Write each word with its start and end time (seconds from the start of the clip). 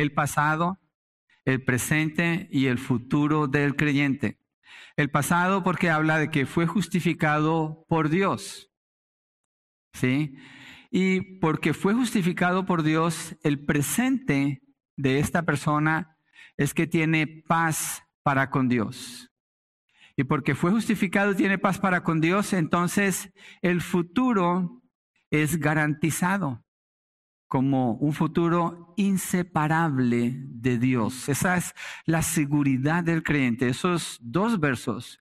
el 0.00 0.12
pasado, 0.12 0.80
el 1.44 1.64
presente 1.64 2.48
y 2.50 2.66
el 2.66 2.78
futuro 2.78 3.46
del 3.46 3.76
creyente. 3.76 4.40
El 4.96 5.08
pasado 5.10 5.62
porque 5.62 5.88
habla 5.88 6.18
de 6.18 6.30
que 6.30 6.46
fue 6.46 6.66
justificado 6.66 7.84
por 7.88 8.08
Dios. 8.08 8.72
¿Sí? 9.92 10.34
Y 10.90 11.38
porque 11.38 11.74
fue 11.74 11.94
justificado 11.94 12.66
por 12.66 12.82
Dios, 12.82 13.36
el 13.44 13.64
presente 13.64 14.62
de 14.96 15.20
esta 15.20 15.42
persona 15.44 16.16
es 16.56 16.74
que 16.74 16.88
tiene 16.88 17.26
paz 17.46 18.02
para 18.24 18.50
con 18.50 18.68
Dios. 18.68 19.30
Y 20.16 20.24
porque 20.24 20.56
fue 20.56 20.72
justificado 20.72 21.32
y 21.32 21.36
tiene 21.36 21.58
paz 21.58 21.78
para 21.78 22.02
con 22.02 22.20
Dios, 22.20 22.52
entonces 22.52 23.32
el 23.62 23.80
futuro 23.80 24.82
es 25.30 25.58
garantizado 25.58 26.63
como 27.54 27.92
un 27.98 28.12
futuro 28.12 28.92
inseparable 28.96 30.34
de 30.36 30.76
Dios. 30.76 31.28
Esa 31.28 31.56
es 31.56 31.72
la 32.04 32.20
seguridad 32.20 33.04
del 33.04 33.22
creyente. 33.22 33.68
Esos 33.68 34.18
dos 34.20 34.58
versos 34.58 35.20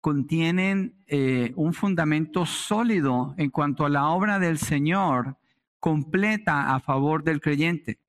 contienen 0.00 1.00
eh, 1.06 1.52
un 1.54 1.72
fundamento 1.72 2.46
sólido 2.46 3.32
en 3.38 3.50
cuanto 3.50 3.86
a 3.86 3.90
la 3.90 4.08
obra 4.08 4.40
del 4.40 4.58
Señor 4.58 5.38
completa 5.78 6.74
a 6.74 6.80
favor 6.80 7.22
del 7.22 7.40
creyente. 7.40 8.00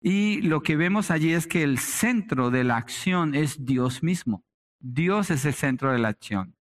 Y 0.00 0.40
lo 0.40 0.62
que 0.62 0.76
vemos 0.76 1.10
allí 1.10 1.34
es 1.34 1.46
que 1.46 1.64
el 1.64 1.76
centro 1.78 2.50
de 2.50 2.64
la 2.64 2.78
acción 2.78 3.34
es 3.34 3.66
Dios 3.66 4.02
mismo. 4.02 4.42
Dios 4.80 5.30
es 5.30 5.44
el 5.44 5.52
centro 5.52 5.92
de 5.92 5.98
la 5.98 6.08
acción. 6.08 6.56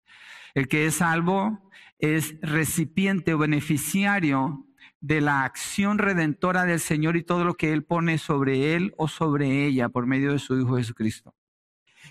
El 0.55 0.67
que 0.67 0.87
es 0.87 0.95
salvo 0.95 1.69
es 1.99 2.41
recipiente 2.41 3.35
o 3.35 3.37
beneficiario 3.37 4.65
de 5.01 5.19
la 5.19 5.43
acción 5.43 5.97
redentora 5.97 6.65
del 6.65 6.79
Señor 6.79 7.17
y 7.17 7.23
todo 7.23 7.43
lo 7.43 7.55
que 7.55 7.73
Él 7.73 7.83
pone 7.83 8.17
sobre 8.17 8.75
Él 8.75 8.93
o 8.97 9.07
sobre 9.07 9.65
ella 9.65 9.89
por 9.89 10.05
medio 10.05 10.31
de 10.31 10.39
su 10.39 10.57
Hijo 10.57 10.77
Jesucristo. 10.77 11.35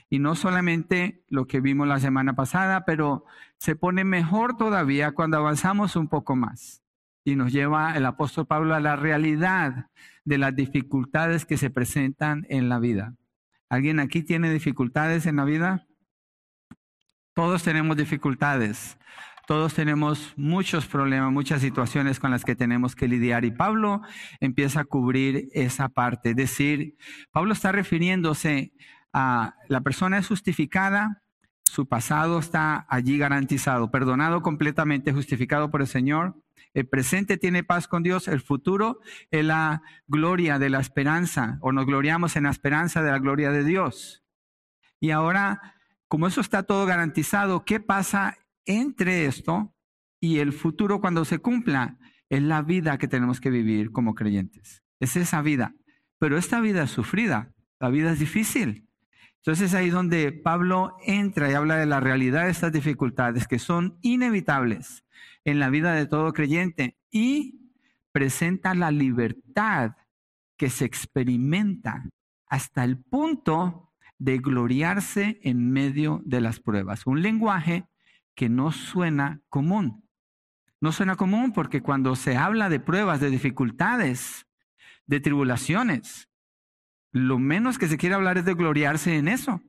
Y 0.08 0.18
no 0.18 0.34
solamente 0.34 1.24
lo 1.28 1.46
que 1.46 1.60
vimos 1.60 1.86
la 1.86 2.00
semana 2.00 2.34
pasada, 2.34 2.84
pero 2.84 3.24
se 3.58 3.76
pone 3.76 4.04
mejor 4.04 4.56
todavía 4.56 5.12
cuando 5.12 5.36
avanzamos 5.36 5.94
un 5.94 6.08
poco 6.08 6.34
más. 6.34 6.82
Y 7.24 7.36
nos 7.36 7.52
lleva 7.52 7.96
el 7.96 8.06
apóstol 8.06 8.46
Pablo 8.46 8.74
a 8.74 8.80
la 8.80 8.96
realidad 8.96 9.86
de 10.24 10.38
las 10.38 10.54
dificultades 10.54 11.46
que 11.46 11.56
se 11.56 11.70
presentan 11.70 12.44
en 12.48 12.68
la 12.68 12.80
vida. 12.80 13.14
¿Alguien 13.68 14.00
aquí 14.00 14.22
tiene 14.22 14.52
dificultades 14.52 15.26
en 15.26 15.36
la 15.36 15.44
vida? 15.44 15.86
Todos 17.34 17.62
tenemos 17.62 17.96
dificultades. 17.96 18.98
Todos 19.50 19.74
tenemos 19.74 20.32
muchos 20.36 20.86
problemas, 20.86 21.32
muchas 21.32 21.60
situaciones 21.60 22.20
con 22.20 22.30
las 22.30 22.44
que 22.44 22.54
tenemos 22.54 22.94
que 22.94 23.08
lidiar 23.08 23.44
y 23.44 23.50
Pablo 23.50 24.00
empieza 24.38 24.82
a 24.82 24.84
cubrir 24.84 25.48
esa 25.50 25.88
parte. 25.88 26.30
Es 26.30 26.36
decir, 26.36 26.96
Pablo 27.32 27.52
está 27.52 27.72
refiriéndose 27.72 28.72
a 29.12 29.56
la 29.66 29.80
persona 29.80 30.18
es 30.18 30.28
justificada, 30.28 31.24
su 31.64 31.88
pasado 31.88 32.38
está 32.38 32.86
allí 32.88 33.18
garantizado, 33.18 33.90
perdonado 33.90 34.40
completamente, 34.40 35.12
justificado 35.12 35.68
por 35.68 35.80
el 35.80 35.88
Señor. 35.88 36.36
El 36.72 36.86
presente 36.86 37.36
tiene 37.36 37.64
paz 37.64 37.88
con 37.88 38.04
Dios, 38.04 38.28
el 38.28 38.42
futuro 38.42 39.00
es 39.32 39.44
la 39.44 39.82
gloria 40.06 40.60
de 40.60 40.70
la 40.70 40.78
esperanza, 40.78 41.58
o 41.60 41.72
nos 41.72 41.86
gloriamos 41.86 42.36
en 42.36 42.44
la 42.44 42.50
esperanza 42.50 43.02
de 43.02 43.10
la 43.10 43.18
gloria 43.18 43.50
de 43.50 43.64
Dios. 43.64 44.22
Y 45.00 45.10
ahora, 45.10 45.74
como 46.06 46.28
eso 46.28 46.40
está 46.40 46.62
todo 46.62 46.86
garantizado, 46.86 47.64
¿qué 47.64 47.80
pasa 47.80 48.36
entre 48.66 49.26
esto 49.26 49.74
y 50.20 50.38
el 50.38 50.52
futuro 50.52 51.00
cuando 51.00 51.24
se 51.24 51.38
cumpla 51.38 51.98
es 52.28 52.42
la 52.42 52.62
vida 52.62 52.98
que 52.98 53.08
tenemos 53.08 53.40
que 53.40 53.50
vivir 53.50 53.90
como 53.90 54.14
creyentes. 54.14 54.82
Es 55.00 55.16
esa 55.16 55.42
vida. 55.42 55.74
Pero 56.18 56.36
esta 56.36 56.60
vida 56.60 56.84
es 56.84 56.90
sufrida, 56.90 57.54
la 57.80 57.88
vida 57.88 58.12
es 58.12 58.18
difícil. 58.18 58.86
Entonces 59.36 59.72
ahí 59.72 59.88
donde 59.88 60.32
Pablo 60.32 60.96
entra 61.06 61.50
y 61.50 61.54
habla 61.54 61.76
de 61.76 61.86
la 61.86 61.98
realidad 61.98 62.44
de 62.44 62.50
estas 62.50 62.72
dificultades 62.72 63.48
que 63.48 63.58
son 63.58 63.98
inevitables 64.02 65.04
en 65.44 65.58
la 65.58 65.70
vida 65.70 65.94
de 65.94 66.06
todo 66.06 66.32
creyente 66.34 66.98
y 67.10 67.72
presenta 68.12 68.74
la 68.74 68.90
libertad 68.90 69.96
que 70.58 70.68
se 70.68 70.84
experimenta 70.84 72.04
hasta 72.46 72.84
el 72.84 72.98
punto 72.98 73.94
de 74.18 74.36
gloriarse 74.38 75.40
en 75.42 75.70
medio 75.70 76.20
de 76.26 76.42
las 76.42 76.60
pruebas. 76.60 77.06
Un 77.06 77.22
lenguaje 77.22 77.86
que 78.40 78.48
no 78.48 78.72
suena 78.72 79.42
común. 79.50 80.08
No 80.80 80.92
suena 80.92 81.16
común 81.16 81.52
porque 81.52 81.82
cuando 81.82 82.16
se 82.16 82.38
habla 82.38 82.70
de 82.70 82.80
pruebas, 82.80 83.20
de 83.20 83.28
dificultades, 83.28 84.46
de 85.04 85.20
tribulaciones, 85.20 86.30
lo 87.12 87.38
menos 87.38 87.76
que 87.76 87.86
se 87.86 87.98
quiere 87.98 88.14
hablar 88.14 88.38
es 88.38 88.46
de 88.46 88.54
gloriarse 88.54 89.14
en 89.18 89.28
eso. 89.28 89.60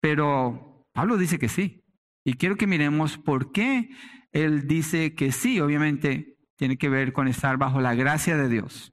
Pero 0.00 0.86
Pablo 0.92 1.16
dice 1.16 1.40
que 1.40 1.48
sí. 1.48 1.82
Y 2.24 2.34
quiero 2.34 2.54
que 2.54 2.68
miremos 2.68 3.18
por 3.18 3.50
qué 3.50 3.90
él 4.30 4.68
dice 4.68 5.16
que 5.16 5.32
sí. 5.32 5.58
Obviamente 5.58 6.36
tiene 6.54 6.78
que 6.78 6.88
ver 6.88 7.12
con 7.12 7.26
estar 7.26 7.56
bajo 7.56 7.80
la 7.80 7.96
gracia 7.96 8.36
de 8.36 8.48
Dios. 8.48 8.92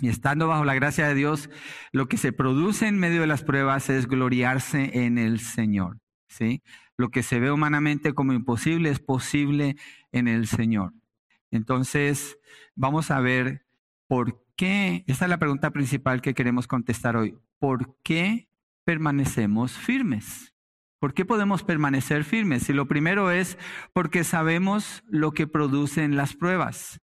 Y 0.00 0.08
estando 0.08 0.48
bajo 0.48 0.64
la 0.64 0.74
gracia 0.74 1.06
de 1.06 1.14
Dios, 1.14 1.50
lo 1.92 2.08
que 2.08 2.16
se 2.16 2.32
produce 2.32 2.86
en 2.86 2.98
medio 2.98 3.20
de 3.20 3.26
las 3.26 3.42
pruebas 3.42 3.90
es 3.90 4.06
gloriarse 4.06 5.04
en 5.04 5.18
el 5.18 5.40
Señor. 5.40 5.98
¿Sí? 6.28 6.62
Lo 6.96 7.10
que 7.10 7.22
se 7.22 7.40
ve 7.40 7.50
humanamente 7.50 8.12
como 8.14 8.32
imposible 8.32 8.90
es 8.90 9.00
posible 9.00 9.76
en 10.12 10.28
el 10.28 10.46
Señor. 10.46 10.92
Entonces, 11.50 12.38
vamos 12.74 13.10
a 13.10 13.20
ver 13.20 13.66
por 14.06 14.44
qué, 14.56 15.04
esta 15.06 15.24
es 15.24 15.30
la 15.30 15.38
pregunta 15.38 15.70
principal 15.70 16.20
que 16.20 16.34
queremos 16.34 16.66
contestar 16.66 17.16
hoy, 17.16 17.38
¿por 17.58 17.96
qué 18.02 18.48
permanecemos 18.84 19.72
firmes? 19.72 20.54
¿Por 21.00 21.14
qué 21.14 21.24
podemos 21.24 21.62
permanecer 21.62 22.24
firmes? 22.24 22.68
Y 22.68 22.72
lo 22.72 22.88
primero 22.88 23.30
es 23.30 23.56
porque 23.92 24.24
sabemos 24.24 25.04
lo 25.06 25.32
que 25.32 25.46
producen 25.46 26.16
las 26.16 26.34
pruebas. 26.34 27.00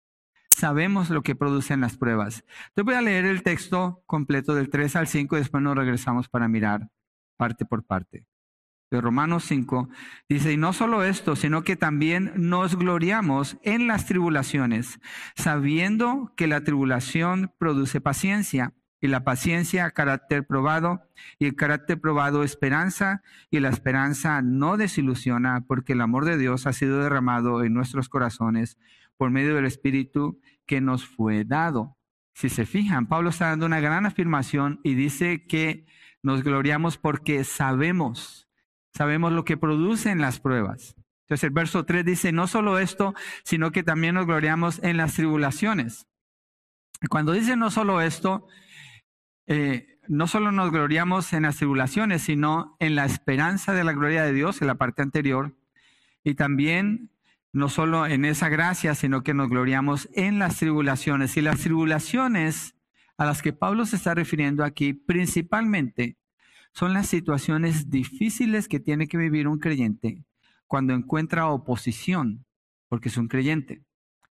Sabemos 0.48 1.10
lo 1.10 1.22
que 1.22 1.36
producen 1.36 1.80
las 1.80 1.96
pruebas. 1.96 2.44
Te 2.74 2.82
voy 2.82 2.94
a 2.94 3.02
leer 3.02 3.24
el 3.24 3.42
texto 3.42 4.02
completo 4.06 4.54
del 4.54 4.68
3 4.68 4.96
al 4.96 5.06
5 5.06 5.36
y 5.36 5.38
después 5.40 5.62
nos 5.62 5.76
regresamos 5.76 6.28
para 6.28 6.48
mirar 6.48 6.88
parte 7.36 7.64
por 7.64 7.84
parte 7.84 8.26
de 8.94 9.00
Romanos 9.00 9.44
5, 9.44 9.88
dice, 10.28 10.52
y 10.52 10.56
no 10.56 10.72
solo 10.72 11.04
esto, 11.04 11.36
sino 11.36 11.62
que 11.62 11.76
también 11.76 12.32
nos 12.36 12.76
gloriamos 12.76 13.58
en 13.62 13.86
las 13.86 14.06
tribulaciones, 14.06 15.00
sabiendo 15.36 16.32
que 16.36 16.46
la 16.46 16.62
tribulación 16.62 17.52
produce 17.58 18.00
paciencia, 18.00 18.72
y 19.00 19.08
la 19.08 19.22
paciencia 19.22 19.90
carácter 19.90 20.46
probado, 20.46 21.02
y 21.38 21.44
el 21.44 21.56
carácter 21.56 22.00
probado 22.00 22.42
esperanza, 22.42 23.22
y 23.50 23.60
la 23.60 23.68
esperanza 23.68 24.40
no 24.40 24.78
desilusiona, 24.78 25.64
porque 25.66 25.92
el 25.92 26.00
amor 26.00 26.24
de 26.24 26.38
Dios 26.38 26.66
ha 26.66 26.72
sido 26.72 27.02
derramado 27.02 27.62
en 27.64 27.74
nuestros 27.74 28.08
corazones 28.08 28.78
por 29.18 29.30
medio 29.30 29.54
del 29.54 29.66
Espíritu 29.66 30.40
que 30.64 30.80
nos 30.80 31.06
fue 31.06 31.44
dado. 31.44 31.98
Si 32.32 32.48
se 32.48 32.64
fijan, 32.64 33.06
Pablo 33.06 33.30
está 33.30 33.48
dando 33.48 33.66
una 33.66 33.80
gran 33.80 34.06
afirmación 34.06 34.80
y 34.82 34.94
dice 34.94 35.46
que 35.46 35.86
nos 36.22 36.42
gloriamos 36.42 36.96
porque 36.96 37.44
sabemos 37.44 38.43
Sabemos 38.96 39.32
lo 39.32 39.44
que 39.44 39.56
producen 39.56 40.20
las 40.20 40.40
pruebas. 40.40 40.94
Entonces 41.24 41.44
el 41.44 41.50
verso 41.50 41.84
3 41.84 42.04
dice, 42.04 42.32
no 42.32 42.46
solo 42.46 42.78
esto, 42.78 43.14
sino 43.44 43.72
que 43.72 43.82
también 43.82 44.14
nos 44.14 44.26
gloriamos 44.26 44.82
en 44.82 44.96
las 44.96 45.14
tribulaciones. 45.14 46.06
Cuando 47.08 47.32
dice 47.32 47.56
no 47.56 47.70
solo 47.70 48.00
esto, 48.00 48.46
eh, 49.46 49.98
no 50.06 50.26
solo 50.26 50.52
nos 50.52 50.70
gloriamos 50.70 51.32
en 51.32 51.42
las 51.42 51.56
tribulaciones, 51.56 52.22
sino 52.22 52.76
en 52.78 52.94
la 52.94 53.04
esperanza 53.04 53.72
de 53.72 53.84
la 53.84 53.92
gloria 53.92 54.22
de 54.22 54.32
Dios, 54.32 54.60
en 54.60 54.68
la 54.68 54.76
parte 54.76 55.02
anterior, 55.02 55.56
y 56.22 56.34
también 56.34 57.10
no 57.52 57.68
solo 57.68 58.06
en 58.06 58.24
esa 58.24 58.48
gracia, 58.48 58.94
sino 58.94 59.22
que 59.22 59.34
nos 59.34 59.48
gloriamos 59.48 60.08
en 60.14 60.38
las 60.38 60.58
tribulaciones. 60.58 61.36
Y 61.36 61.40
las 61.40 61.60
tribulaciones 61.60 62.74
a 63.16 63.24
las 63.24 63.42
que 63.42 63.52
Pablo 63.52 63.86
se 63.86 63.96
está 63.96 64.14
refiriendo 64.14 64.64
aquí 64.64 64.92
principalmente 64.92 66.16
son 66.74 66.92
las 66.92 67.06
situaciones 67.06 67.88
difíciles 67.88 68.68
que 68.68 68.80
tiene 68.80 69.06
que 69.06 69.16
vivir 69.16 69.46
un 69.46 69.58
creyente 69.58 70.24
cuando 70.66 70.92
encuentra 70.92 71.46
oposición, 71.46 72.44
porque 72.88 73.08
es 73.08 73.16
un 73.16 73.28
creyente. 73.28 73.84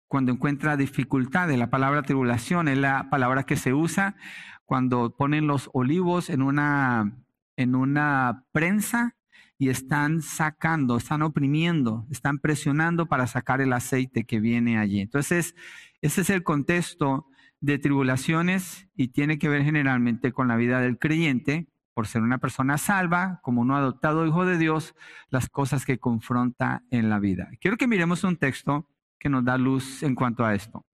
Cuando 0.09 0.33
encuentra 0.33 0.77
dificultades, 0.77 1.57
la 1.57 1.71
palabra 1.71 2.03
tribulación 2.03 2.67
es 2.67 2.79
la 2.79 3.09
palabra 3.11 3.45
que 3.45 3.57
se 3.57 3.73
usa 3.73 4.17
cuando 4.65 5.17
ponen 5.17 5.47
los 5.47 5.71
olivos 5.73 6.31
en 6.31 6.43
una, 6.43 7.17
en 7.57 7.77
una 7.77 8.45
prensa 8.51 9.17
y 9.57 9.69
están 9.69 10.21
sacando, 10.21 10.97
están 10.97 11.23
oprimiendo, 11.23 12.07
están 12.11 12.41
presionando 12.41 13.07
para 13.07 13.29
sacar 13.29 13.61
el 13.61 13.73
aceite 13.73 14.25
que 14.25 14.41
viene 14.41 14.79
allí. 14.79 15.01
Entonces, 15.01 15.55
ese 16.01 16.23
es 16.23 16.31
el 16.31 16.43
contexto 16.43 17.27
de 17.61 17.79
tribulaciones 17.79 18.89
y 18.97 19.09
tiene 19.09 19.39
que 19.39 19.49
ver 19.49 19.63
generalmente 19.63 20.33
con 20.33 20.49
la 20.49 20.57
vida 20.57 20.81
del 20.81 20.99
creyente 20.99 21.69
por 21.95 22.07
ser 22.07 22.23
una 22.23 22.39
persona 22.39 22.79
salva, 22.79 23.41
como 23.43 23.61
uno 23.61 23.77
adoptado 23.77 24.27
hijo 24.27 24.45
de 24.47 24.59
Dios, 24.59 24.95
las 25.29 25.49
cosas 25.49 25.85
que 25.85 25.99
confronta 25.99 26.83
en 26.91 27.09
la 27.09 27.19
vida. 27.19 27.51
Quiero 27.61 27.77
que 27.77 27.87
miremos 27.87 28.25
un 28.25 28.37
texto 28.37 28.89
que 29.19 29.29
nos 29.29 29.45
da 29.45 29.59
luz 29.59 30.03
en 30.03 30.15
cuanto 30.15 30.45
a 30.45 30.55
esto. 30.55 30.87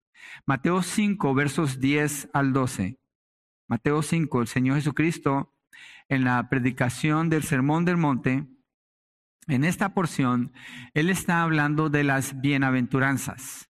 Mateo 0.46 0.82
5, 0.82 1.34
versos 1.34 1.80
10 1.80 2.30
al 2.32 2.52
12. 2.52 2.98
Mateo 3.68 4.02
5, 4.02 4.42
el 4.42 4.48
Señor 4.48 4.76
Jesucristo, 4.76 5.54
en 6.08 6.24
la 6.24 6.48
predicación 6.48 7.28
del 7.28 7.42
Sermón 7.42 7.84
del 7.84 7.96
Monte, 7.96 8.46
en 9.46 9.64
esta 9.64 9.94
porción, 9.94 10.52
Él 10.94 11.08
está 11.10 11.42
hablando 11.42 11.88
de 11.88 12.04
las 12.04 12.40
bienaventuranzas. 12.40 13.70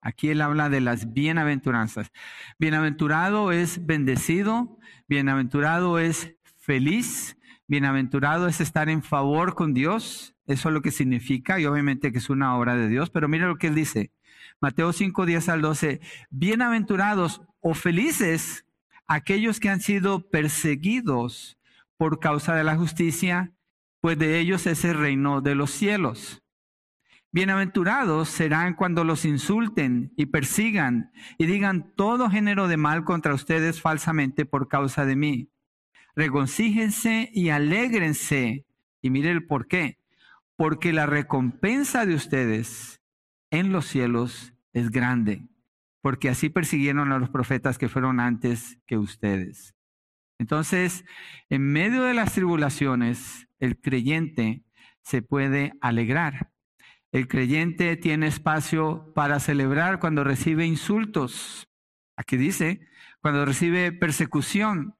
Aquí 0.00 0.30
Él 0.30 0.40
habla 0.40 0.68
de 0.68 0.80
las 0.80 1.12
bienaventuranzas. 1.12 2.10
Bienaventurado 2.58 3.52
es 3.52 3.86
bendecido, 3.86 4.78
bienaventurado 5.06 6.00
es 6.00 6.36
feliz, 6.72 7.36
bienaventurado 7.68 8.48
es 8.48 8.62
estar 8.62 8.88
en 8.88 9.02
favor 9.02 9.54
con 9.54 9.74
Dios. 9.74 10.34
Eso 10.46 10.70
es 10.70 10.72
lo 10.72 10.80
que 10.80 10.90
significa 10.90 11.60
y 11.60 11.66
obviamente 11.66 12.12
que 12.12 12.16
es 12.16 12.30
una 12.30 12.56
obra 12.56 12.76
de 12.76 12.88
Dios, 12.88 13.10
pero 13.10 13.28
mira 13.28 13.46
lo 13.46 13.56
que 13.56 13.66
Él 13.66 13.74
dice. 13.74 14.10
Mateo 14.58 14.94
5, 14.94 15.26
10 15.26 15.50
al 15.50 15.60
12. 15.60 16.00
Bienaventurados 16.30 17.42
o 17.60 17.74
felices 17.74 18.64
aquellos 19.06 19.60
que 19.60 19.68
han 19.68 19.82
sido 19.82 20.30
perseguidos 20.30 21.58
por 21.98 22.20
causa 22.20 22.54
de 22.54 22.64
la 22.64 22.76
justicia, 22.76 23.52
pues 24.00 24.18
de 24.18 24.38
ellos 24.38 24.66
es 24.66 24.82
el 24.86 24.96
reino 24.96 25.42
de 25.42 25.54
los 25.54 25.72
cielos. 25.72 26.42
Bienaventurados 27.32 28.30
serán 28.30 28.72
cuando 28.72 29.04
los 29.04 29.26
insulten 29.26 30.14
y 30.16 30.24
persigan 30.24 31.12
y 31.36 31.44
digan 31.44 31.92
todo 31.96 32.30
género 32.30 32.66
de 32.66 32.78
mal 32.78 33.04
contra 33.04 33.34
ustedes 33.34 33.82
falsamente 33.82 34.46
por 34.46 34.68
causa 34.68 35.04
de 35.04 35.16
mí. 35.16 35.51
Regocíjense 36.14 37.30
y 37.32 37.50
alégrense. 37.50 38.66
Y 39.00 39.10
mire 39.10 39.30
el 39.30 39.46
por 39.46 39.66
qué. 39.66 39.98
Porque 40.56 40.92
la 40.92 41.06
recompensa 41.06 42.06
de 42.06 42.14
ustedes 42.14 43.00
en 43.50 43.72
los 43.72 43.86
cielos 43.86 44.54
es 44.72 44.90
grande. 44.90 45.46
Porque 46.00 46.28
así 46.28 46.48
persiguieron 46.48 47.12
a 47.12 47.18
los 47.18 47.30
profetas 47.30 47.78
que 47.78 47.88
fueron 47.88 48.20
antes 48.20 48.78
que 48.86 48.98
ustedes. 48.98 49.74
Entonces, 50.38 51.04
en 51.50 51.62
medio 51.62 52.02
de 52.02 52.14
las 52.14 52.32
tribulaciones, 52.32 53.48
el 53.60 53.80
creyente 53.80 54.64
se 55.02 55.22
puede 55.22 55.72
alegrar. 55.80 56.50
El 57.12 57.28
creyente 57.28 57.96
tiene 57.96 58.26
espacio 58.26 59.12
para 59.14 59.38
celebrar 59.38 60.00
cuando 60.00 60.24
recibe 60.24 60.66
insultos. 60.66 61.68
Aquí 62.16 62.36
dice, 62.36 62.80
cuando 63.20 63.44
recibe 63.44 63.92
persecución, 63.92 64.96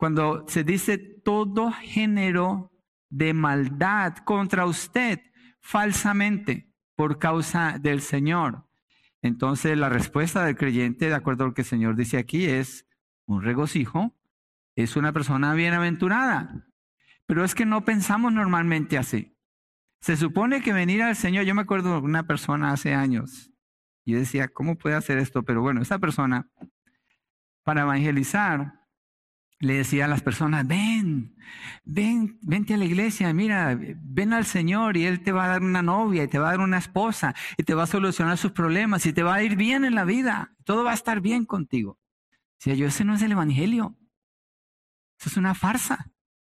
cuando 0.00 0.46
se 0.48 0.64
dice 0.64 0.96
todo 0.96 1.72
género 1.72 2.72
de 3.10 3.34
maldad 3.34 4.16
contra 4.24 4.64
usted 4.64 5.20
falsamente 5.60 6.72
por 6.96 7.18
causa 7.18 7.76
del 7.78 8.00
Señor. 8.00 8.66
Entonces 9.20 9.76
la 9.76 9.90
respuesta 9.90 10.42
del 10.42 10.56
creyente, 10.56 11.08
de 11.08 11.14
acuerdo 11.14 11.44
a 11.44 11.48
lo 11.48 11.52
que 11.52 11.60
el 11.60 11.68
Señor 11.68 11.96
dice 11.96 12.16
aquí, 12.16 12.46
es 12.46 12.86
un 13.26 13.42
regocijo 13.42 14.16
es 14.74 14.96
una 14.96 15.12
persona 15.12 15.52
bienaventurada. 15.52 16.66
Pero 17.26 17.44
es 17.44 17.54
que 17.54 17.66
no 17.66 17.84
pensamos 17.84 18.32
normalmente 18.32 18.96
así. 18.96 19.36
Se 20.00 20.16
supone 20.16 20.62
que 20.62 20.72
venir 20.72 21.02
al 21.02 21.14
Señor, 21.14 21.44
yo 21.44 21.54
me 21.54 21.60
acuerdo 21.60 22.00
de 22.00 22.06
una 22.06 22.26
persona 22.26 22.72
hace 22.72 22.94
años, 22.94 23.52
y 24.06 24.14
decía, 24.14 24.48
¿cómo 24.48 24.78
puede 24.78 24.96
hacer 24.96 25.18
esto? 25.18 25.42
Pero 25.42 25.60
bueno, 25.60 25.82
esa 25.82 25.98
persona, 25.98 26.48
para 27.64 27.82
evangelizar, 27.82 28.79
le 29.60 29.74
decía 29.74 30.06
a 30.06 30.08
las 30.08 30.22
personas, 30.22 30.66
ven, 30.66 31.36
ven, 31.84 32.38
vente 32.40 32.72
a 32.74 32.78
la 32.78 32.86
iglesia, 32.86 33.32
mira, 33.34 33.78
ven 33.78 34.32
al 34.32 34.46
Señor 34.46 34.96
y 34.96 35.04
Él 35.04 35.22
te 35.22 35.32
va 35.32 35.44
a 35.44 35.48
dar 35.48 35.62
una 35.62 35.82
novia 35.82 36.24
y 36.24 36.28
te 36.28 36.38
va 36.38 36.48
a 36.48 36.52
dar 36.52 36.60
una 36.60 36.78
esposa 36.78 37.34
y 37.58 37.62
te 37.62 37.74
va 37.74 37.82
a 37.82 37.86
solucionar 37.86 38.38
sus 38.38 38.52
problemas 38.52 39.04
y 39.04 39.12
te 39.12 39.22
va 39.22 39.34
a 39.34 39.42
ir 39.42 39.56
bien 39.56 39.84
en 39.84 39.94
la 39.94 40.04
vida, 40.04 40.54
todo 40.64 40.82
va 40.82 40.92
a 40.92 40.94
estar 40.94 41.20
bien 41.20 41.44
contigo. 41.44 41.98
Decía 42.58 42.74
yo, 42.74 42.86
ese 42.86 43.04
no 43.04 43.14
es 43.14 43.22
el 43.22 43.32
Evangelio. 43.32 43.96
Eso 45.20 45.28
es 45.28 45.36
una 45.36 45.54
farsa. 45.54 46.10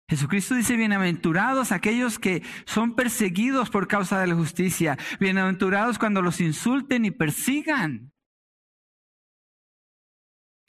Jesucristo 0.08 0.54
dice, 0.54 0.76
bienaventurados 0.76 1.72
aquellos 1.72 2.20
que 2.20 2.44
son 2.66 2.96
perseguidos 2.96 3.72
por 3.72 3.88
causa 3.88 4.20
de 4.20 4.28
la 4.28 4.36
justicia, 4.36 4.98
bienaventurados 5.20 5.98
cuando 5.98 6.22
los 6.22 6.40
insulten 6.40 7.06
y 7.06 7.12
persigan. 7.12 8.12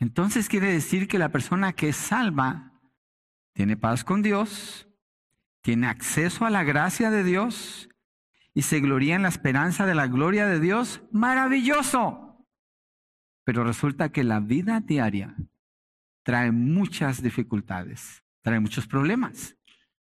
Entonces 0.02 0.48
quiere 0.48 0.66
decir 0.66 1.06
que 1.06 1.20
la 1.20 1.28
persona 1.28 1.74
que 1.74 1.90
es 1.90 1.96
salva 1.96 2.72
tiene 3.52 3.76
paz 3.76 4.02
con 4.02 4.20
Dios, 4.20 4.88
tiene 5.60 5.86
acceso 5.86 6.44
a 6.44 6.50
la 6.50 6.64
gracia 6.64 7.08
de 7.12 7.22
Dios 7.22 7.88
y 8.52 8.62
se 8.62 8.80
gloria 8.80 9.14
en 9.14 9.22
la 9.22 9.28
esperanza 9.28 9.86
de 9.86 9.94
la 9.94 10.08
gloria 10.08 10.48
de 10.48 10.58
Dios. 10.58 11.04
Maravilloso. 11.12 12.44
Pero 13.44 13.62
resulta 13.62 14.08
que 14.10 14.24
la 14.24 14.40
vida 14.40 14.80
diaria 14.80 15.36
trae 16.24 16.50
muchas 16.50 17.22
dificultades, 17.22 18.24
trae 18.40 18.58
muchos 18.58 18.88
problemas. 18.88 19.56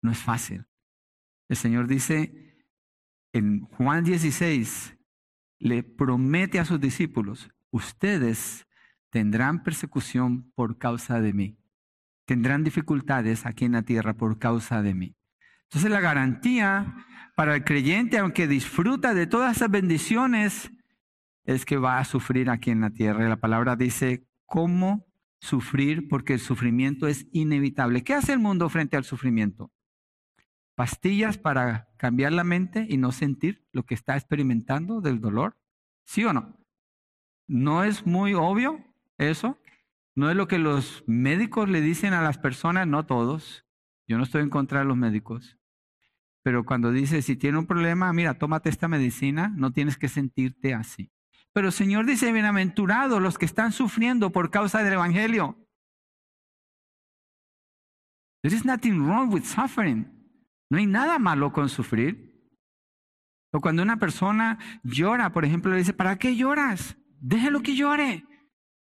No 0.01 0.12
es 0.12 0.19
fácil. 0.19 0.65
El 1.50 1.57
Señor 1.57 1.88
dice 1.88 2.56
en 3.33 3.65
Juan 3.65 4.06
16, 4.06 4.97
le 5.59 5.83
promete 5.83 6.62
a 6.62 6.65
sus 6.65 6.79
discípulos, 6.79 7.50
ustedes 7.69 8.65
tendrán 9.13 9.62
persecución 9.62 10.51
por 10.56 10.80
causa 10.80 11.21
de 11.21 11.33
mí. 11.33 11.56
Tendrán 12.25 12.63
dificultades 12.63 13.45
aquí 13.45 13.65
en 13.65 13.74
la 13.74 13.83
tierra 13.83 14.15
por 14.15 14.39
causa 14.39 14.81
de 14.81 14.95
mí. 14.95 15.15
Entonces 15.65 15.92
la 15.92 16.01
garantía 16.01 16.95
para 17.36 17.54
el 17.54 17.63
creyente, 17.63 18.18
aunque 18.18 18.48
disfruta 18.48 19.13
de 19.13 19.27
todas 19.27 19.57
esas 19.57 19.69
bendiciones, 19.69 20.71
es 21.45 21.63
que 21.63 21.77
va 21.77 22.00
a 22.00 22.06
sufrir 22.06 22.50
aquí 22.50 22.71
en 22.71 22.81
la 22.81 22.89
tierra. 22.89 23.24
Y 23.24 23.30
la 23.30 23.38
palabra 23.38 23.75
dice, 23.75 24.25
¿cómo 24.48 25.06
sufrir 25.38 26.07
porque 26.07 26.33
el 26.33 26.39
sufrimiento 26.39 27.06
es 27.06 27.27
inevitable. 27.33 28.04
¿Qué 28.04 28.15
hace 28.15 28.33
el 28.33 28.39
mundo 28.39 28.68
frente 28.68 28.98
al 28.98 29.04
sufrimiento? 29.04 29.71
¿Pastillas 30.74 31.38
para 31.38 31.88
cambiar 31.98 32.31
la 32.31 32.44
mente 32.44 32.88
y 32.89 32.98
no 32.98 33.12
sentir 33.12 33.63
lo 33.74 33.83
que 33.83 33.94
está 33.94 34.15
experimentando 34.15 35.01
del 35.01 35.21
dolor? 35.21 35.56
¿Sí 36.04 36.25
o 36.25 36.33
no? 36.33 36.57
¿No 37.45 37.83
es 37.83 38.07
muy 38.07 38.33
obvio 38.33 38.92
eso? 39.29 39.59
¿No 40.15 40.29
es 40.29 40.35
lo 40.35 40.47
que 40.47 40.59
los 40.59 41.03
médicos 41.07 41.69
le 41.69 41.81
dicen 41.81 42.13
a 42.13 42.21
las 42.21 42.37
personas? 42.37 42.87
No 42.87 43.05
todos. 43.05 43.65
Yo 44.07 44.17
no 44.17 44.23
estoy 44.23 44.43
en 44.43 44.49
contra 44.49 44.79
de 44.79 44.85
los 44.85 44.97
médicos. 44.97 45.57
Pero 46.43 46.65
cuando 46.65 46.91
dice, 46.91 47.21
si 47.21 47.35
tiene 47.35 47.57
un 47.57 47.65
problema, 47.65 48.11
mira, 48.13 48.37
tómate 48.37 48.69
esta 48.69 48.87
medicina, 48.87 49.53
no 49.55 49.71
tienes 49.71 49.97
que 49.97 50.09
sentirte 50.09 50.73
así. 50.73 51.11
Pero 51.53 51.67
el 51.67 51.73
Señor 51.73 52.05
dice, 52.05 52.31
bienaventurados 52.31 53.21
los 53.21 53.37
que 53.37 53.45
están 53.45 53.71
sufriendo 53.71 54.31
por 54.31 54.51
causa 54.51 54.83
del 54.83 54.93
Evangelio. 54.93 55.57
There 58.41 58.53
is 58.53 58.65
nothing 58.65 59.07
wrong 59.07 59.33
with 59.33 59.43
suffering. 59.43 60.12
No 60.69 60.77
hay 60.77 60.86
nada 60.86 61.17
malo 61.17 61.53
con 61.53 61.69
sufrir. 61.69 62.33
O 63.53 63.62
cuando 63.62 63.83
una 63.83 63.98
persona 63.98 64.59
llora, 64.83 65.31
por 65.31 65.45
ejemplo, 65.45 65.71
le 65.71 65.77
dice, 65.77 65.93
¿para 65.93 66.17
qué 66.17 66.36
lloras? 66.36 66.98
Déjelo 67.21 67.62
que 67.62 67.75
llore. 67.75 68.25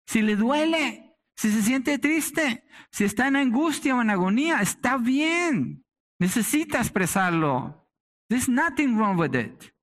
Si 0.06 0.23
le 0.23 0.37
duele, 0.37 1.16
si 1.37 1.50
se 1.50 1.62
siente 1.62 1.99
triste, 1.99 2.64
si 2.90 3.04
está 3.04 3.28
en 3.28 3.37
angustia 3.37 3.96
o 3.96 4.02
en 4.02 4.11
agonía, 4.11 4.61
está 4.61 4.96
bien. 4.96 5.84
Necesita 6.18 6.78
expresarlo. 6.78 7.88
There's 8.28 8.49
nothing 8.49 8.96
wrong 8.96 9.18
with 9.18 9.34
it. 9.34 9.75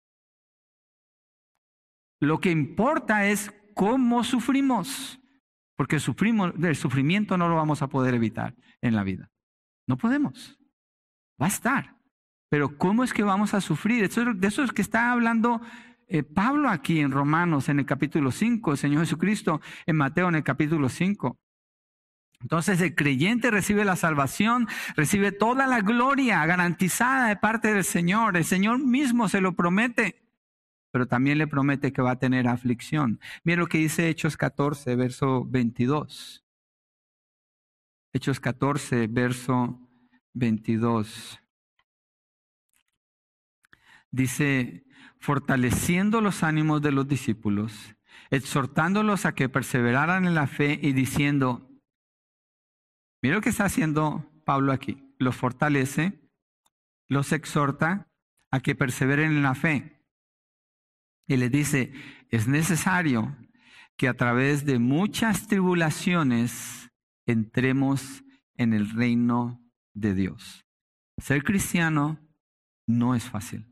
Lo 2.20 2.40
que 2.40 2.52
importa 2.52 3.26
es 3.26 3.52
cómo 3.74 4.24
sufrimos, 4.24 5.20
porque 5.76 6.00
sufrimos, 6.00 6.54
el 6.62 6.76
sufrimiento 6.76 7.38
no 7.38 7.50
lo 7.50 7.56
vamos 7.56 7.82
a 7.82 7.88
poder 7.88 8.14
evitar 8.14 8.56
en 8.82 8.96
la 8.96 9.04
vida. 9.04 9.30
No 9.88 9.98
podemos. 9.98 10.58
Va 11.42 11.48
a 11.48 11.50
estar. 11.50 11.98
Pero 12.50 12.78
¿cómo 12.78 13.04
es 13.04 13.14
que 13.14 13.24
vamos 13.24 13.54
a 13.54 13.62
sufrir? 13.62 14.08
de 14.08 14.48
eso 14.48 14.64
es 14.64 14.72
que 14.72 14.82
está 14.82 15.12
hablando 15.12 15.62
eh, 16.12 16.24
Pablo 16.24 16.70
aquí 16.70 17.00
en 17.00 17.12
Romanos 17.12 17.70
en 17.70 17.80
el 17.80 17.86
capítulo 17.86 18.32
5, 18.32 18.72
el 18.72 18.78
Señor 18.78 19.02
Jesucristo 19.02 19.62
en 19.86 19.96
Mateo 19.96 20.30
en 20.30 20.36
el 20.36 20.44
capítulo 20.44 20.90
5. 20.90 21.38
Entonces 22.42 22.82
el 22.82 22.96
creyente 22.96 23.52
recibe 23.52 23.86
la 23.86 23.96
salvación, 23.96 24.68
recibe 24.96 25.32
toda 25.32 25.68
la 25.68 25.82
gloria 25.82 26.46
garantizada 26.46 27.28
de 27.28 27.36
parte 27.36 27.74
del 27.74 27.84
Señor. 27.84 28.36
El 28.36 28.46
Señor 28.46 28.80
mismo 28.80 29.30
se 29.30 29.42
lo 29.42 29.56
promete 29.56 30.22
pero 30.92 31.08
también 31.08 31.38
le 31.38 31.48
promete 31.48 31.94
que 31.94 32.02
va 32.02 32.12
a 32.12 32.20
tener 32.20 32.48
aflicción. 32.48 33.20
Mira 33.44 33.62
lo 33.62 33.68
que 33.68 33.78
dice 33.78 34.10
Hechos 34.10 34.38
14, 34.38 34.96
verso 34.96 35.46
22. 35.46 36.44
Hechos 38.14 38.40
14, 38.42 39.08
verso 39.08 39.80
22. 40.34 41.40
Dice, 44.12 44.86
fortaleciendo 45.22 46.20
los 46.20 46.42
ánimos 46.42 46.82
de 46.82 46.92
los 46.92 47.08
discípulos, 47.08 47.96
exhortándolos 48.32 49.26
a 49.26 49.36
que 49.36 49.50
perseveraran 49.50 50.26
en 50.26 50.34
la 50.34 50.48
fe 50.48 50.80
y 50.82 50.94
diciendo, 50.94 51.70
mira 53.22 53.36
lo 53.36 53.42
que 53.42 53.50
está 53.50 53.66
haciendo 53.66 54.30
Pablo 54.46 54.72
aquí, 54.72 55.14
los 55.20 55.36
fortalece, 55.36 56.28
los 57.08 57.32
exhorta 57.34 58.10
a 58.50 58.62
que 58.62 58.74
perseveren 58.74 59.32
en 59.32 59.44
la 59.44 59.54
fe 59.54 60.04
y 61.28 61.38
le 61.38 61.50
dice, 61.50 61.94
es 62.30 62.48
necesario 62.48 63.38
que 63.98 64.08
a 64.08 64.16
través 64.16 64.66
de 64.66 64.80
muchas 64.80 65.48
tribulaciones 65.48 66.90
entremos 67.28 68.24
en 68.56 68.74
el 68.74 68.90
reino 68.90 69.64
de 69.94 70.16
Dios. 70.16 70.66
Ser 71.20 71.44
cristiano 71.44 72.20
no 72.88 73.14
es 73.14 73.30
fácil. 73.30 73.71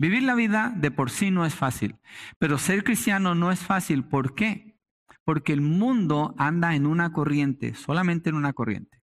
Vivir 0.00 0.22
la 0.22 0.34
vida 0.34 0.72
de 0.74 0.90
por 0.90 1.10
sí 1.10 1.30
no 1.30 1.44
es 1.44 1.54
fácil, 1.54 1.96
pero 2.38 2.56
ser 2.56 2.84
cristiano 2.84 3.34
no 3.34 3.52
es 3.52 3.60
fácil. 3.60 4.02
¿Por 4.02 4.34
qué? 4.34 4.78
Porque 5.26 5.52
el 5.52 5.60
mundo 5.60 6.34
anda 6.38 6.74
en 6.74 6.86
una 6.86 7.12
corriente, 7.12 7.74
solamente 7.74 8.30
en 8.30 8.36
una 8.36 8.54
corriente. 8.54 9.02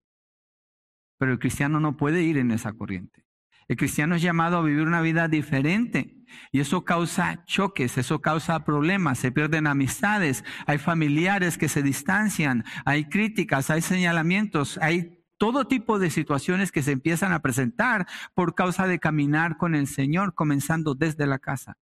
Pero 1.18 1.32
el 1.32 1.38
cristiano 1.38 1.80
no 1.80 1.98
puede 1.98 2.22
ir 2.22 2.38
en 2.38 2.50
esa 2.50 2.72
corriente. 2.72 3.26
El 3.68 3.76
cristiano 3.76 4.14
es 4.14 4.22
llamado 4.22 4.56
a 4.56 4.62
vivir 4.62 4.86
una 4.86 5.02
vida 5.02 5.28
diferente 5.28 6.24
y 6.50 6.60
eso 6.60 6.86
causa 6.86 7.44
choques, 7.44 7.98
eso 7.98 8.22
causa 8.22 8.64
problemas, 8.64 9.18
se 9.18 9.30
pierden 9.30 9.66
amistades, 9.66 10.44
hay 10.66 10.78
familiares 10.78 11.58
que 11.58 11.68
se 11.68 11.82
distancian, 11.82 12.64
hay 12.86 13.10
críticas, 13.10 13.68
hay 13.68 13.82
señalamientos, 13.82 14.78
hay 14.80 15.15
todo 15.38 15.66
tipo 15.66 15.98
de 15.98 16.10
situaciones 16.10 16.72
que 16.72 16.82
se 16.82 16.92
empiezan 16.92 17.32
a 17.32 17.40
presentar 17.40 18.06
por 18.34 18.54
causa 18.54 18.86
de 18.86 18.98
caminar 18.98 19.56
con 19.56 19.74
el 19.74 19.86
Señor, 19.86 20.34
comenzando 20.34 20.94
desde 20.94 21.26
la 21.26 21.38
casa. 21.38 21.76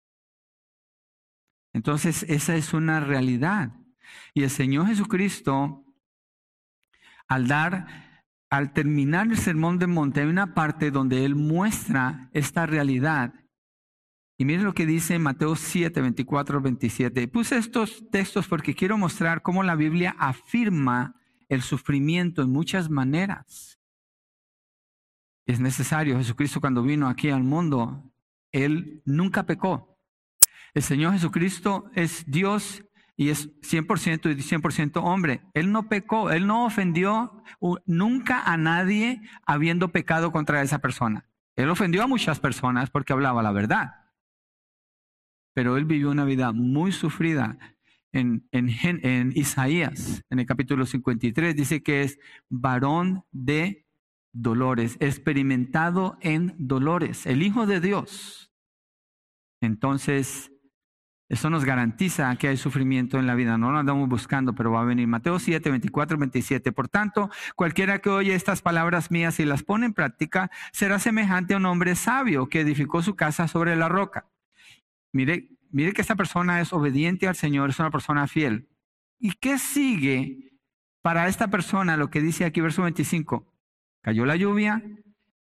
Entonces, 1.73 2.23
esa 2.29 2.55
es 2.55 2.73
una 2.73 2.99
realidad. 2.99 3.73
Y 4.33 4.43
el 4.43 4.49
Señor 4.49 4.87
Jesucristo, 4.87 5.85
al 7.27 7.47
dar 7.47 8.13
al 8.53 8.71
terminar 8.71 9.25
el 9.25 9.37
sermón 9.37 9.79
de 9.79 9.87
monte, 9.87 10.21
hay 10.21 10.27
una 10.27 10.53
parte 10.53 10.91
donde 10.91 11.25
él 11.25 11.33
muestra 11.33 12.29
esta 12.33 12.67
realidad. 12.67 13.33
Y 14.37 14.45
miren 14.45 14.63
lo 14.63 14.75
que 14.75 14.85
dice 14.85 15.17
Mateo 15.17 15.55
7, 15.55 15.99
24, 15.99 16.61
27. 16.61 17.27
Puse 17.29 17.57
estos 17.57 18.07
textos 18.11 18.47
porque 18.47 18.75
quiero 18.75 18.95
mostrar 18.95 19.41
cómo 19.41 19.63
la 19.63 19.73
Biblia 19.73 20.15
afirma 20.19 21.19
el 21.53 21.61
sufrimiento 21.61 22.41
en 22.41 22.51
muchas 22.51 22.89
maneras. 22.89 23.79
Es 25.45 25.59
necesario. 25.59 26.17
Jesucristo 26.17 26.61
cuando 26.61 26.83
vino 26.83 27.07
aquí 27.07 27.29
al 27.29 27.43
mundo, 27.43 28.11
Él 28.51 29.01
nunca 29.05 29.45
pecó. 29.45 29.99
El 30.73 30.83
Señor 30.83 31.13
Jesucristo 31.13 31.89
es 31.93 32.25
Dios 32.25 32.83
y 33.15 33.29
es 33.29 33.49
100% 33.61 34.31
y 34.31 34.41
100% 34.41 35.01
hombre. 35.03 35.41
Él 35.53 35.71
no 35.71 35.87
pecó, 35.87 36.31
él 36.31 36.47
no 36.47 36.65
ofendió 36.65 37.43
nunca 37.85 38.41
a 38.43 38.57
nadie 38.57 39.21
habiendo 39.45 39.91
pecado 39.91 40.31
contra 40.31 40.61
esa 40.61 40.79
persona. 40.79 41.29
Él 41.55 41.69
ofendió 41.69 42.03
a 42.03 42.07
muchas 42.07 42.39
personas 42.39 42.89
porque 42.89 43.13
hablaba 43.13 43.43
la 43.43 43.51
verdad. 43.51 44.11
Pero 45.53 45.77
él 45.77 45.85
vivió 45.85 46.09
una 46.09 46.25
vida 46.25 46.51
muy 46.51 46.91
sufrida. 46.91 47.59
En, 48.13 48.47
Isaías, 49.35 50.23
en 50.29 50.39
el 50.39 50.45
capítulo 50.45 50.85
53, 50.85 51.55
dice 51.55 51.81
que 51.81 52.03
es 52.03 52.19
varón 52.47 53.23
de 53.31 53.85
dolores, 54.31 54.97
experimentado 54.99 56.17
en 56.21 56.55
dolores, 56.57 57.25
el 57.25 57.41
Hijo 57.41 57.65
de 57.65 57.79
Dios. 57.79 58.51
Entonces, 59.61 60.51
eso 61.29 61.49
nos 61.49 61.65
garantiza 61.65 62.35
que 62.35 62.49
hay 62.49 62.57
sufrimiento 62.57 63.17
en 63.17 63.25
la 63.25 63.33
vida. 63.33 63.57
No 63.57 63.71
lo 63.71 63.79
andamos 63.79 64.07
buscando, 64.07 64.53
pero 64.53 64.71
va 64.71 64.81
a 64.81 64.85
venir. 64.85 65.07
Mateo 65.07 65.39
7, 65.39 65.67
24, 65.69 66.17
27. 66.17 66.71
Por 66.71 66.89
tanto, 66.89 67.31
cualquiera 67.55 67.99
que 67.99 68.11
oye 68.11 68.35
estas 68.35 68.61
palabras 68.61 69.09
mías 69.09 69.39
y 69.39 69.45
las 69.45 69.63
pone 69.63 69.87
en 69.87 69.93
práctica, 69.93 70.51
será 70.71 70.99
semejante 70.99 71.55
a 71.55 71.57
un 71.57 71.65
hombre 71.65 71.95
sabio 71.95 72.49
que 72.49 72.61
edificó 72.61 73.01
su 73.01 73.15
casa 73.15 73.47
sobre 73.47 73.75
la 73.75 73.89
roca. 73.89 74.27
Mire, 75.11 75.49
mire 75.73 75.91
que 75.91 76.01
esta 76.01 76.15
persona 76.15 76.61
es 76.61 76.71
obediente 76.71 77.27
al 77.27 77.35
Señor, 77.35 77.69
es 77.69 77.79
una 77.79 77.91
persona 77.91 78.27
fiel. 78.27 78.69
¿Y 79.19 79.33
qué 79.33 79.57
sigue 79.57 80.53
para 81.01 81.27
esta 81.27 81.49
persona? 81.49 81.97
Lo 81.97 82.09
que 82.09 82.21
dice 82.21 82.45
aquí, 82.45 82.61
verso 82.61 82.83
25. 82.83 83.53
Cayó 84.01 84.25
la 84.25 84.37
lluvia, 84.37 84.81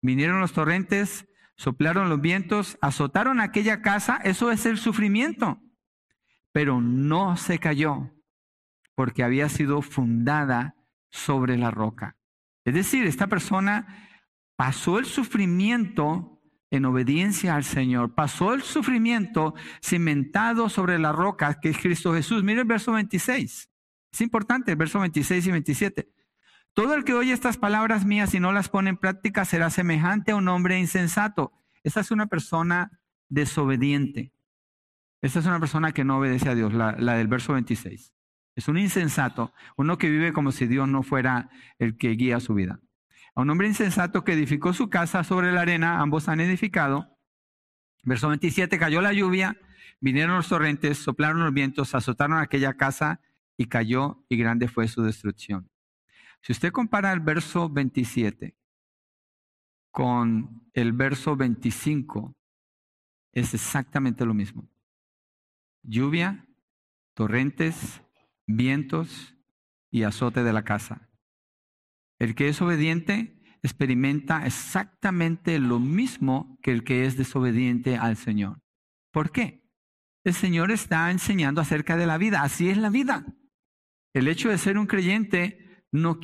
vinieron 0.02 0.40
los 0.40 0.54
torrentes, 0.54 1.28
soplaron 1.58 2.10
los 2.10 2.22
vientos, 2.22 2.78
azotaron 2.82 3.42
aquella 3.42 3.82
casa. 3.82 4.22
Eso 4.24 4.52
es 4.52 4.66
el 4.66 4.78
sufrimiento 4.78 5.62
pero 6.52 6.82
no 6.82 7.38
se 7.38 7.60
cayó 7.60 8.12
porque 8.96 9.24
había 9.24 9.50
sido 9.50 9.82
fundada 9.82 10.76
sobre 11.10 11.58
la 11.58 11.72
roca. 11.72 12.18
Es 12.66 12.74
decir, 12.74 13.06
esta 13.06 13.28
persona 13.28 14.10
pasó 14.56 15.00
el 15.00 15.06
sufrimiento 15.06 16.38
en 16.72 16.86
obediencia 16.86 17.56
al 17.56 17.64
Señor, 17.64 18.14
pasó 18.14 18.54
el 18.54 18.62
sufrimiento 18.62 19.56
cimentado 19.84 20.70
sobre 20.70 21.00
la 21.00 21.12
roca 21.12 21.60
que 21.60 21.70
es 21.70 21.78
Cristo 21.78 22.14
Jesús. 22.14 22.44
Mire 22.44 22.62
el 22.62 22.68
verso 22.68 22.92
26. 22.94 23.70
Es 24.12 24.22
importante 24.22 24.72
el 24.72 24.78
verso 24.78 25.00
26 25.00 25.48
y 25.48 25.52
27. 25.52 26.10
Todo 26.74 26.94
el 26.94 27.04
que 27.04 27.14
oye 27.14 27.34
estas 27.34 27.58
palabras 27.58 28.06
mías 28.06 28.34
y 28.34 28.40
no 28.40 28.52
las 28.52 28.70
pone 28.70 28.92
en 28.92 28.98
práctica 28.98 29.46
será 29.46 29.70
semejante 29.70 30.32
a 30.32 30.36
un 30.36 30.48
hombre 30.48 30.80
insensato. 30.80 31.52
Esa 31.84 32.02
es 32.02 32.12
una 32.12 32.28
persona 32.28 33.00
desobediente. 33.30 34.34
Esta 35.22 35.40
es 35.40 35.46
una 35.46 35.60
persona 35.60 35.92
que 35.92 36.04
no 36.04 36.18
obedece 36.18 36.50
a 36.50 36.56
Dios, 36.56 36.74
la, 36.74 36.94
del 36.94 37.28
verso 37.28 37.54
26. 37.54 38.14
Es 38.56 38.68
un 38.68 38.78
insensato, 38.78 39.54
uno 39.78 39.98
que 39.98 40.10
vive 40.10 40.34
como 40.34 40.52
si 40.52 40.68
Dios 40.68 40.88
no 40.88 41.04
fuera 41.04 41.50
el 41.78 41.98
que 41.98 42.10
guía 42.12 42.40
su 42.40 42.54
vida. 42.54 42.80
A 43.39 43.41
un 43.41 43.50
hombre 43.51 43.69
insensato 43.69 44.25
que 44.25 44.34
edificó 44.34 44.74
su 44.74 44.89
casa 44.89 45.24
sobre 45.24 45.53
la 45.53 45.62
arena, 45.62 46.01
ambos 46.01 46.27
han 46.27 46.41
edificado. 46.41 47.17
Verso 48.03 48.27
27, 48.27 48.77
cayó 48.77 49.00
la 49.00 49.13
lluvia, 49.13 49.55
vinieron 50.01 50.36
los 50.36 50.50
torrentes, 50.50 50.98
soplaron 50.98 51.46
los 51.46 51.53
vientos, 51.53 51.96
azotaron 51.96 52.38
aquella 52.38 52.74
casa 52.74 53.22
y 53.55 53.67
cayó 53.67 54.25
y 54.27 54.36
grande 54.36 54.67
fue 54.67 54.89
su 54.89 55.03
destrucción. 55.03 55.69
Si 56.41 56.51
usted 56.51 56.74
compara 56.74 57.13
el 57.13 57.22
verso 57.22 57.69
27 57.69 58.58
con 59.89 60.69
el 60.74 60.91
verso 60.91 61.38
25, 61.38 62.36
es 63.31 63.53
exactamente 63.53 64.25
lo 64.25 64.34
mismo 64.34 64.67
lluvia, 65.81 66.46
torrentes, 67.13 68.01
vientos 68.46 69.34
y 69.89 70.03
azote 70.03 70.43
de 70.43 70.51
la 70.51 70.65
casa. 70.65 71.09
El 72.20 72.36
que 72.36 72.50
es 72.50 72.62
obediente 72.62 73.42
experimenta 73.64 74.46
exactamente 74.46 75.58
lo 75.60 75.80
mismo 75.80 76.58
que 76.62 76.72
el 76.72 76.84
que 76.84 77.06
es 77.06 77.18
desobediente 77.18 77.98
al 77.98 78.18
Señor. 78.18 78.62
¿Por 79.12 79.32
qué? 79.32 79.64
El 80.24 80.34
Señor 80.34 80.72
está 80.72 81.10
enseñando 81.12 81.62
acerca 81.62 81.98
de 81.98 82.06
la 82.06 82.18
vida. 82.18 82.44
Así 82.44 82.70
es 82.70 82.78
la 82.78 82.90
vida. 82.90 83.26
El 84.14 84.28
hecho 84.28 84.50
de 84.50 84.58
ser 84.58 84.78
un 84.78 84.88
creyente 84.88 85.86
no, 85.92 86.20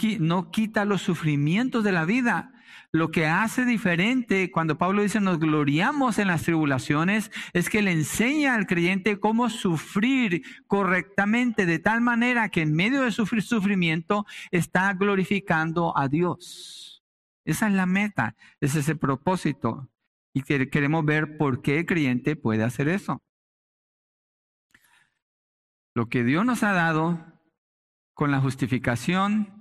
quita 0.52 0.86
los 0.86 1.02
sufrimientos 1.02 1.84
de 1.84 1.92
la 1.92 2.06
vida, 2.06 2.52
lo 2.92 3.12
que 3.12 3.26
hace 3.26 3.66
diferente 3.66 4.52
cuando 4.52 4.78
Pablo 4.78 5.02
dice 5.02 5.20
nos 5.20 5.40
gloriamos 5.40 6.20
en 6.20 6.28
las 6.28 6.44
tribulaciones 6.44 7.32
es 7.54 7.70
que 7.70 7.82
le 7.82 7.92
enseña 7.92 8.56
al 8.56 8.68
creyente 8.68 9.20
cómo 9.20 9.50
sufrir 9.50 10.44
correctamente 10.68 11.66
de 11.66 11.80
tal 11.80 12.02
manera 12.02 12.50
que 12.50 12.62
en 12.62 12.74
medio 12.74 13.02
de 13.02 13.12
sufrir 13.12 13.44
sufrimiento 13.44 14.26
está 14.52 14.94
glorificando 14.94 15.98
a 15.98 16.08
Dios. 16.08 17.04
Esa 17.46 17.68
es 17.68 17.74
la 17.74 17.86
meta, 17.86 18.36
ese 18.60 18.80
es 18.80 18.90
el 18.90 18.98
propósito. 18.98 19.90
Y 20.34 20.42
queremos 20.42 21.06
ver 21.06 21.38
por 21.38 21.62
qué 21.62 21.80
el 21.80 21.86
creyente 21.86 22.36
puede 22.36 22.64
hacer 22.64 22.90
eso. 22.90 23.24
Lo 25.94 26.10
que 26.10 26.24
Dios 26.26 26.46
nos 26.46 26.64
ha 26.64 26.74
dado 26.74 27.40
con 28.14 28.32
la 28.32 28.42
justificación 28.42 29.55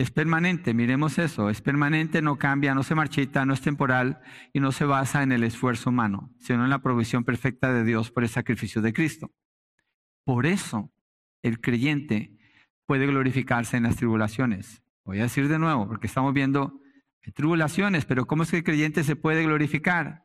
es 0.00 0.10
permanente, 0.10 0.72
miremos 0.72 1.18
eso, 1.18 1.50
es 1.50 1.60
permanente, 1.60 2.22
no 2.22 2.38
cambia, 2.38 2.74
no 2.74 2.82
se 2.82 2.94
marchita, 2.94 3.44
no 3.44 3.52
es 3.52 3.60
temporal 3.60 4.20
y 4.54 4.60
no 4.60 4.72
se 4.72 4.86
basa 4.86 5.22
en 5.22 5.30
el 5.30 5.44
esfuerzo 5.44 5.90
humano, 5.90 6.32
sino 6.38 6.64
en 6.64 6.70
la 6.70 6.80
provisión 6.80 7.22
perfecta 7.22 7.70
de 7.70 7.84
Dios 7.84 8.10
por 8.10 8.22
el 8.22 8.30
sacrificio 8.30 8.80
de 8.80 8.94
Cristo. 8.94 9.30
Por 10.24 10.46
eso 10.46 10.90
el 11.42 11.60
creyente 11.60 12.34
puede 12.86 13.06
glorificarse 13.06 13.76
en 13.76 13.82
las 13.82 13.96
tribulaciones. 13.96 14.82
Voy 15.04 15.18
a 15.18 15.24
decir 15.24 15.48
de 15.48 15.58
nuevo, 15.58 15.86
porque 15.86 16.06
estamos 16.06 16.32
viendo 16.32 16.80
tribulaciones, 17.34 18.06
pero 18.06 18.26
¿cómo 18.26 18.44
es 18.44 18.50
que 18.50 18.58
el 18.58 18.64
creyente 18.64 19.04
se 19.04 19.16
puede 19.16 19.42
glorificar? 19.42 20.24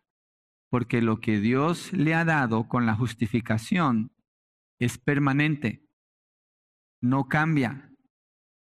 Porque 0.69 1.01
lo 1.01 1.19
que 1.19 1.41
Dios 1.41 1.91
le 1.91 2.13
ha 2.13 2.23
dado 2.23 2.69
con 2.69 2.85
la 2.85 2.95
justificación 2.95 4.13
es 4.79 4.97
permanente, 4.97 5.83
no 7.01 7.27
cambia, 7.27 7.91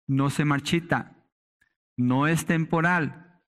no 0.07 0.31
se 0.31 0.45
marchita, 0.45 1.17
no 1.97 2.27
es 2.27 2.47
temporal 2.47 3.43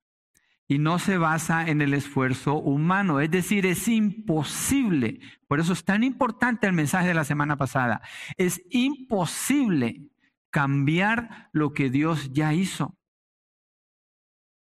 y 0.69 0.79
no 0.79 0.99
se 0.99 1.19
basa 1.19 1.69
en 1.69 1.81
el 1.81 1.95
esfuerzo 1.95 2.55
humano. 2.55 3.21
Es 3.21 3.31
decir, 3.31 3.67
es 3.67 3.87
imposible. 3.89 5.21
Por 5.47 5.61
eso 5.61 5.73
es 5.73 5.85
tan 5.85 6.03
importante 6.03 6.67
el 6.67 6.73
mensaje 6.73 7.09
de 7.09 7.15
la 7.15 7.25
semana 7.25 7.57
pasada. 7.57 8.03
Es 8.37 8.61
imposible 8.71 10.11
cambiar 10.51 11.51
lo 11.53 11.73
que 11.73 11.91
Dios 11.91 12.33
ya 12.33 12.53
hizo. 12.53 12.97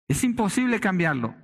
Es 0.08 0.22
imposible 0.22 0.80
cambiarlo. 0.80 1.34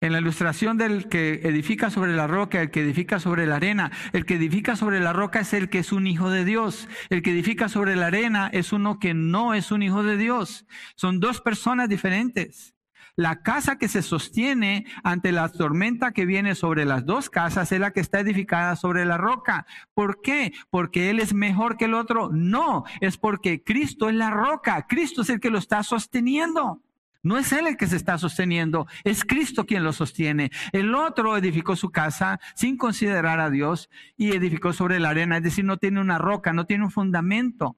En 0.00 0.12
la 0.12 0.20
ilustración 0.20 0.78
del 0.78 1.08
que 1.08 1.40
edifica 1.42 1.90
sobre 1.90 2.14
la 2.14 2.28
roca, 2.28 2.62
el 2.62 2.70
que 2.70 2.82
edifica 2.82 3.18
sobre 3.18 3.46
la 3.46 3.56
arena, 3.56 3.90
el 4.12 4.26
que 4.26 4.34
edifica 4.34 4.76
sobre 4.76 5.00
la 5.00 5.12
roca 5.12 5.40
es 5.40 5.52
el 5.52 5.68
que 5.68 5.80
es 5.80 5.90
un 5.90 6.06
hijo 6.06 6.30
de 6.30 6.44
Dios. 6.44 6.88
El 7.10 7.20
que 7.20 7.32
edifica 7.32 7.68
sobre 7.68 7.96
la 7.96 8.06
arena 8.06 8.48
es 8.52 8.72
uno 8.72 9.00
que 9.00 9.12
no 9.12 9.54
es 9.54 9.72
un 9.72 9.82
hijo 9.82 10.04
de 10.04 10.16
Dios. 10.16 10.66
Son 10.94 11.18
dos 11.18 11.40
personas 11.40 11.88
diferentes. 11.88 12.76
La 13.16 13.42
casa 13.42 13.78
que 13.78 13.88
se 13.88 14.02
sostiene 14.02 14.86
ante 15.02 15.32
la 15.32 15.48
tormenta 15.48 16.12
que 16.12 16.26
viene 16.26 16.54
sobre 16.54 16.84
las 16.84 17.04
dos 17.04 17.28
casas 17.28 17.72
es 17.72 17.80
la 17.80 17.90
que 17.90 17.98
está 17.98 18.20
edificada 18.20 18.76
sobre 18.76 19.04
la 19.04 19.16
roca. 19.16 19.66
¿Por 19.94 20.22
qué? 20.22 20.52
¿Porque 20.70 21.10
Él 21.10 21.18
es 21.18 21.34
mejor 21.34 21.76
que 21.76 21.86
el 21.86 21.94
otro? 21.94 22.30
No, 22.32 22.84
es 23.00 23.18
porque 23.18 23.64
Cristo 23.64 24.08
es 24.08 24.14
la 24.14 24.30
roca. 24.30 24.86
Cristo 24.88 25.22
es 25.22 25.30
el 25.30 25.40
que 25.40 25.50
lo 25.50 25.58
está 25.58 25.82
sosteniendo. 25.82 26.84
No 27.22 27.36
es 27.36 27.52
él 27.52 27.66
el 27.66 27.76
que 27.76 27.86
se 27.86 27.96
está 27.96 28.16
sosteniendo, 28.18 28.86
es 29.04 29.24
Cristo 29.24 29.66
quien 29.66 29.84
lo 29.84 29.92
sostiene. 29.92 30.50
El 30.72 30.94
otro 30.94 31.36
edificó 31.36 31.76
su 31.76 31.90
casa 31.90 32.38
sin 32.54 32.76
considerar 32.76 33.40
a 33.40 33.50
Dios 33.50 33.90
y 34.16 34.32
edificó 34.32 34.72
sobre 34.72 35.00
la 35.00 35.10
arena, 35.10 35.38
es 35.38 35.42
decir, 35.42 35.64
no 35.64 35.78
tiene 35.78 36.00
una 36.00 36.18
roca, 36.18 36.52
no 36.52 36.66
tiene 36.66 36.84
un 36.84 36.90
fundamento. 36.90 37.76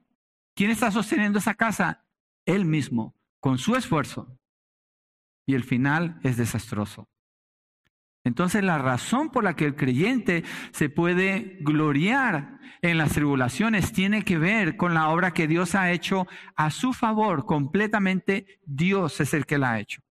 ¿Quién 0.55 0.71
está 0.71 0.91
sosteniendo 0.91 1.39
esa 1.39 1.55
casa? 1.55 2.05
Él 2.45 2.65
mismo, 2.65 3.15
con 3.41 3.59
su 3.59 3.77
esfuerzo. 3.77 4.37
Y 5.47 5.55
el 5.55 5.65
final 5.65 6.21
es 6.23 6.37
desastroso. 6.37 7.09
Entonces 8.25 8.63
la 8.63 8.79
razón 8.79 9.31
por 9.31 9.45
la 9.45 9.57
que 9.57 9.65
el 9.65 9.77
creyente 9.77 10.45
se 10.73 10.91
puede 10.91 11.59
gloriar 11.61 12.59
en 12.83 12.99
las 12.99 13.13
tribulaciones 13.13 13.93
tiene 13.93 14.25
que 14.25 14.39
ver 14.39 14.77
con 14.77 14.95
la 14.95 15.09
obra 15.09 15.33
que 15.33 15.47
Dios 15.47 15.75
ha 15.75 15.91
hecho 15.91 16.27
a 16.57 16.71
su 16.71 16.93
favor. 16.93 17.47
Completamente 17.47 18.61
Dios 18.65 19.21
es 19.21 19.35
el 19.35 19.47
que 19.47 19.59
la 19.59 19.73
ha 19.73 19.81
hecho. 19.81 20.03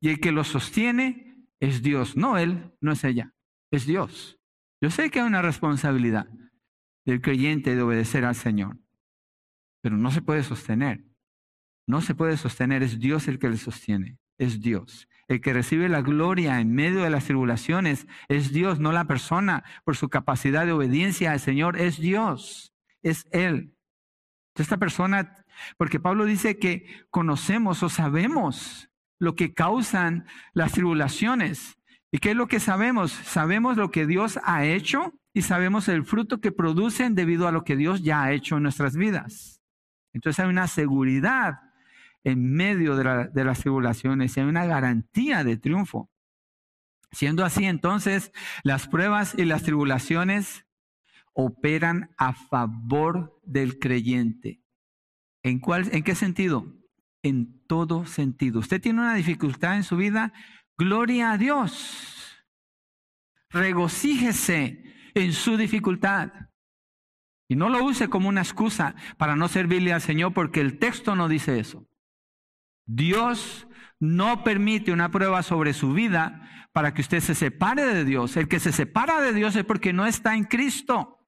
Y 0.00 0.08
el 0.08 0.20
que 0.20 0.32
lo 0.32 0.44
sostiene 0.44 1.46
es 1.60 1.82
Dios, 1.82 2.16
no 2.16 2.38
él, 2.38 2.72
no 2.80 2.92
es 2.92 3.04
ella, 3.04 3.34
es 3.70 3.86
Dios. 3.86 4.38
Yo 4.80 4.90
sé 4.90 5.10
que 5.10 5.20
hay 5.20 5.26
una 5.26 5.42
responsabilidad 5.42 6.26
del 7.04 7.20
creyente 7.20 7.74
de 7.74 7.82
obedecer 7.82 8.24
al 8.24 8.34
Señor, 8.34 8.78
pero 9.82 9.96
no 9.96 10.10
se 10.10 10.22
puede 10.22 10.42
sostener. 10.42 11.04
No 11.86 12.00
se 12.00 12.14
puede 12.14 12.36
sostener, 12.36 12.82
es 12.82 13.00
Dios 13.00 13.26
el 13.26 13.38
que 13.38 13.50
le 13.50 13.56
sostiene, 13.56 14.19
es 14.40 14.60
Dios. 14.60 15.06
El 15.28 15.40
que 15.40 15.52
recibe 15.52 15.88
la 15.88 16.02
gloria 16.02 16.60
en 16.60 16.74
medio 16.74 17.02
de 17.02 17.10
las 17.10 17.26
tribulaciones 17.26 18.08
es 18.26 18.52
Dios, 18.52 18.80
no 18.80 18.90
la 18.90 19.04
persona. 19.04 19.62
Por 19.84 19.96
su 19.96 20.08
capacidad 20.08 20.66
de 20.66 20.72
obediencia 20.72 21.30
al 21.30 21.38
Señor 21.38 21.78
es 21.78 22.00
Dios, 22.00 22.74
es 23.02 23.28
Él. 23.30 23.76
Esta 24.56 24.78
persona, 24.78 25.44
porque 25.76 26.00
Pablo 26.00 26.24
dice 26.24 26.58
que 26.58 27.06
conocemos 27.10 27.84
o 27.84 27.88
sabemos 27.88 28.90
lo 29.20 29.36
que 29.36 29.54
causan 29.54 30.26
las 30.52 30.72
tribulaciones. 30.72 31.76
¿Y 32.10 32.18
qué 32.18 32.30
es 32.30 32.36
lo 32.36 32.48
que 32.48 32.58
sabemos? 32.58 33.12
Sabemos 33.12 33.76
lo 33.76 33.92
que 33.92 34.06
Dios 34.06 34.40
ha 34.42 34.64
hecho 34.64 35.14
y 35.32 35.42
sabemos 35.42 35.88
el 35.88 36.04
fruto 36.04 36.40
que 36.40 36.50
producen 36.50 37.14
debido 37.14 37.46
a 37.46 37.52
lo 37.52 37.62
que 37.62 37.76
Dios 37.76 38.02
ya 38.02 38.24
ha 38.24 38.32
hecho 38.32 38.56
en 38.56 38.64
nuestras 38.64 38.96
vidas. 38.96 39.60
Entonces 40.12 40.44
hay 40.44 40.50
una 40.50 40.66
seguridad 40.66 41.69
en 42.24 42.52
medio 42.52 42.96
de, 42.96 43.44
las 43.44 43.60
tribulaciones 43.60 44.36
y 44.36 44.40
hay 44.40 44.46
una 44.46 44.66
garantía 44.66 45.44
de 45.44 45.56
triunfo. 45.56 46.10
Siendo 47.12 47.44
así, 47.44 47.64
entonces, 47.64 48.32
las 48.62 48.86
pruebas 48.86 49.34
y 49.36 49.44
las 49.44 49.62
tribulaciones 49.62 50.66
operan 51.32 52.10
a 52.18 52.34
favor 52.34 53.40
del 53.44 53.78
creyente. 53.78 54.62
¿En, 55.42 55.60
¿En 55.66 56.02
qué 56.02 56.14
sentido? 56.14 56.76
En 57.22 57.66
todo 57.66 58.06
sentido. 58.06 58.60
Usted 58.60 58.80
tiene 58.80 59.00
una 59.00 59.14
dificultad 59.14 59.76
en 59.76 59.84
su 59.84 59.96
vida, 59.96 60.32
gloria 60.76 61.32
a 61.32 61.38
Dios. 61.38 62.44
Regocíjese 63.48 64.84
en 65.14 65.32
su 65.32 65.56
dificultad. 65.56 66.30
Y 67.48 67.56
no 67.56 67.68
lo 67.68 67.84
use 67.84 68.08
como 68.08 68.28
una 68.28 68.42
excusa 68.42 68.94
para 69.18 69.34
no 69.34 69.48
servirle 69.48 69.92
al 69.92 70.00
Señor, 70.00 70.32
porque 70.32 70.60
el 70.60 70.78
texto 70.78 71.16
no 71.16 71.28
dice 71.28 71.58
eso. 71.58 71.89
Dios 72.92 73.68
no 74.00 74.42
permite 74.42 74.92
una 74.92 75.10
prueba 75.10 75.44
sobre 75.44 75.74
su 75.74 75.92
vida 75.92 76.68
para 76.72 76.92
que 76.92 77.02
usted 77.02 77.20
se 77.20 77.36
separe 77.36 77.84
de 77.84 78.04
Dios. 78.04 78.36
El 78.36 78.48
que 78.48 78.58
se 78.58 78.72
separa 78.72 79.20
de 79.20 79.32
Dios 79.32 79.54
es 79.54 79.64
porque 79.64 79.92
no 79.92 80.06
está 80.06 80.34
en 80.34 80.44
Cristo. 80.44 81.18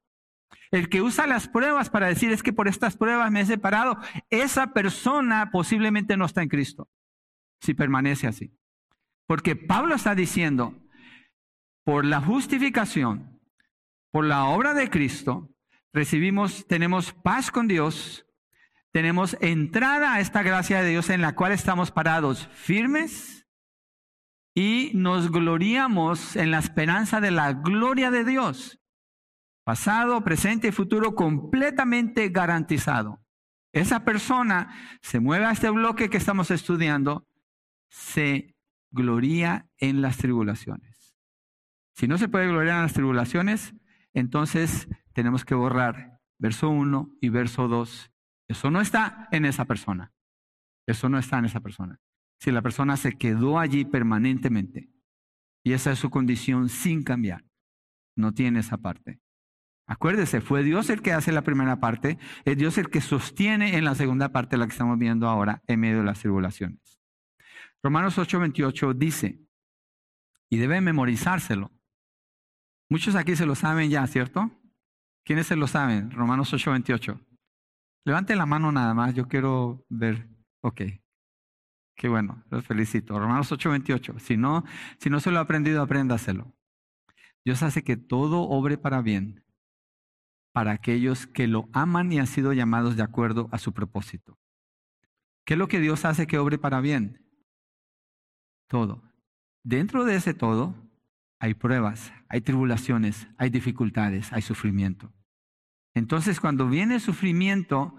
El 0.73 0.89
que 0.89 1.03
usa 1.03 1.27
las 1.27 1.49
pruebas 1.49 1.89
para 1.89 2.09
decir 2.09 2.33
es 2.33 2.43
que 2.43 2.53
por 2.53 2.67
estas 2.67 2.97
pruebas 2.97 3.31
me 3.31 3.43
he 3.43 3.47
separado, 3.47 3.99
esa 4.31 4.73
persona 4.73 5.51
posiblemente 5.53 6.17
no 6.17 6.25
está 6.25 6.43
en 6.43 6.49
Cristo, 6.49 6.89
si 7.61 7.75
permanece 7.75 8.27
así. 8.27 8.57
Porque 9.27 9.55
Pablo 9.55 9.95
está 9.95 10.15
diciendo, 10.15 10.83
por 11.85 12.05
la 12.05 12.21
justificación, 12.21 13.41
por 14.11 14.25
la 14.25 14.47
obra 14.47 14.75
de 14.75 14.91
Cristo, 14.91 15.51
recibimos, 15.93 16.67
tenemos 16.67 17.13
paz 17.13 17.51
con 17.51 17.69
Dios 17.69 18.27
tenemos 18.93 19.37
entrada 19.41 20.15
a 20.15 20.21
esta 20.21 20.43
gracia 20.43 20.83
de 20.83 20.91
Dios 20.91 21.09
en 21.09 21.23
la 21.23 21.35
cual 21.35 21.53
estamos 21.53 21.91
parados 21.91 22.49
firmes 22.53 23.49
y 24.55 24.93
nos 24.95 25.31
gloriamos 25.31 26.37
en 26.37 26.51
la 26.51 26.59
esperanza 26.59 27.21
de 27.21 27.31
la 27.31 27.55
gloria 27.55 28.11
de 28.11 28.25
Dios. 28.25 28.79
Pasado, 29.65 30.23
presente 30.23 30.69
y 30.69 30.73
futuro 30.73 31.15
completamente 31.15 32.29
garantizado. 32.29 33.23
Esa 33.73 34.05
persona 34.05 34.99
se 35.01 35.21
mueve 35.21 35.47
a 35.47 35.53
este 35.53 35.71
bloque 35.71 36.11
que 36.11 36.19
estamos 36.19 36.51
estudiando, 36.51 37.27
se 37.89 38.55
gloria 38.91 39.71
en 39.79 40.03
las 40.03 40.19
tribulaciones. 40.19 41.17
Si 41.95 42.07
no 42.07 42.19
se 42.19 42.29
puede 42.29 42.49
gloriar 42.49 42.77
en 42.77 42.83
las 42.83 42.93
tribulaciones, 42.93 43.75
entonces 44.13 44.89
tenemos 45.15 45.47
que 45.47 45.55
borrar 45.55 46.21
verso 46.39 46.69
1 46.69 47.17
y 47.23 47.31
verso 47.31 47.69
2 47.69 48.12
eso 48.53 48.71
no 48.71 48.81
está 48.81 49.29
en 49.33 49.45
esa 49.45 49.65
persona. 49.65 50.13
Eso 50.87 51.09
no 51.09 51.19
está 51.19 51.39
en 51.39 51.47
esa 51.47 51.61
persona. 51.61 52.01
Si 52.39 52.51
la 52.51 52.63
persona 52.63 52.97
se 52.97 53.17
quedó 53.19 53.59
allí 53.59 53.85
permanentemente 53.85 54.91
y 55.65 55.73
esa 55.73 55.93
es 55.93 55.99
su 55.99 56.11
condición 56.11 56.69
sin 56.69 57.03
cambiar, 57.03 57.45
no 58.17 58.33
tiene 58.33 58.61
esa 58.61 58.79
parte. 58.79 59.21
Acuérdese, 59.87 60.41
fue 60.41 60.63
Dios 60.63 60.91
el 60.91 61.03
que 61.03 61.13
hace 61.13 61.33
la 61.33 61.43
primera 61.43 61.81
parte, 61.81 62.19
es 62.45 62.57
Dios 62.57 62.79
el 62.79 62.89
que 62.89 63.01
sostiene 63.01 63.77
en 63.77 63.85
la 63.85 63.95
segunda 63.95 64.31
parte, 64.31 64.57
la 64.57 64.67
que 64.67 64.73
estamos 64.73 64.99
viendo 64.99 65.29
ahora, 65.29 65.63
en 65.67 65.81
medio 65.81 65.99
de 65.99 66.05
las 66.05 66.21
tribulaciones. 66.21 67.01
Romanos 67.83 68.17
8:28 68.17 68.95
dice, 68.95 69.41
y 70.49 70.57
debe 70.59 70.81
memorizárselo. 70.81 71.73
Muchos 72.89 73.15
aquí 73.15 73.35
se 73.37 73.47
lo 73.47 73.55
saben 73.55 73.91
ya, 73.91 74.07
¿cierto? 74.07 74.51
¿Quiénes 75.25 75.47
se 75.47 75.57
lo 75.57 75.67
saben? 75.67 76.11
Romanos 76.11 76.53
8:28. 76.53 77.32
Levante 78.05 78.37
la 78.37 78.47
mano 78.47 78.73
nada 78.73 78.95
más, 78.95 79.15
yo 79.15 79.29
quiero 79.29 79.85
ver. 79.89 80.29
Ok. 80.63 80.83
Qué 81.95 82.09
bueno, 82.09 82.43
los 82.51 82.65
felicito. 82.67 83.19
Romanos 83.19 83.53
8:28. 83.53 84.19
Si 84.19 84.37
no, 84.37 84.65
si 84.99 85.11
no 85.11 85.21
se 85.21 85.31
lo 85.31 85.39
ha 85.39 85.43
aprendido, 85.43 85.83
apréndaselo. 85.83 86.53
Dios 87.45 87.63
hace 87.63 87.85
que 87.85 87.97
todo 87.97 88.43
obre 88.43 88.79
para 88.79 89.03
bien 89.03 89.43
para 90.53 90.73
aquellos 90.73 91.27
que 91.27 91.49
lo 91.49 91.69
aman 91.73 92.13
y 92.13 92.19
han 92.19 92.27
sido 92.27 92.53
llamados 92.53 92.97
de 92.97 93.03
acuerdo 93.03 93.49
a 93.53 93.59
su 93.59 93.73
propósito. 93.73 94.39
¿Qué 95.45 95.55
es 95.55 95.59
lo 95.59 95.67
que 95.67 95.81
Dios 95.81 96.05
hace 96.05 96.27
que 96.27 96.39
obre 96.39 96.59
para 96.59 96.81
bien? 96.81 97.27
Todo. 98.69 99.03
Dentro 99.65 100.05
de 100.05 100.17
ese 100.17 100.35
todo 100.35 100.75
hay 101.41 101.55
pruebas, 101.55 102.13
hay 102.29 102.43
tribulaciones, 102.43 103.27
hay 103.39 103.51
dificultades, 103.51 104.33
hay 104.33 104.43
sufrimiento. 104.43 105.13
Entonces, 105.95 106.41
cuando 106.41 106.69
viene 106.69 107.01
sufrimiento, 107.01 107.95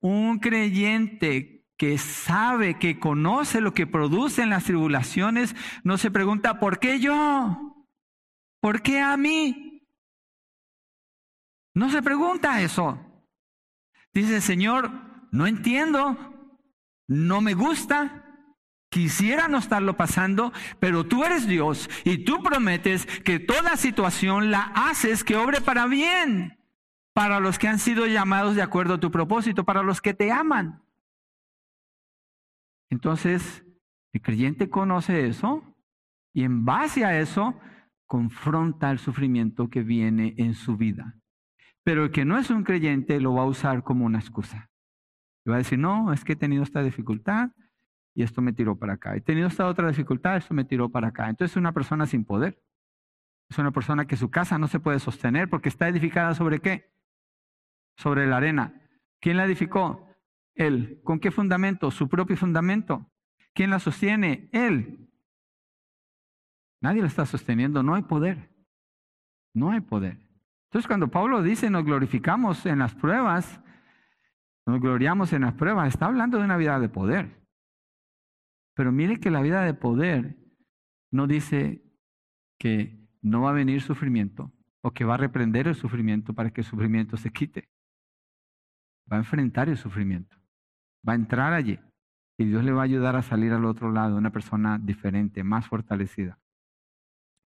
un 0.00 0.38
creyente 0.38 1.66
que 1.76 1.98
sabe, 1.98 2.78
que 2.78 2.98
conoce 2.98 3.60
lo 3.60 3.74
que 3.74 3.86
producen 3.86 4.50
las 4.50 4.64
tribulaciones, 4.64 5.54
no 5.84 5.98
se 5.98 6.10
pregunta, 6.10 6.58
¿por 6.58 6.78
qué 6.78 7.00
yo? 7.00 7.76
¿Por 8.60 8.82
qué 8.82 9.00
a 9.00 9.16
mí? 9.16 9.82
No 11.74 11.90
se 11.90 12.02
pregunta 12.02 12.62
eso. 12.62 12.98
Dice, 14.14 14.40
Señor, 14.40 14.90
no 15.30 15.46
entiendo, 15.46 16.16
no 17.06 17.42
me 17.42 17.52
gusta, 17.52 18.24
quisiera 18.88 19.46
no 19.46 19.58
estarlo 19.58 19.98
pasando, 19.98 20.54
pero 20.80 21.04
tú 21.04 21.22
eres 21.22 21.46
Dios 21.46 21.90
y 22.04 22.24
tú 22.24 22.42
prometes 22.42 23.04
que 23.04 23.38
toda 23.38 23.76
situación 23.76 24.50
la 24.50 24.72
haces 24.74 25.22
que 25.22 25.36
obre 25.36 25.60
para 25.60 25.86
bien 25.86 26.56
para 27.16 27.40
los 27.40 27.58
que 27.58 27.66
han 27.66 27.78
sido 27.78 28.06
llamados 28.06 28.56
de 28.56 28.60
acuerdo 28.60 28.92
a 28.92 29.00
tu 29.00 29.10
propósito, 29.10 29.64
para 29.64 29.82
los 29.82 30.02
que 30.02 30.12
te 30.12 30.30
aman. 30.30 30.82
Entonces, 32.90 33.64
el 34.12 34.20
creyente 34.20 34.68
conoce 34.68 35.26
eso 35.26 35.62
y 36.34 36.44
en 36.44 36.66
base 36.66 37.06
a 37.06 37.18
eso 37.18 37.58
confronta 38.04 38.90
el 38.90 38.98
sufrimiento 38.98 39.70
que 39.70 39.82
viene 39.82 40.34
en 40.36 40.52
su 40.52 40.76
vida. 40.76 41.14
Pero 41.82 42.04
el 42.04 42.10
que 42.10 42.26
no 42.26 42.36
es 42.36 42.50
un 42.50 42.64
creyente 42.64 43.18
lo 43.18 43.32
va 43.32 43.44
a 43.44 43.46
usar 43.46 43.82
como 43.82 44.04
una 44.04 44.18
excusa. 44.18 44.68
Le 45.46 45.52
va 45.52 45.56
a 45.56 45.60
decir, 45.60 45.78
no, 45.78 46.12
es 46.12 46.22
que 46.22 46.34
he 46.34 46.36
tenido 46.36 46.64
esta 46.64 46.82
dificultad 46.82 47.48
y 48.14 48.24
esto 48.24 48.42
me 48.42 48.52
tiró 48.52 48.78
para 48.78 48.92
acá. 48.92 49.16
He 49.16 49.22
tenido 49.22 49.48
esta 49.48 49.66
otra 49.68 49.88
dificultad, 49.88 50.36
esto 50.36 50.52
me 50.52 50.66
tiró 50.66 50.90
para 50.90 51.08
acá. 51.08 51.30
Entonces 51.30 51.52
es 51.52 51.56
una 51.56 51.72
persona 51.72 52.04
sin 52.04 52.26
poder. 52.26 52.62
Es 53.48 53.56
una 53.56 53.70
persona 53.70 54.04
que 54.06 54.18
su 54.18 54.28
casa 54.28 54.58
no 54.58 54.68
se 54.68 54.80
puede 54.80 54.98
sostener 54.98 55.48
porque 55.48 55.70
está 55.70 55.88
edificada 55.88 56.34
sobre 56.34 56.60
qué? 56.60 56.94
Sobre 57.96 58.26
la 58.26 58.36
arena. 58.36 58.80
¿Quién 59.20 59.36
la 59.36 59.44
edificó? 59.44 60.08
Él. 60.54 61.00
¿Con 61.04 61.18
qué 61.18 61.30
fundamento? 61.30 61.90
Su 61.90 62.08
propio 62.08 62.36
fundamento. 62.36 63.10
¿Quién 63.54 63.70
la 63.70 63.78
sostiene? 63.78 64.48
Él. 64.52 65.08
Nadie 66.80 67.00
la 67.00 67.08
está 67.08 67.26
sosteniendo, 67.26 67.82
no 67.82 67.94
hay 67.94 68.02
poder. 68.02 68.54
No 69.54 69.70
hay 69.70 69.80
poder. 69.80 70.18
Entonces 70.66 70.86
cuando 70.86 71.10
Pablo 71.10 71.42
dice 71.42 71.70
nos 71.70 71.84
glorificamos 71.84 72.66
en 72.66 72.78
las 72.78 72.94
pruebas, 72.94 73.60
nos 74.66 74.80
gloriamos 74.80 75.32
en 75.32 75.42
las 75.42 75.54
pruebas, 75.54 75.88
está 75.88 76.06
hablando 76.06 76.38
de 76.38 76.44
una 76.44 76.56
vida 76.56 76.78
de 76.78 76.88
poder. 76.88 77.46
Pero 78.74 78.92
mire 78.92 79.18
que 79.18 79.30
la 79.30 79.40
vida 79.40 79.62
de 79.62 79.74
poder 79.74 80.36
no 81.10 81.26
dice 81.26 81.82
que 82.58 83.08
no 83.22 83.42
va 83.42 83.50
a 83.50 83.54
venir 83.54 83.80
sufrimiento 83.80 84.52
o 84.82 84.92
que 84.92 85.04
va 85.04 85.14
a 85.14 85.18
reprender 85.18 85.66
el 85.68 85.74
sufrimiento 85.74 86.34
para 86.34 86.50
que 86.50 86.60
el 86.60 86.66
sufrimiento 86.66 87.16
se 87.16 87.30
quite. 87.30 87.70
Va 89.10 89.16
a 89.16 89.20
enfrentar 89.20 89.68
el 89.68 89.76
sufrimiento. 89.76 90.36
Va 91.06 91.12
a 91.12 91.16
entrar 91.16 91.52
allí 91.52 91.78
y 92.38 92.44
Dios 92.44 92.64
le 92.64 92.72
va 92.72 92.82
a 92.82 92.84
ayudar 92.84 93.16
a 93.16 93.22
salir 93.22 93.52
al 93.52 93.64
otro 93.64 93.90
lado, 93.90 94.16
una 94.16 94.30
persona 94.30 94.78
diferente, 94.78 95.42
más 95.42 95.68
fortalecida. 95.68 96.38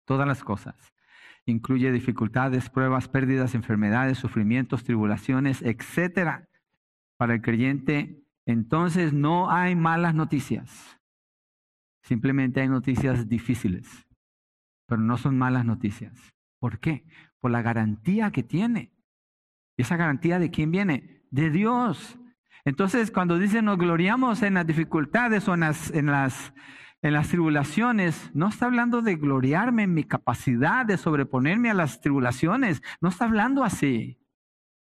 Todas 0.05 0.27
las 0.27 0.43
cosas. 0.43 0.93
Incluye 1.47 1.93
dificultades, 1.93 2.69
pruebas, 2.69 3.09
pérdidas, 3.09 3.55
enfermedades, 3.55 4.19
sufrimientos, 4.19 4.85
tribulaciones, 4.85 5.63
etcétera. 5.63 6.49
Para 7.17 7.35
el 7.35 7.43
creyente, 7.43 8.25
entonces 8.47 9.13
no 9.13 9.51
hay 9.51 9.77
malas 9.77 10.15
noticias. 10.15 10.99
Simplemente 12.03 12.61
hay 12.61 12.69
noticias 12.69 13.29
difíciles, 13.29 14.07
pero 14.87 15.01
no 15.01 15.17
son 15.19 15.39
malas 15.39 15.65
noticias. 15.65 16.33
¿Por 16.59 16.81
qué? 16.81 17.05
Por 17.39 17.51
la 17.51 17.63
garantía 17.63 18.33
que 18.33 18.43
tiene. 18.43 18.93
¿Y 19.77 19.83
esa 19.83 19.97
garantía 19.97 20.39
de 20.39 20.51
quién 20.51 20.71
viene? 20.73 21.20
De 21.31 21.51
Dios. 21.51 22.19
Entonces, 22.65 23.11
cuando 23.11 23.39
dice 23.39 23.63
nos 23.63 23.79
gloriamos 23.79 24.43
en 24.43 24.55
las 24.55 24.67
dificultades 24.67 25.49
o 25.49 25.55
en 25.55 25.61
las, 25.61 25.91
en 25.91 26.07
las, 26.07 26.53
en 27.03 27.15
las 27.15 27.29
tribulaciones, 27.29 28.31
no 28.35 28.49
está 28.49 28.67
hablando 28.67 29.01
de 29.03 29.17
gloriarme 29.17 29.85
en 29.85 29.95
mi 29.95 30.05
capacidad 30.05 30.85
de 30.85 30.99
sobreponerme 30.99 31.71
a 31.71 31.75
las 31.75 32.01
tribulaciones. 32.01 32.83
No 33.01 33.09
está 33.09 33.25
hablando 33.25 33.65
así. 33.65 34.19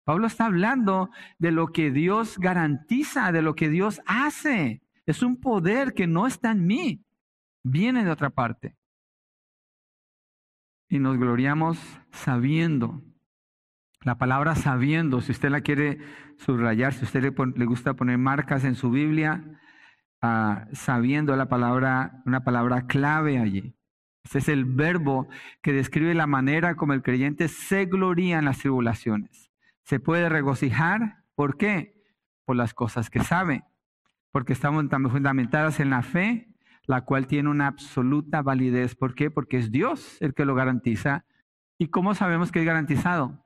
Pablo 0.06 0.28
está 0.28 0.46
hablando 0.46 1.10
de 1.40 1.52
lo 1.52 1.68
que 1.68 1.92
Dios 1.92 2.38
garantiza, 2.38 3.32
de 3.32 3.42
lo 3.42 3.56
que 3.56 3.70
Dios 3.70 4.02
hace. 4.06 4.84
Es 5.06 5.24
un 5.24 5.40
poder 5.40 5.94
que 5.94 6.08
no 6.08 6.28
está 6.28 6.52
en 6.52 6.66
mí, 6.66 7.04
viene 7.64 8.06
de 8.06 8.12
otra 8.12 8.30
parte. 8.30 8.78
Y 10.90 11.00
nos 11.00 11.18
gloriamos 11.18 11.80
sabiendo. 12.12 13.02
La 14.06 14.18
palabra 14.18 14.56
sabiendo, 14.56 15.20
si 15.20 15.34
usted 15.34 15.50
la 15.50 15.60
quiere 15.60 16.00
subrayar, 16.38 16.94
si 16.94 17.04
usted 17.04 17.22
le, 17.22 17.66
gusta 17.66 17.96
poner 17.96 18.18
marcas 18.18 18.64
en 18.64 18.76
su 18.76 18.90
Biblia, 18.90 19.44
uh, 20.22 20.74
sabiendo 20.74 21.36
la 21.36 21.50
palabra, 21.50 22.22
una 22.26 22.46
palabra 22.46 22.88
clave 22.88 23.38
allí. 23.38 23.76
Ese 24.24 24.38
es 24.38 24.48
el 24.48 24.64
verbo 24.64 25.28
que 25.62 25.74
describe 25.74 26.14
la 26.14 26.28
manera 26.28 26.76
como 26.76 26.94
el 26.94 27.04
creyente 27.04 27.50
se 27.50 27.86
gloría 27.86 28.40
en 28.40 28.46
las 28.46 28.60
tribulaciones. 28.60 29.52
Se 29.84 30.00
puede 30.00 30.30
regocijar, 30.30 31.24
¿por 31.36 31.58
qué? 31.58 32.02
Por 32.46 32.56
las 32.56 32.74
cosas 32.74 33.10
que 33.10 33.20
sabe 33.20 33.66
porque 34.36 34.52
estamos 34.52 34.90
también 34.90 35.14
fundamentadas 35.14 35.80
en 35.80 35.90
la 35.90 36.02
fe, 36.02 36.50
la 36.88 37.06
cual 37.06 37.26
tiene 37.26 37.48
una 37.48 37.68
absoluta 37.68 38.42
validez. 38.42 38.94
¿Por 38.94 39.16
qué? 39.16 39.32
Porque 39.32 39.56
es 39.56 39.72
Dios 39.72 40.18
el 40.20 40.34
que 40.34 40.44
lo 40.44 40.56
garantiza. 40.56 41.24
¿Y 41.78 41.88
cómo 41.88 42.14
sabemos 42.16 42.52
que 42.52 42.60
es 42.60 42.66
garantizado? 42.66 43.45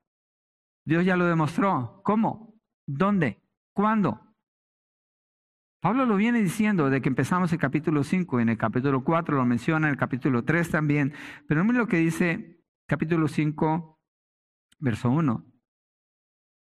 Dios 0.90 1.06
ya 1.06 1.16
lo 1.16 1.28
demostró. 1.28 2.02
¿Cómo? 2.04 2.60
¿Dónde? 2.88 3.44
¿Cuándo? 3.74 4.20
Pablo 5.82 6.08
lo 6.08 6.16
viene 6.16 6.42
diciendo 6.42 6.86
desde 6.86 7.00
que 7.04 7.10
empezamos 7.10 7.54
el 7.54 7.60
capítulo 7.60 8.04
5, 8.04 8.40
en 8.40 8.50
el 8.50 8.58
capítulo 8.58 9.04
4 9.04 9.38
lo 9.38 9.46
menciona, 9.46 9.86
en 9.86 9.92
el 9.92 10.00
capítulo 10.00 10.44
3 10.44 10.72
también, 10.72 11.14
pero 11.48 11.64
miren 11.64 11.78
lo 11.78 11.88
que 11.88 11.98
dice 11.98 12.60
capítulo 12.88 13.28
5, 13.28 14.00
verso 14.80 15.12
1. 15.12 15.46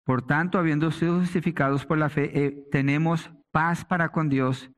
Por 0.03 0.25
tanto, 0.25 0.57
habiendo 0.57 0.89
sido 0.89 1.19
justificados 1.19 1.85
por 1.85 1.99
la 1.99 2.09
fe, 2.09 2.31
eh, 2.43 2.67
tenemos 2.71 3.31
paz 3.51 3.85
para 3.85 4.09
con 4.09 4.29
Dios 4.29 4.71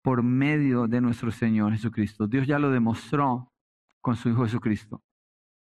por 0.00 0.22
medio 0.22 0.88
de 0.88 1.02
nuestro 1.02 1.30
Señor 1.30 1.72
Jesucristo. 1.72 2.26
Dios 2.26 2.46
ya 2.46 2.58
lo 2.58 2.70
demostró 2.70 3.52
con 4.00 4.16
su 4.16 4.30
Hijo 4.30 4.44
Jesucristo. 4.44 5.02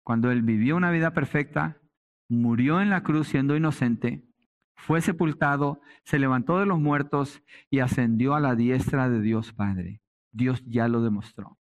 Cuando 0.03 0.31
Él 0.31 0.41
vivió 0.41 0.75
una 0.75 0.89
vida 0.89 1.13
perfecta, 1.13 1.80
murió 2.31 2.81
en 2.81 2.89
la 2.89 3.03
cruz 3.03 3.27
siendo 3.27 3.57
inocente, 3.57 4.23
fue 4.73 5.01
sepultado, 5.01 5.81
se 6.05 6.17
levantó 6.17 6.59
de 6.59 6.65
los 6.65 6.79
muertos 6.79 7.43
y 7.69 7.79
ascendió 7.79 8.33
a 8.33 8.39
la 8.39 8.55
diestra 8.55 9.09
de 9.09 9.21
Dios 9.21 9.53
Padre. 9.53 10.01
Dios 10.31 10.63
ya 10.65 10.87
lo 10.87 11.01
demostró. 11.01 11.59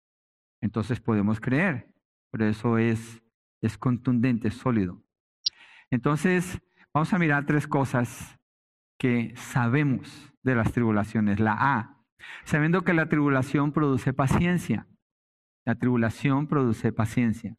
Entonces 0.62 1.00
podemos 1.00 1.38
creer, 1.38 1.92
pero 2.30 2.46
eso 2.46 2.78
es, 2.78 3.20
contundente, 3.78 4.48
es 4.48 4.54
sólido. 4.54 5.02
Entonces, 5.90 6.60
vamos 6.92 7.12
a 7.12 7.18
mirar 7.18 7.44
tres 7.44 7.66
cosas 7.66 8.38
que 8.98 9.34
sabemos 9.36 10.32
de 10.42 10.54
las 10.54 10.72
tribulaciones. 10.72 11.40
La 11.40 11.56
A, 11.58 12.02
sabiendo 12.44 12.82
que 12.82 12.94
la 12.94 13.08
tribulación 13.08 13.72
produce 13.72 14.14
paciencia. 14.14 14.88
La 15.66 15.74
tribulación 15.74 16.46
produce 16.46 16.92
paciencia. 16.92 17.54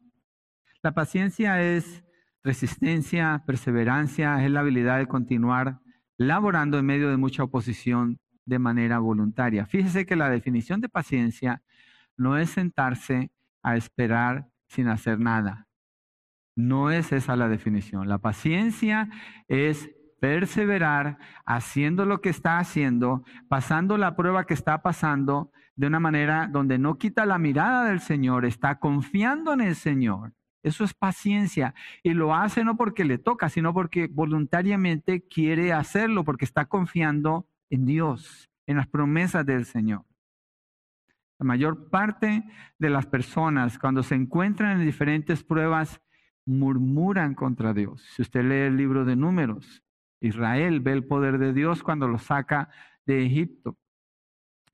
La 0.82 0.92
paciencia 0.92 1.62
es 1.62 2.05
resistencia, 2.46 3.42
perseverancia, 3.44 4.42
es 4.44 4.50
la 4.50 4.60
habilidad 4.60 4.98
de 4.98 5.08
continuar 5.08 5.80
laborando 6.16 6.78
en 6.78 6.86
medio 6.86 7.10
de 7.10 7.16
mucha 7.16 7.42
oposición 7.42 8.20
de 8.46 8.60
manera 8.60 9.00
voluntaria. 9.00 9.66
Fíjese 9.66 10.06
que 10.06 10.14
la 10.14 10.30
definición 10.30 10.80
de 10.80 10.88
paciencia 10.88 11.62
no 12.16 12.38
es 12.38 12.50
sentarse 12.50 13.32
a 13.62 13.76
esperar 13.76 14.46
sin 14.68 14.86
hacer 14.86 15.18
nada. 15.18 15.66
No 16.54 16.90
es 16.92 17.12
esa 17.12 17.34
la 17.34 17.48
definición. 17.48 18.08
La 18.08 18.18
paciencia 18.18 19.10
es 19.48 19.90
perseverar 20.20 21.18
haciendo 21.44 22.06
lo 22.06 22.20
que 22.20 22.30
está 22.30 22.58
haciendo, 22.58 23.24
pasando 23.48 23.98
la 23.98 24.14
prueba 24.14 24.46
que 24.46 24.54
está 24.54 24.82
pasando 24.82 25.50
de 25.74 25.88
una 25.88 26.00
manera 26.00 26.48
donde 26.50 26.78
no 26.78 26.96
quita 26.96 27.26
la 27.26 27.38
mirada 27.38 27.84
del 27.84 28.00
Señor, 28.00 28.46
está 28.46 28.78
confiando 28.78 29.52
en 29.52 29.60
el 29.60 29.74
Señor. 29.74 30.32
Eso 30.66 30.82
es 30.82 30.94
paciencia. 30.94 31.74
Y 32.02 32.12
lo 32.12 32.34
hace 32.34 32.64
no 32.64 32.76
porque 32.76 33.04
le 33.04 33.18
toca, 33.18 33.48
sino 33.48 33.72
porque 33.72 34.08
voluntariamente 34.08 35.22
quiere 35.22 35.72
hacerlo, 35.72 36.24
porque 36.24 36.44
está 36.44 36.64
confiando 36.64 37.48
en 37.70 37.86
Dios, 37.86 38.50
en 38.66 38.78
las 38.78 38.88
promesas 38.88 39.46
del 39.46 39.64
Señor. 39.64 40.04
La 41.38 41.46
mayor 41.46 41.88
parte 41.88 42.42
de 42.80 42.90
las 42.90 43.06
personas 43.06 43.78
cuando 43.78 44.02
se 44.02 44.16
encuentran 44.16 44.80
en 44.80 44.86
diferentes 44.86 45.44
pruebas 45.44 46.00
murmuran 46.44 47.36
contra 47.36 47.72
Dios. 47.72 48.02
Si 48.16 48.22
usted 48.22 48.42
lee 48.42 48.66
el 48.66 48.76
libro 48.76 49.04
de 49.04 49.14
números, 49.14 49.84
Israel 50.20 50.80
ve 50.80 50.94
el 50.94 51.06
poder 51.06 51.38
de 51.38 51.52
Dios 51.52 51.84
cuando 51.84 52.08
lo 52.08 52.18
saca 52.18 52.70
de 53.04 53.24
Egipto. 53.24 53.78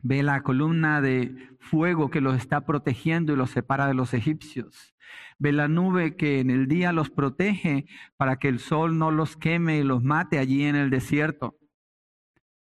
Ve 0.03 0.23
la 0.23 0.43
columna 0.43 1.01
de 1.01 1.57
fuego 1.61 2.11
que 2.11 2.21
los 2.21 2.37
está 2.37 2.67
protegiendo 2.67 3.33
y 3.33 3.37
los 3.37 3.51
separa 3.51 3.87
de 3.87 3.95
los 3.95 4.15
egipcios. 4.15 4.95
Ve 5.39 5.53
la 5.53 5.69
nube 5.69 6.17
que 6.17 6.41
en 6.41 6.51
el 6.51 6.69
día 6.69 6.93
los 6.93 7.11
protege 7.11 7.87
para 8.17 8.37
que 8.37 8.49
el 8.49 8.59
sol 8.59 8.99
no 8.99 9.11
los 9.11 9.37
queme 9.37 9.79
y 9.79 9.83
los 9.83 10.03
mate 10.03 10.39
allí 10.39 10.65
en 10.65 10.77
el 10.77 10.91
desierto. 10.91 11.57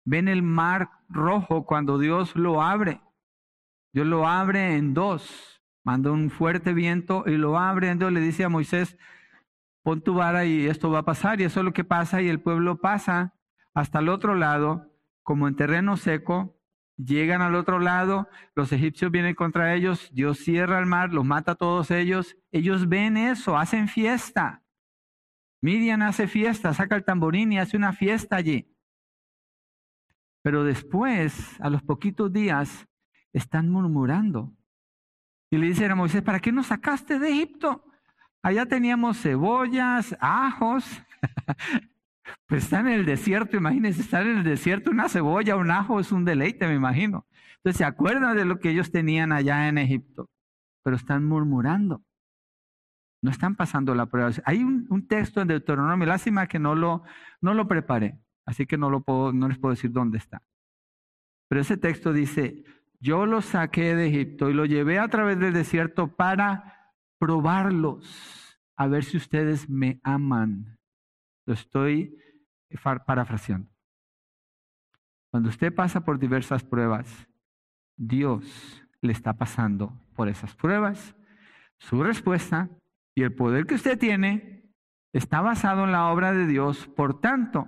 Ven 0.05 0.27
el 0.27 0.41
mar 0.41 0.89
rojo 1.07 1.65
cuando 1.65 1.99
Dios 1.99 2.35
lo 2.35 2.61
abre. 2.61 3.01
Dios 3.93 4.07
lo 4.07 4.27
abre 4.27 4.75
en 4.75 4.93
dos. 4.93 5.61
Manda 5.83 6.11
un 6.11 6.29
fuerte 6.29 6.73
viento 6.73 7.23
y 7.27 7.37
lo 7.37 7.57
abre. 7.57 7.89
Entonces 7.89 8.13
le 8.13 8.21
dice 8.21 8.43
a 8.43 8.49
Moisés, 8.49 8.97
pon 9.83 10.01
tu 10.01 10.13
vara 10.15 10.45
y 10.45 10.67
esto 10.67 10.89
va 10.89 10.99
a 10.99 11.05
pasar. 11.05 11.41
Y 11.41 11.43
eso 11.43 11.59
es 11.59 11.65
lo 11.65 11.73
que 11.73 11.83
pasa 11.83 12.21
y 12.21 12.27
el 12.27 12.41
pueblo 12.41 12.79
pasa 12.79 13.35
hasta 13.73 13.99
el 13.99 14.09
otro 14.09 14.35
lado, 14.35 14.91
como 15.23 15.47
en 15.47 15.55
terreno 15.55 15.97
seco. 15.97 16.58
Llegan 17.03 17.41
al 17.41 17.55
otro 17.55 17.79
lado, 17.79 18.27
los 18.55 18.73
egipcios 18.73 19.09
vienen 19.09 19.33
contra 19.33 19.73
ellos, 19.73 20.09
Dios 20.11 20.39
cierra 20.39 20.79
el 20.79 20.85
mar, 20.85 21.13
los 21.13 21.23
mata 21.23 21.53
a 21.53 21.55
todos 21.55 21.91
ellos. 21.91 22.35
Ellos 22.51 22.89
ven 22.89 23.15
eso, 23.15 23.57
hacen 23.57 23.87
fiesta. 23.87 24.63
Midian 25.61 26.01
hace 26.01 26.27
fiesta, 26.27 26.73
saca 26.73 26.97
el 26.97 27.05
tamborín 27.05 27.53
y 27.53 27.59
hace 27.59 27.77
una 27.77 27.93
fiesta 27.93 28.35
allí. 28.35 28.75
Pero 30.41 30.65
después, 30.65 31.59
a 31.61 31.69
los 31.69 31.81
poquitos 31.83 32.33
días, 32.33 32.85
están 33.31 33.69
murmurando. 33.69 34.53
Y 35.49 35.57
le 35.57 35.67
dicen 35.67 35.91
a 35.91 35.95
Moisés, 35.95 36.21
¿para 36.21 36.41
qué 36.41 36.51
nos 36.51 36.67
sacaste 36.67 37.17
de 37.17 37.29
Egipto? 37.29 37.85
Allá 38.41 38.65
teníamos 38.65 39.21
cebollas, 39.21 40.17
ajos, 40.19 41.01
Pues 42.47 42.63
están 42.63 42.87
en 42.87 42.93
el 42.93 43.05
desierto, 43.05 43.57
imagínense, 43.57 44.01
estar 44.01 44.25
en 44.25 44.39
el 44.39 44.43
desierto, 44.43 44.91
una 44.91 45.09
cebolla, 45.09 45.55
un 45.55 45.71
ajo 45.71 45.99
es 45.99 46.11
un 46.11 46.25
deleite, 46.25 46.67
me 46.67 46.75
imagino. 46.75 47.27
Entonces 47.57 47.77
se 47.77 47.85
acuerdan 47.85 48.35
de 48.37 48.45
lo 48.45 48.59
que 48.59 48.71
ellos 48.71 48.91
tenían 48.91 49.31
allá 49.31 49.67
en 49.67 49.77
Egipto, 49.77 50.29
pero 50.83 50.95
están 50.95 51.25
murmurando. 51.25 52.01
No 53.21 53.31
están 53.31 53.55
pasando 53.55 53.93
la 53.93 54.05
prueba. 54.05 54.31
Hay 54.45 54.63
un, 54.63 55.07
texto 55.07 55.41
en 55.41 55.49
Deuteronomio, 55.49 56.07
lástima 56.07 56.47
que 56.47 56.57
no 56.57 56.73
lo, 56.73 57.03
no 57.41 57.53
lo 57.53 57.67
preparé, 57.67 58.17
así 58.45 58.65
que 58.65 58.77
no, 58.77 58.89
lo 58.89 59.01
puedo, 59.01 59.33
no 59.33 59.49
les 59.49 59.57
puedo 59.57 59.75
decir 59.75 59.91
dónde 59.91 60.17
está. 60.17 60.41
Pero 61.49 61.61
ese 61.61 61.77
texto 61.77 62.13
dice, 62.13 62.63
yo 62.99 63.25
los 63.25 63.45
saqué 63.45 63.95
de 63.95 64.07
Egipto 64.07 64.49
y 64.49 64.53
lo 64.53 64.65
llevé 64.65 64.99
a 64.99 65.09
través 65.09 65.37
del 65.37 65.53
desierto 65.53 66.15
para 66.15 66.93
probarlos, 67.19 68.57
a 68.77 68.87
ver 68.87 69.03
si 69.03 69.17
ustedes 69.17 69.69
me 69.69 69.99
aman. 70.03 70.78
Lo 71.49 71.55
estoy 71.55 72.15
parafraseando. 73.07 73.71
Cuando 75.31 75.49
usted 75.49 75.73
pasa 75.73 76.05
por 76.05 76.19
diversas 76.19 76.63
pruebas, 76.63 77.27
Dios 77.97 78.85
le 79.01 79.13
está 79.13 79.33
pasando 79.33 79.99
por 80.13 80.29
esas 80.29 80.55
pruebas. 80.55 81.15
Su 81.79 82.03
respuesta 82.03 82.69
y 83.15 83.23
el 83.23 83.33
poder 83.33 83.65
que 83.65 83.73
usted 83.73 83.97
tiene 83.97 84.71
está 85.11 85.41
basado 85.41 85.85
en 85.85 85.91
la 85.91 86.09
obra 86.09 86.33
de 86.33 86.45
Dios. 86.45 86.87
Por 86.87 87.19
tanto, 87.19 87.65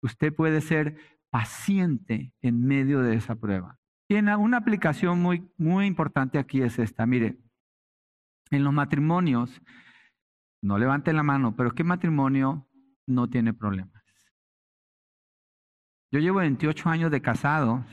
usted 0.00 0.32
puede 0.32 0.60
ser 0.60 0.96
paciente 1.30 2.32
en 2.40 2.64
medio 2.64 3.02
de 3.02 3.16
esa 3.16 3.34
prueba. 3.34 3.80
Y 4.08 4.14
una 4.14 4.56
aplicación 4.56 5.20
muy, 5.20 5.50
muy 5.58 5.86
importante 5.86 6.38
aquí 6.38 6.62
es 6.62 6.78
esta. 6.78 7.04
Mire, 7.04 7.40
en 8.52 8.62
los 8.62 8.72
matrimonios, 8.72 9.60
no 10.62 10.78
levanten 10.78 11.16
la 11.16 11.24
mano, 11.24 11.56
pero 11.56 11.72
¿qué 11.72 11.82
matrimonio 11.82 12.68
no 13.06 13.28
tiene 13.28 13.52
problemas? 13.52 14.02
Yo 16.12 16.20
llevo 16.20 16.38
28 16.38 16.88
años 16.88 17.10
de 17.10 17.20
casados 17.20 17.84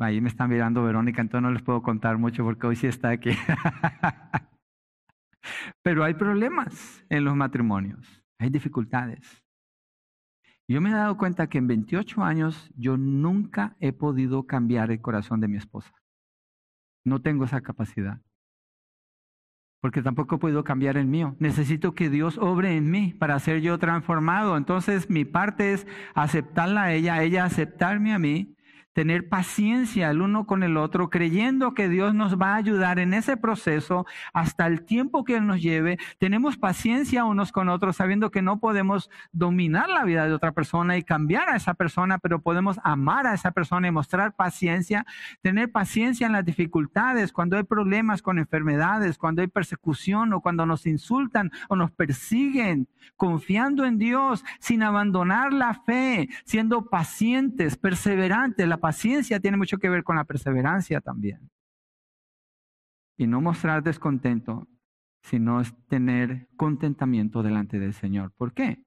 Ahí 0.00 0.18
me 0.22 0.30
están 0.30 0.48
mirando 0.48 0.82
Verónica, 0.82 1.20
entonces 1.20 1.42
no 1.42 1.50
les 1.52 1.62
puedo 1.62 1.82
contar 1.82 2.16
mucho 2.16 2.42
porque 2.42 2.66
hoy 2.66 2.74
sí 2.74 2.86
está 2.86 3.10
aquí. 3.10 3.32
Pero 5.82 6.04
hay 6.04 6.14
problemas 6.14 7.04
en 7.10 7.24
los 7.24 7.36
matrimonios, 7.36 8.24
hay 8.38 8.48
dificultades. 8.48 9.44
Yo 10.66 10.80
me 10.80 10.88
he 10.88 10.94
dado 10.94 11.18
cuenta 11.18 11.48
que 11.48 11.58
en 11.58 11.66
28 11.66 12.22
años 12.22 12.70
yo 12.74 12.96
nunca 12.96 13.76
he 13.78 13.92
podido 13.92 14.46
cambiar 14.46 14.90
el 14.90 15.02
corazón 15.02 15.40
de 15.40 15.48
mi 15.48 15.58
esposa. 15.58 15.92
No 17.04 17.20
tengo 17.20 17.44
esa 17.44 17.60
capacidad. 17.60 18.22
Porque 19.80 20.02
tampoco 20.02 20.38
podido 20.38 20.62
cambiar 20.62 20.96
el 20.96 21.06
mío. 21.06 21.34
Necesito 21.38 21.94
que 21.94 22.10
Dios 22.10 22.36
obre 22.38 22.76
en 22.76 22.90
mí 22.90 23.14
para 23.18 23.38
ser 23.38 23.60
yo 23.60 23.78
transformado. 23.78 24.56
Entonces 24.56 25.08
mi 25.08 25.24
parte 25.24 25.72
es 25.72 25.86
aceptarla 26.14 26.84
a 26.84 26.92
ella, 26.92 27.22
ella 27.22 27.44
aceptarme 27.44 28.12
a 28.12 28.18
mí 28.18 28.54
tener 29.00 29.30
paciencia 29.30 30.10
el 30.10 30.20
uno 30.20 30.44
con 30.44 30.62
el 30.62 30.76
otro, 30.76 31.08
creyendo 31.08 31.72
que 31.72 31.88
Dios 31.88 32.12
nos 32.14 32.38
va 32.38 32.52
a 32.52 32.56
ayudar 32.56 32.98
en 32.98 33.14
ese 33.14 33.38
proceso 33.38 34.04
hasta 34.34 34.66
el 34.66 34.82
tiempo 34.82 35.24
que 35.24 35.38
Él 35.38 35.46
nos 35.46 35.62
lleve. 35.62 35.98
Tenemos 36.18 36.58
paciencia 36.58 37.24
unos 37.24 37.50
con 37.50 37.70
otros, 37.70 37.96
sabiendo 37.96 38.30
que 38.30 38.42
no 38.42 38.60
podemos 38.60 39.08
dominar 39.32 39.88
la 39.88 40.04
vida 40.04 40.26
de 40.26 40.34
otra 40.34 40.52
persona 40.52 40.98
y 40.98 41.02
cambiar 41.02 41.48
a 41.48 41.56
esa 41.56 41.72
persona, 41.72 42.18
pero 42.18 42.42
podemos 42.42 42.78
amar 42.84 43.26
a 43.26 43.32
esa 43.32 43.52
persona 43.52 43.88
y 43.88 43.90
mostrar 43.90 44.34
paciencia, 44.36 45.06
tener 45.40 45.72
paciencia 45.72 46.26
en 46.26 46.34
las 46.34 46.44
dificultades, 46.44 47.32
cuando 47.32 47.56
hay 47.56 47.62
problemas 47.62 48.20
con 48.20 48.38
enfermedades, 48.38 49.16
cuando 49.16 49.40
hay 49.40 49.48
persecución 49.48 50.34
o 50.34 50.42
cuando 50.42 50.66
nos 50.66 50.84
insultan 50.84 51.50
o 51.70 51.76
nos 51.76 51.90
persiguen, 51.90 52.86
confiando 53.16 53.86
en 53.86 53.96
Dios 53.96 54.44
sin 54.58 54.82
abandonar 54.82 55.54
la 55.54 55.72
fe, 55.72 56.28
siendo 56.44 56.90
pacientes, 56.90 57.78
perseverantes. 57.78 58.68
La 58.68 58.76
paciencia 58.90 59.38
tiene 59.38 59.56
mucho 59.56 59.78
que 59.78 59.88
ver 59.88 60.02
con 60.02 60.16
la 60.16 60.24
perseverancia 60.24 61.00
también. 61.00 61.48
Y 63.16 63.28
no 63.28 63.40
mostrar 63.40 63.84
descontento, 63.84 64.66
sino 65.22 65.60
es 65.60 65.72
tener 65.86 66.48
contentamiento 66.56 67.44
delante 67.44 67.78
del 67.78 67.94
Señor. 67.94 68.32
¿Por 68.32 68.52
qué? 68.52 68.82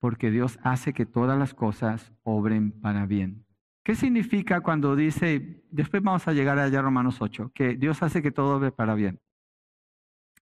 Porque 0.00 0.32
Dios 0.32 0.58
hace 0.64 0.92
que 0.92 1.06
todas 1.06 1.38
las 1.38 1.54
cosas 1.54 2.12
obren 2.24 2.72
para 2.80 3.06
bien. 3.06 3.46
¿Qué 3.84 3.94
significa 3.94 4.60
cuando 4.60 4.96
dice, 4.96 5.62
después 5.70 6.02
vamos 6.02 6.26
a 6.26 6.32
llegar 6.32 6.58
allá 6.58 6.80
a 6.80 6.82
Romanos 6.82 7.18
8, 7.20 7.52
que 7.54 7.76
Dios 7.76 8.02
hace 8.02 8.22
que 8.22 8.32
todo 8.32 8.56
obre 8.56 8.72
para 8.72 8.96
bien? 8.96 9.20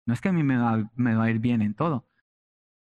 No 0.05 0.15
es 0.15 0.21
que 0.21 0.31
a 0.31 0.33
mí 0.33 0.43
me 0.43 0.57
va, 0.57 0.91
me 0.97 1.15
va 1.15 1.25
a 1.25 1.31
ir 1.31 1.39
bien 1.39 1.63
en 1.63 1.75
todo 1.75 2.09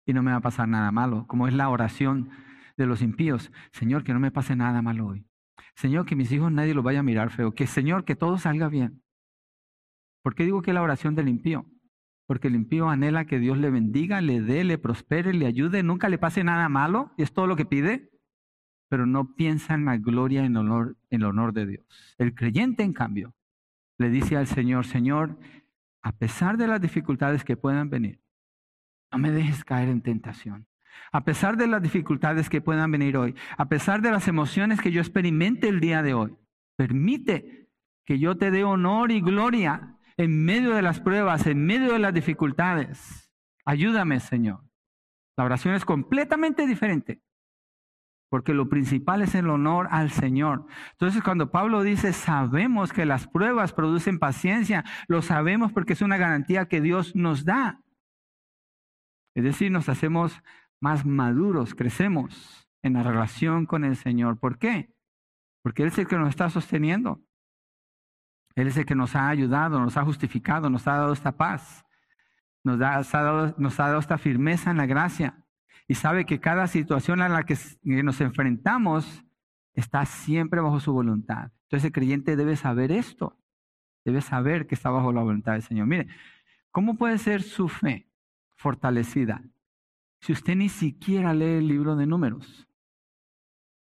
y 0.05 0.13
no 0.13 0.23
me 0.23 0.31
va 0.31 0.37
a 0.37 0.47
pasar 0.49 0.69
nada 0.69 0.93
malo, 0.93 1.27
como 1.27 1.45
es 1.49 1.53
la 1.53 1.67
oración 1.67 2.29
de 2.77 2.85
los 2.85 3.01
impíos. 3.01 3.51
Señor, 3.73 4.05
que 4.05 4.13
no 4.13 4.21
me 4.21 4.31
pase 4.31 4.55
nada 4.55 4.81
malo 4.81 5.07
hoy. 5.07 5.30
Señor, 5.75 6.05
que 6.05 6.15
mis 6.15 6.31
hijos 6.31 6.51
nadie 6.51 6.73
los 6.73 6.83
vaya 6.83 6.99
a 6.99 7.03
mirar 7.03 7.31
feo. 7.31 7.53
Que 7.53 7.67
Señor, 7.67 8.05
que 8.05 8.15
todo 8.15 8.37
salga 8.37 8.69
bien. 8.69 9.03
¿Por 10.23 10.35
qué 10.35 10.43
digo 10.43 10.61
que 10.61 10.71
es 10.71 10.75
la 10.75 10.81
oración 10.81 11.15
del 11.15 11.29
impío? 11.29 11.65
Porque 12.27 12.47
el 12.47 12.55
impío 12.55 12.89
anhela 12.89 13.25
que 13.25 13.39
Dios 13.39 13.57
le 13.57 13.69
bendiga, 13.69 14.21
le 14.21 14.41
dé, 14.41 14.63
le 14.63 14.77
prospere, 14.77 15.33
le 15.33 15.47
ayude, 15.47 15.83
nunca 15.83 16.09
le 16.09 16.17
pase 16.17 16.43
nada 16.43 16.69
malo, 16.69 17.11
y 17.17 17.23
es 17.23 17.33
todo 17.33 17.47
lo 17.47 17.55
que 17.55 17.65
pide, 17.65 18.11
pero 18.89 19.05
no 19.05 19.35
piensa 19.35 19.73
en 19.73 19.85
la 19.85 19.97
gloria, 19.97 20.45
en 20.45 20.55
honor, 20.57 20.97
en 21.09 21.21
el 21.21 21.27
honor 21.27 21.53
de 21.53 21.65
Dios. 21.65 22.15
El 22.17 22.35
creyente, 22.35 22.83
en 22.83 22.93
cambio, 22.93 23.33
le 23.97 24.09
dice 24.09 24.37
al 24.37 24.47
Señor, 24.47 24.85
Señor, 24.85 25.37
a 26.01 26.11
pesar 26.11 26.57
de 26.57 26.67
las 26.67 26.81
dificultades 26.81 27.43
que 27.43 27.57
puedan 27.57 27.89
venir, 27.89 28.21
no 29.11 29.17
me 29.17 29.31
dejes 29.31 29.63
caer 29.63 29.89
en 29.89 30.01
tentación. 30.01 30.67
A 31.11 31.23
pesar 31.23 31.57
de 31.57 31.67
las 31.67 31.81
dificultades 31.81 32.49
que 32.49 32.61
puedan 32.61 32.91
venir 32.91 33.17
hoy, 33.17 33.35
a 33.57 33.67
pesar 33.67 34.01
de 34.01 34.11
las 34.11 34.27
emociones 34.27 34.79
que 34.79 34.91
yo 34.91 35.01
experimente 35.01 35.67
el 35.67 35.79
día 35.79 36.01
de 36.01 36.13
hoy, 36.13 36.37
permite 36.77 37.69
que 38.05 38.19
yo 38.19 38.37
te 38.37 38.51
dé 38.51 38.63
honor 38.63 39.11
y 39.11 39.21
gloria 39.21 39.97
en 40.17 40.43
medio 40.43 40.75
de 40.75 40.81
las 40.81 40.99
pruebas, 40.99 41.47
en 41.47 41.65
medio 41.65 41.93
de 41.93 41.99
las 41.99 42.13
dificultades. 42.13 43.31
Ayúdame, 43.65 44.19
Señor. 44.19 44.63
La 45.37 45.45
oración 45.45 45.75
es 45.75 45.85
completamente 45.85 46.67
diferente, 46.67 47.21
porque 48.29 48.53
lo 48.53 48.69
principal 48.69 49.21
es 49.21 49.33
el 49.35 49.49
honor 49.49 49.87
al 49.91 50.11
Señor. 50.11 50.65
Entonces, 50.91 51.23
cuando 51.23 51.51
Pablo 51.51 51.83
dice, 51.83 52.13
sabemos 52.13 52.93
que 52.93 53.05
las 53.05 53.27
pruebas 53.27 53.73
producen 53.73 54.19
paciencia, 54.19 54.83
lo 55.07 55.21
sabemos 55.21 55.71
porque 55.71 55.93
es 55.93 56.01
una 56.01 56.17
garantía 56.17 56.67
que 56.67 56.81
Dios 56.81 57.15
nos 57.15 57.45
da. 57.45 57.81
Es 59.33 59.43
decir, 59.43 59.71
nos 59.71 59.87
hacemos 59.87 60.41
más 60.81 61.05
maduros, 61.05 61.75
crecemos 61.75 62.67
en 62.81 62.93
la 62.93 63.03
relación 63.03 63.65
con 63.65 63.85
el 63.85 63.95
Señor. 63.95 64.39
¿Por 64.39 64.57
qué? 64.57 64.93
Porque 65.61 65.83
Él 65.83 65.89
es 65.89 65.97
el 65.99 66.07
que 66.07 66.17
nos 66.17 66.29
está 66.29 66.49
sosteniendo. 66.49 67.21
Él 68.55 68.67
es 68.67 68.75
el 68.75 68.85
que 68.85 68.95
nos 68.95 69.15
ha 69.15 69.29
ayudado, 69.29 69.79
nos 69.79 69.95
ha 69.95 70.03
justificado, 70.03 70.69
nos 70.69 70.87
ha 70.87 70.97
dado 70.97 71.13
esta 71.13 71.37
paz, 71.37 71.85
nos, 72.63 72.75
ha, 72.81 73.01
dado, 73.03 73.55
ha 73.57 73.83
dado 73.87 73.99
esta 73.99 74.17
firmeza 74.17 74.71
en 74.71 74.77
la 74.77 74.87
gracia. 74.87 75.45
Y 75.87 75.95
sabe 75.95 76.25
que 76.25 76.39
cada 76.39 76.67
situación 76.67 77.21
a 77.21 77.29
la 77.29 77.43
que 77.43 77.57
nos 77.83 78.19
enfrentamos 78.19 79.23
está 79.73 80.05
siempre 80.05 80.61
bajo 80.61 80.79
su 80.79 80.91
voluntad. 80.91 81.51
Entonces 81.63 81.85
el 81.85 81.91
creyente 81.91 82.35
debe 82.35 82.55
saber 82.55 82.91
esto, 82.91 83.37
debe 84.03 84.21
saber 84.21 84.67
que 84.67 84.75
está 84.75 84.89
bajo 84.89 85.13
la 85.13 85.21
voluntad 85.21 85.53
del 85.53 85.63
Señor. 85.63 85.87
Mire, 85.87 86.07
¿cómo 86.71 86.97
puede 86.97 87.17
ser 87.17 87.41
su 87.43 87.69
fe 87.69 88.09
fortalecida? 88.57 89.41
Si 90.21 90.31
usted 90.31 90.55
ni 90.55 90.69
siquiera 90.69 91.33
lee 91.33 91.57
el 91.57 91.67
libro 91.67 91.95
de 91.95 92.05
números? 92.05 92.67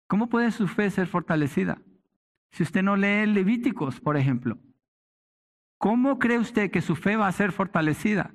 ¿Cómo 0.08 0.30
puede 0.30 0.52
su 0.52 0.68
fe 0.68 0.90
ser 0.90 1.08
fortalecida? 1.08 1.82
Si 2.52 2.64
usted 2.64 2.82
no 2.82 2.96
lee 2.96 3.26
Levíticos, 3.26 4.00
por 4.00 4.16
ejemplo. 4.16 4.58
¿Cómo 5.78 6.20
cree 6.20 6.40
usted 6.40 6.72
que 6.72 6.82
su 6.82 6.96
fe 6.96 7.18
va 7.18 7.28
a 7.28 7.32
ser 7.32 7.52
fortalecida? 7.52 8.34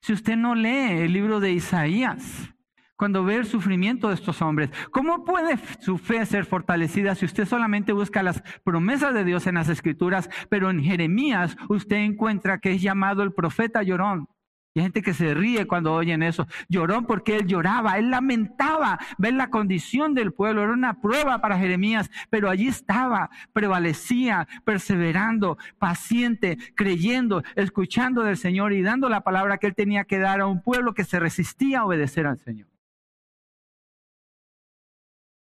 Si 0.00 0.12
usted 0.12 0.36
no 0.36 0.54
lee 0.54 1.02
el 1.02 1.12
libro 1.12 1.38
de 1.38 1.52
Isaías, 1.52 2.52
cuando 2.96 3.24
ve 3.24 3.36
el 3.36 3.46
sufrimiento 3.46 4.08
de 4.08 4.14
estos 4.14 4.42
hombres, 4.42 4.70
¿cómo 4.90 5.24
puede 5.24 5.56
su 5.80 5.98
fe 5.98 6.26
ser 6.26 6.46
fortalecida 6.46 7.14
si 7.14 7.26
usted 7.26 7.46
solamente 7.46 7.92
busca 7.92 8.22
las 8.22 8.42
promesas 8.64 9.14
de 9.14 9.24
Dios 9.24 9.46
en 9.46 9.54
las 9.54 9.68
escrituras, 9.68 10.28
pero 10.48 10.68
en 10.68 10.82
Jeremías 10.82 11.56
usted 11.68 11.96
encuentra 11.96 12.58
que 12.58 12.72
es 12.72 12.82
llamado 12.82 13.22
el 13.22 13.32
profeta 13.32 13.82
llorón? 13.82 14.26
Y 14.72 14.78
hay 14.78 14.84
gente 14.84 15.02
que 15.02 15.14
se 15.14 15.34
ríe 15.34 15.66
cuando 15.66 15.92
oyen 15.92 16.22
eso. 16.22 16.46
Lloró 16.68 17.02
porque 17.02 17.36
él 17.36 17.46
lloraba, 17.46 17.98
él 17.98 18.10
lamentaba 18.10 18.98
ver 19.18 19.34
la 19.34 19.50
condición 19.50 20.14
del 20.14 20.32
pueblo. 20.32 20.62
Era 20.62 20.72
una 20.72 21.00
prueba 21.00 21.40
para 21.40 21.58
Jeremías, 21.58 22.08
pero 22.30 22.48
allí 22.48 22.68
estaba, 22.68 23.30
prevalecía, 23.52 24.46
perseverando, 24.64 25.58
paciente, 25.78 26.56
creyendo, 26.76 27.42
escuchando 27.56 28.22
del 28.22 28.36
Señor 28.36 28.72
y 28.72 28.82
dando 28.82 29.08
la 29.08 29.22
palabra 29.22 29.58
que 29.58 29.66
él 29.66 29.74
tenía 29.74 30.04
que 30.04 30.18
dar 30.18 30.40
a 30.40 30.46
un 30.46 30.62
pueblo 30.62 30.94
que 30.94 31.04
se 31.04 31.18
resistía 31.18 31.80
a 31.80 31.84
obedecer 31.86 32.26
al 32.26 32.38
Señor. 32.38 32.68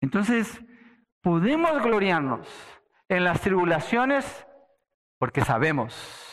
Entonces, 0.01 0.61
podemos 1.21 1.81
gloriarnos 1.81 2.45
en 3.07 3.23
las 3.23 3.39
tribulaciones 3.39 4.45
porque 5.17 5.45
sabemos 5.45 6.32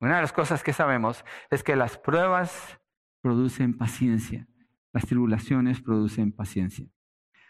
una 0.00 0.16
de 0.16 0.22
las 0.22 0.32
cosas 0.32 0.62
que 0.62 0.72
sabemos 0.72 1.24
es 1.50 1.62
que 1.62 1.76
las 1.76 1.98
pruebas 1.98 2.78
producen 3.20 3.76
paciencia. 3.76 4.48
Las 4.92 5.06
tribulaciones 5.06 5.80
producen 5.82 6.32
paciencia. 6.32 6.86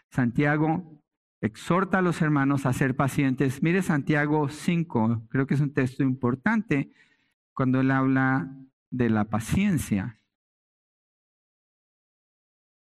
Santiago 0.09 1.01
exhorta 1.39 1.99
a 1.99 2.01
los 2.01 2.21
hermanos 2.21 2.65
a 2.65 2.73
ser 2.73 2.95
pacientes. 2.95 3.63
Mire 3.63 3.81
Santiago 3.81 4.49
5, 4.49 5.27
creo 5.29 5.47
que 5.47 5.53
es 5.53 5.61
un 5.61 5.73
texto 5.73 6.03
importante 6.03 6.91
cuando 7.53 7.79
él 7.79 7.89
habla 7.89 8.53
de 8.89 9.09
la 9.09 9.25
paciencia. 9.25 10.19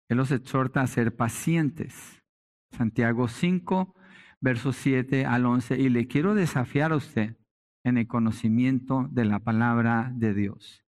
Él 0.07 0.17
los 0.17 0.31
exhorta 0.31 0.81
a 0.81 0.87
ser 0.87 1.15
pacientes. 1.15 2.23
Santiago 2.71 3.27
5, 3.27 3.93
versos 4.39 4.77
7 4.77 5.25
al 5.25 5.45
11. 5.45 5.77
Y 5.77 5.89
le 5.89 6.07
quiero 6.07 6.33
desafiar 6.33 6.93
a 6.93 6.95
usted 6.95 7.38
en 7.83 7.97
el 7.97 8.07
conocimiento 8.07 9.07
de 9.11 9.25
la 9.25 9.39
palabra 9.39 10.11
de 10.15 10.33
Dios. 10.33 10.85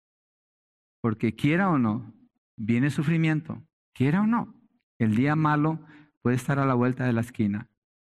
Porque 1.00 1.34
quiera 1.34 1.70
o 1.70 1.78
no, 1.78 2.14
viene 2.56 2.90
sufrimiento. 2.90 3.62
Quiera 3.92 4.22
o 4.22 4.26
no, 4.26 4.54
el 4.98 5.14
día 5.14 5.36
malo 5.36 5.84
puede 6.22 6.36
estar 6.36 6.58
a 6.58 6.66
la 6.66 6.74
vuelta 6.74 7.04
de 7.04 7.12
la 7.12 7.20
esquina. 7.20 7.68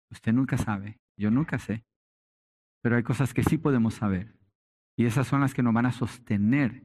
Usted 0.10 0.34
nunca 0.34 0.58
sabe, 0.58 1.00
yo 1.18 1.32
nunca 1.32 1.60
sé. 1.60 1.86
Pero 2.82 2.96
hay 2.96 3.04
cosas 3.04 3.34
que 3.34 3.44
sí 3.44 3.58
podemos 3.58 3.96
saber. 3.96 4.38
Y 4.96 5.06
esas 5.06 5.28
son 5.28 5.42
las 5.42 5.54
que 5.54 5.64
nos 5.64 5.74
van 5.74 5.88
a 5.88 5.92
sostener 5.92 6.84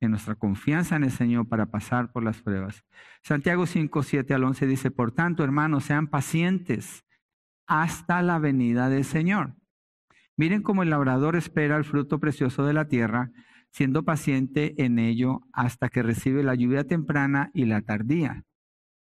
en 0.00 0.10
nuestra 0.10 0.36
confianza 0.36 0.96
en 0.96 1.04
el 1.04 1.10
Señor 1.10 1.48
para 1.48 1.66
pasar 1.66 2.12
por 2.12 2.22
las 2.22 2.40
pruebas. 2.40 2.84
Santiago 3.22 3.66
5, 3.66 4.02
7 4.02 4.34
al 4.34 4.44
11 4.44 4.66
dice, 4.66 4.90
por 4.90 5.12
tanto, 5.12 5.42
hermanos, 5.42 5.84
sean 5.84 6.06
pacientes 6.06 7.04
hasta 7.66 8.22
la 8.22 8.38
venida 8.38 8.88
del 8.88 9.04
Señor. 9.04 9.54
Miren 10.38 10.62
cómo 10.62 10.84
el 10.84 10.90
labrador 10.90 11.34
espera 11.34 11.76
el 11.76 11.84
fruto 11.84 12.20
precioso 12.20 12.64
de 12.64 12.72
la 12.72 12.86
tierra, 12.86 13.32
siendo 13.72 14.04
paciente 14.04 14.72
en 14.84 15.00
ello 15.00 15.40
hasta 15.52 15.88
que 15.88 16.00
recibe 16.00 16.44
la 16.44 16.54
lluvia 16.54 16.84
temprana 16.84 17.50
y 17.54 17.64
la 17.64 17.82
tardía. 17.82 18.44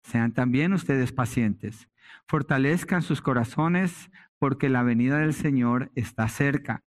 Sean 0.03 0.35
también 0.35 0.75
ustedes 0.75 1.13
pacientes. 1.13 1.89
Fortalezcan 2.29 3.01
sus 3.01 3.23
corazones 3.23 4.11
porque 4.39 4.69
la 4.69 4.83
venida 4.83 5.17
del 5.17 5.33
Señor 5.33 5.91
está 5.95 6.29
cerca. 6.29 6.83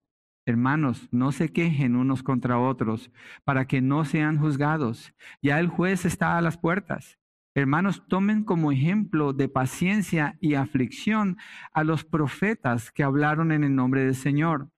Hermanos, 0.45 1.09
no 1.11 1.31
se 1.31 1.49
quejen 1.49 1.95
unos 1.95 2.21
contra 2.21 2.59
otros 2.59 3.11
para 3.43 3.65
que 3.65 3.81
no 3.81 4.05
sean 4.05 4.37
juzgados. 4.37 5.15
Ya 5.41 5.59
el 5.59 5.67
juez 5.67 6.05
está 6.05 6.37
a 6.37 6.41
las 6.41 6.59
puertas. 6.59 7.17
Hermanos, 7.57 8.03
tomen 8.07 8.43
como 8.43 8.71
ejemplo 8.71 9.33
de 9.33 9.49
paciencia 9.49 10.37
y 10.39 10.53
aflicción 10.53 11.37
a 11.73 11.83
los 11.83 12.05
profetas 12.05 12.91
que 12.91 13.01
hablaron 13.01 13.51
en 13.51 13.63
el 13.63 13.73
nombre 13.73 14.03
del 14.03 14.13
Señor. 14.13 14.69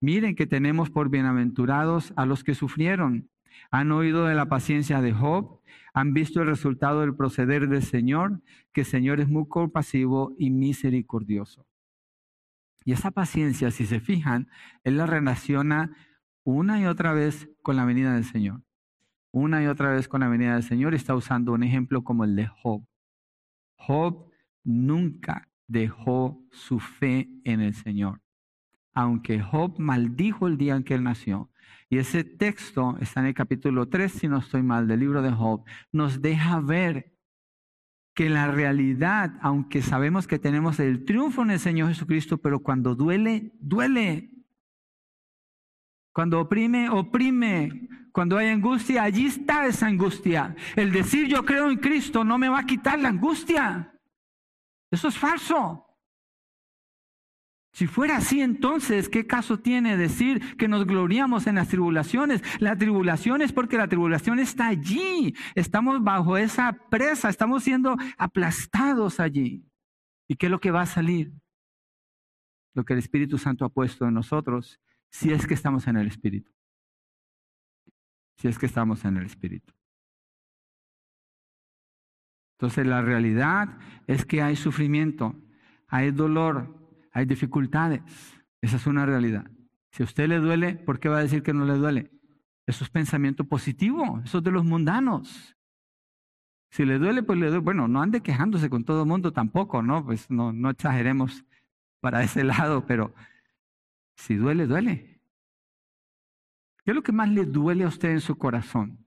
Miren 0.00 0.36
que 0.36 0.46
tenemos 0.46 0.90
por 0.90 1.10
bienaventurados 1.10 2.12
a 2.14 2.26
los 2.26 2.44
que 2.44 2.54
sufrieron. 2.54 3.28
Han 3.72 3.90
oído 3.90 4.26
de 4.26 4.36
la 4.36 4.48
paciencia 4.48 5.00
de 5.00 5.12
Job, 5.12 5.60
han 5.92 6.14
visto 6.14 6.40
el 6.40 6.46
resultado 6.46 7.00
del 7.00 7.16
proceder 7.16 7.68
del 7.68 7.82
Señor, 7.82 8.40
que 8.72 8.82
el 8.82 8.86
Señor 8.86 9.18
es 9.18 9.28
muy 9.28 9.48
compasivo 9.48 10.32
y 10.38 10.50
misericordioso. 10.50 11.66
Y 12.84 12.92
esa 12.92 13.10
paciencia, 13.10 13.72
si 13.72 13.86
se 13.86 13.98
fijan, 13.98 14.48
Él 14.84 14.98
la 14.98 15.06
relaciona 15.06 15.96
una 16.44 16.80
y 16.80 16.86
otra 16.86 17.12
vez 17.12 17.50
con 17.62 17.74
la 17.74 17.84
venida 17.84 18.14
del 18.14 18.24
Señor. 18.24 18.62
Una 19.32 19.62
y 19.62 19.66
otra 19.66 19.92
vez 19.92 20.08
con 20.08 20.20
la 20.20 20.28
venida 20.28 20.54
del 20.54 20.62
Señor 20.62 20.94
está 20.94 21.14
usando 21.14 21.52
un 21.52 21.62
ejemplo 21.62 22.02
como 22.02 22.24
el 22.24 22.34
de 22.34 22.46
Job. 22.46 22.84
Job 23.76 24.30
nunca 24.64 25.48
dejó 25.68 26.42
su 26.50 26.80
fe 26.80 27.28
en 27.44 27.60
el 27.60 27.74
Señor. 27.74 28.20
Aunque 28.92 29.40
Job 29.40 29.78
maldijo 29.78 30.48
el 30.48 30.58
día 30.58 30.74
en 30.74 30.82
que 30.82 30.94
él 30.94 31.04
nació, 31.04 31.50
y 31.88 31.98
ese 31.98 32.24
texto 32.24 32.96
está 33.00 33.20
en 33.20 33.26
el 33.26 33.34
capítulo 33.34 33.88
3, 33.88 34.12
si 34.12 34.28
no 34.28 34.38
estoy 34.38 34.62
mal, 34.62 34.88
del 34.88 35.00
libro 35.00 35.22
de 35.22 35.30
Job, 35.30 35.64
nos 35.92 36.20
deja 36.22 36.60
ver 36.60 37.12
que 38.14 38.28
la 38.28 38.50
realidad, 38.50 39.38
aunque 39.40 39.82
sabemos 39.82 40.26
que 40.26 40.38
tenemos 40.38 40.80
el 40.80 41.04
triunfo 41.04 41.42
en 41.42 41.50
el 41.50 41.60
Señor 41.60 41.88
Jesucristo, 41.88 42.38
pero 42.38 42.60
cuando 42.60 42.94
duele, 42.94 43.52
duele. 43.60 44.30
Cuando 46.12 46.40
oprime, 46.40 46.90
oprime. 46.90 47.88
Cuando 48.12 48.36
hay 48.36 48.48
angustia, 48.48 49.02
allí 49.02 49.26
está 49.26 49.66
esa 49.66 49.86
angustia. 49.86 50.56
El 50.76 50.92
decir 50.92 51.28
yo 51.28 51.44
creo 51.44 51.70
en 51.70 51.78
Cristo 51.78 52.24
no 52.24 52.38
me 52.38 52.48
va 52.48 52.60
a 52.60 52.66
quitar 52.66 52.98
la 52.98 53.08
angustia. 53.08 53.92
Eso 54.90 55.08
es 55.08 55.16
falso. 55.16 55.86
Si 57.72 57.86
fuera 57.86 58.16
así, 58.16 58.40
entonces, 58.40 59.08
¿qué 59.08 59.26
caso 59.26 59.60
tiene 59.60 59.96
decir 59.96 60.56
que 60.56 60.66
nos 60.66 60.86
gloriamos 60.86 61.46
en 61.46 61.54
las 61.54 61.68
tribulaciones? 61.68 62.42
La 62.60 62.76
tribulación 62.76 63.42
es 63.42 63.52
porque 63.52 63.76
la 63.76 63.86
tribulación 63.86 64.40
está 64.40 64.66
allí. 64.66 65.34
Estamos 65.54 66.02
bajo 66.02 66.36
esa 66.36 66.72
presa, 66.90 67.28
estamos 67.28 67.62
siendo 67.62 67.96
aplastados 68.18 69.20
allí. 69.20 69.64
¿Y 70.28 70.34
qué 70.34 70.46
es 70.46 70.50
lo 70.50 70.60
que 70.60 70.72
va 70.72 70.82
a 70.82 70.86
salir? 70.86 71.32
Lo 72.74 72.84
que 72.84 72.94
el 72.94 72.98
Espíritu 72.98 73.38
Santo 73.38 73.64
ha 73.64 73.68
puesto 73.68 74.06
en 74.06 74.14
nosotros, 74.14 74.80
si 75.08 75.32
es 75.32 75.46
que 75.46 75.54
estamos 75.54 75.86
en 75.86 75.96
el 75.96 76.08
Espíritu. 76.08 76.50
Si 78.40 78.48
es 78.48 78.58
que 78.58 78.64
estamos 78.64 79.04
en 79.04 79.18
el 79.18 79.26
Espíritu. 79.26 79.74
Entonces 82.58 82.86
la 82.86 83.02
realidad 83.02 83.76
es 84.06 84.24
que 84.24 84.40
hay 84.40 84.56
sufrimiento, 84.56 85.34
hay 85.88 86.10
dolor, 86.10 86.74
hay 87.12 87.26
dificultades. 87.26 88.00
Esa 88.62 88.76
es 88.76 88.86
una 88.86 89.04
realidad. 89.04 89.50
Si 89.92 90.02
a 90.02 90.06
usted 90.06 90.26
le 90.26 90.38
duele, 90.38 90.74
¿por 90.74 91.00
qué 91.00 91.10
va 91.10 91.18
a 91.18 91.22
decir 91.22 91.42
que 91.42 91.52
no 91.52 91.66
le 91.66 91.74
duele? 91.74 92.10
Eso 92.66 92.82
es 92.82 92.88
pensamiento 92.88 93.44
positivo, 93.44 94.22
eso 94.24 94.38
es 94.38 94.44
de 94.44 94.50
los 94.50 94.64
mundanos. 94.64 95.54
Si 96.70 96.86
le 96.86 96.98
duele, 96.98 97.22
pues 97.22 97.38
le 97.38 97.48
duele. 97.48 97.60
Bueno, 97.62 97.88
no 97.88 98.00
ande 98.00 98.22
quejándose 98.22 98.70
con 98.70 98.84
todo 98.84 99.02
el 99.02 99.08
mundo 99.08 99.34
tampoco, 99.34 99.82
¿no? 99.82 100.02
Pues 100.02 100.30
no, 100.30 100.50
no 100.50 100.70
exageremos 100.70 101.44
para 102.00 102.22
ese 102.22 102.42
lado, 102.44 102.86
pero 102.86 103.14
si 104.16 104.36
duele, 104.36 104.66
duele. 104.66 105.19
¿Qué 106.90 106.92
es 106.92 106.96
lo 106.96 107.04
que 107.04 107.12
más 107.12 107.28
le 107.28 107.44
duele 107.44 107.84
a 107.84 107.86
usted 107.86 108.10
en 108.10 108.20
su 108.20 108.36
corazón? 108.36 109.06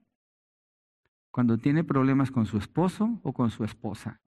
Cuando 1.30 1.58
tiene 1.58 1.84
problemas 1.84 2.30
con 2.30 2.46
su 2.46 2.56
esposo 2.56 3.20
o 3.22 3.34
con 3.34 3.50
su 3.50 3.62
esposa. 3.62 4.22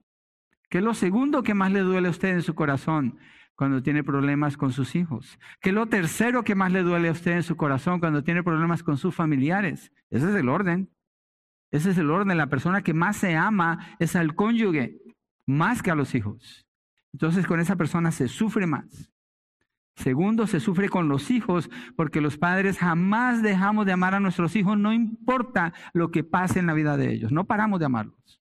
¿Qué 0.70 0.78
es 0.78 0.84
lo 0.84 0.94
segundo 0.94 1.42
que 1.42 1.54
más 1.54 1.72
le 1.72 1.80
duele 1.80 2.06
a 2.06 2.12
usted 2.12 2.28
en 2.28 2.42
su 2.42 2.54
corazón? 2.54 3.18
cuando 3.56 3.82
tiene 3.82 4.04
problemas 4.04 4.56
con 4.56 4.70
sus 4.70 4.94
hijos? 4.94 5.40
¿Qué 5.60 5.70
es 5.70 5.74
lo 5.74 5.86
tercero 5.86 6.44
que 6.44 6.54
más 6.54 6.70
le 6.70 6.84
duele 6.84 7.08
a 7.08 7.10
usted 7.10 7.32
en 7.32 7.42
su 7.42 7.56
corazón 7.56 7.98
cuando 7.98 8.22
tiene 8.22 8.44
problemas 8.44 8.84
con 8.84 8.96
sus 8.96 9.12
familiares? 9.12 9.90
Ese 10.08 10.30
es 10.30 10.36
el 10.36 10.48
orden. 10.48 10.88
Ese 11.72 11.90
es 11.90 11.98
el 11.98 12.12
orden. 12.12 12.38
La 12.38 12.46
persona 12.46 12.82
que 12.82 12.94
más 12.94 13.16
se 13.16 13.34
ama 13.34 13.96
es 13.98 14.14
al 14.14 14.36
cónyuge, 14.36 15.00
más 15.46 15.82
que 15.82 15.90
a 15.90 15.96
los 15.96 16.14
hijos. 16.14 16.64
Entonces 17.12 17.44
con 17.44 17.58
esa 17.58 17.74
persona 17.74 18.12
se 18.12 18.28
sufre 18.28 18.68
más. 18.68 19.10
Segundo, 19.98 20.46
se 20.46 20.60
sufre 20.60 20.88
con 20.88 21.08
los 21.08 21.28
hijos, 21.28 21.68
porque 21.96 22.20
los 22.20 22.38
padres 22.38 22.78
jamás 22.78 23.42
dejamos 23.42 23.84
de 23.84 23.90
amar 23.90 24.14
a 24.14 24.20
nuestros 24.20 24.54
hijos, 24.54 24.78
no 24.78 24.92
importa 24.92 25.72
lo 25.92 26.12
que 26.12 26.22
pase 26.22 26.60
en 26.60 26.68
la 26.68 26.74
vida 26.74 26.96
de 26.96 27.12
ellos, 27.12 27.32
no 27.32 27.46
paramos 27.46 27.80
de 27.80 27.86
amarlos. 27.86 28.40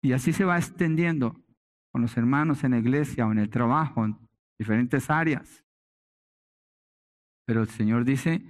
Y 0.00 0.12
así 0.12 0.32
se 0.32 0.44
va 0.44 0.58
extendiendo 0.58 1.42
con 1.90 2.02
los 2.02 2.16
hermanos 2.16 2.62
en 2.62 2.70
la 2.70 2.78
iglesia 2.78 3.26
o 3.26 3.32
en 3.32 3.38
el 3.38 3.50
trabajo, 3.50 4.04
en 4.04 4.16
diferentes 4.60 5.10
áreas. 5.10 5.64
Pero 7.44 7.62
el 7.62 7.68
Señor 7.68 8.04
dice 8.04 8.46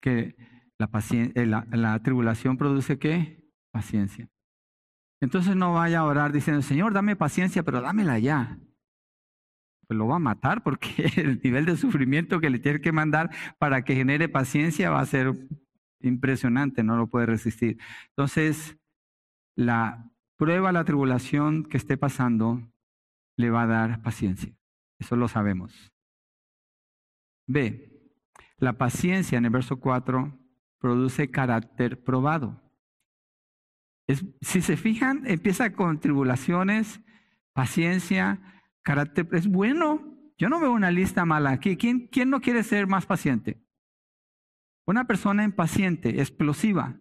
que 0.00 0.36
la, 0.78 0.88
eh, 1.34 1.46
la, 1.46 2.02
tribulación 2.02 2.56
produce 2.56 2.98
qué? 2.98 3.46
Paciencia. 3.72 4.26
Entonces 5.20 5.54
no 5.54 5.74
vaya 5.74 5.98
a 5.98 6.04
orar 6.04 6.32
diciendo, 6.32 6.62
Señor, 6.62 6.94
dame 6.94 7.14
paciencia, 7.14 7.62
pero 7.62 7.82
dámela 7.82 8.18
ya. 8.18 8.58
Pues 9.92 9.98
lo 9.98 10.06
va 10.06 10.16
a 10.16 10.20
matar 10.20 10.62
porque 10.62 11.04
el 11.16 11.38
nivel 11.44 11.66
de 11.66 11.76
sufrimiento 11.76 12.40
que 12.40 12.48
le 12.48 12.58
tiene 12.58 12.80
que 12.80 12.92
mandar 12.92 13.28
para 13.58 13.84
que 13.84 13.94
genere 13.94 14.26
paciencia 14.26 14.88
va 14.88 15.00
a 15.00 15.04
ser 15.06 15.36
impresionante, 16.00 16.82
no 16.82 16.96
lo 16.96 17.08
puede 17.08 17.26
resistir. 17.26 17.76
Entonces, 18.08 18.78
la 19.54 20.10
prueba, 20.38 20.72
la 20.72 20.84
tribulación 20.84 21.62
que 21.64 21.76
esté 21.76 21.98
pasando, 21.98 22.72
le 23.36 23.50
va 23.50 23.64
a 23.64 23.66
dar 23.66 24.00
paciencia. 24.00 24.56
Eso 24.98 25.14
lo 25.14 25.28
sabemos. 25.28 25.92
B. 27.46 28.10
La 28.56 28.78
paciencia 28.78 29.36
en 29.36 29.44
el 29.44 29.50
verso 29.50 29.76
4 29.76 30.38
produce 30.78 31.30
carácter 31.30 32.02
probado. 32.02 32.62
si 34.40 34.62
se 34.62 34.78
fijan, 34.78 35.26
empieza 35.26 35.74
con 35.74 36.00
tribulaciones, 36.00 37.02
paciencia, 37.52 38.51
carácter. 38.82 39.28
Es 39.32 39.46
bueno. 39.46 40.08
Yo 40.38 40.48
no 40.48 40.60
veo 40.60 40.72
una 40.72 40.90
lista 40.90 41.24
mala 41.24 41.50
aquí. 41.50 41.76
¿Quién, 41.76 42.08
quién 42.08 42.30
no 42.30 42.40
quiere 42.40 42.62
ser 42.62 42.86
más 42.86 43.06
paciente? 43.06 43.62
Una 44.86 45.06
persona 45.06 45.44
impaciente, 45.44 46.20
explosiva, 46.20 47.00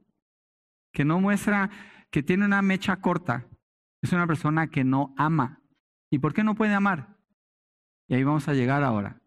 que 0.94 1.06
no 1.06 1.20
muestra, 1.20 1.70
que 2.12 2.22
tiene 2.22 2.46
una 2.46 2.62
mecha 2.62 2.98
corta, 2.98 3.48
es 4.02 4.12
una 4.14 4.28
persona 4.28 4.68
que 4.68 4.84
no 4.84 5.14
ama. 5.18 5.62
¿Y 6.12 6.20
por 6.20 6.34
qué 6.34 6.44
no 6.44 6.56
puede 6.56 6.74
amar? 6.74 7.18
Y 8.08 8.16
ahí 8.16 8.24
vamos 8.24 8.48
a 8.48 8.54
llegar 8.54 8.84
ahora. 8.84 9.22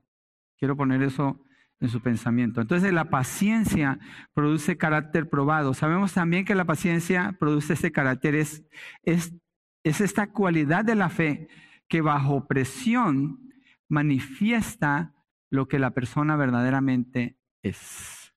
Quiero 0.58 0.76
poner 0.76 1.02
eso 1.02 1.40
en 1.80 1.88
su 1.88 2.00
pensamiento. 2.00 2.60
Entonces 2.60 2.92
la 2.92 3.10
paciencia 3.10 3.98
produce 4.32 4.76
carácter 4.76 5.28
probado. 5.28 5.74
Sabemos 5.74 6.12
también 6.12 6.44
que 6.44 6.54
la 6.54 6.64
paciencia 6.64 7.36
produce 7.38 7.72
este 7.72 7.92
carácter, 7.92 8.34
es, 8.34 8.64
es, 9.02 9.34
es 9.82 10.00
esta 10.00 10.28
cualidad 10.28 10.84
de 10.84 10.94
la 10.94 11.08
fe 11.08 11.48
que 11.88 12.00
bajo 12.00 12.46
presión 12.46 13.52
manifiesta 13.88 15.14
lo 15.50 15.68
que 15.68 15.78
la 15.78 15.90
persona 15.92 16.36
verdaderamente 16.36 17.38
es. 17.62 18.34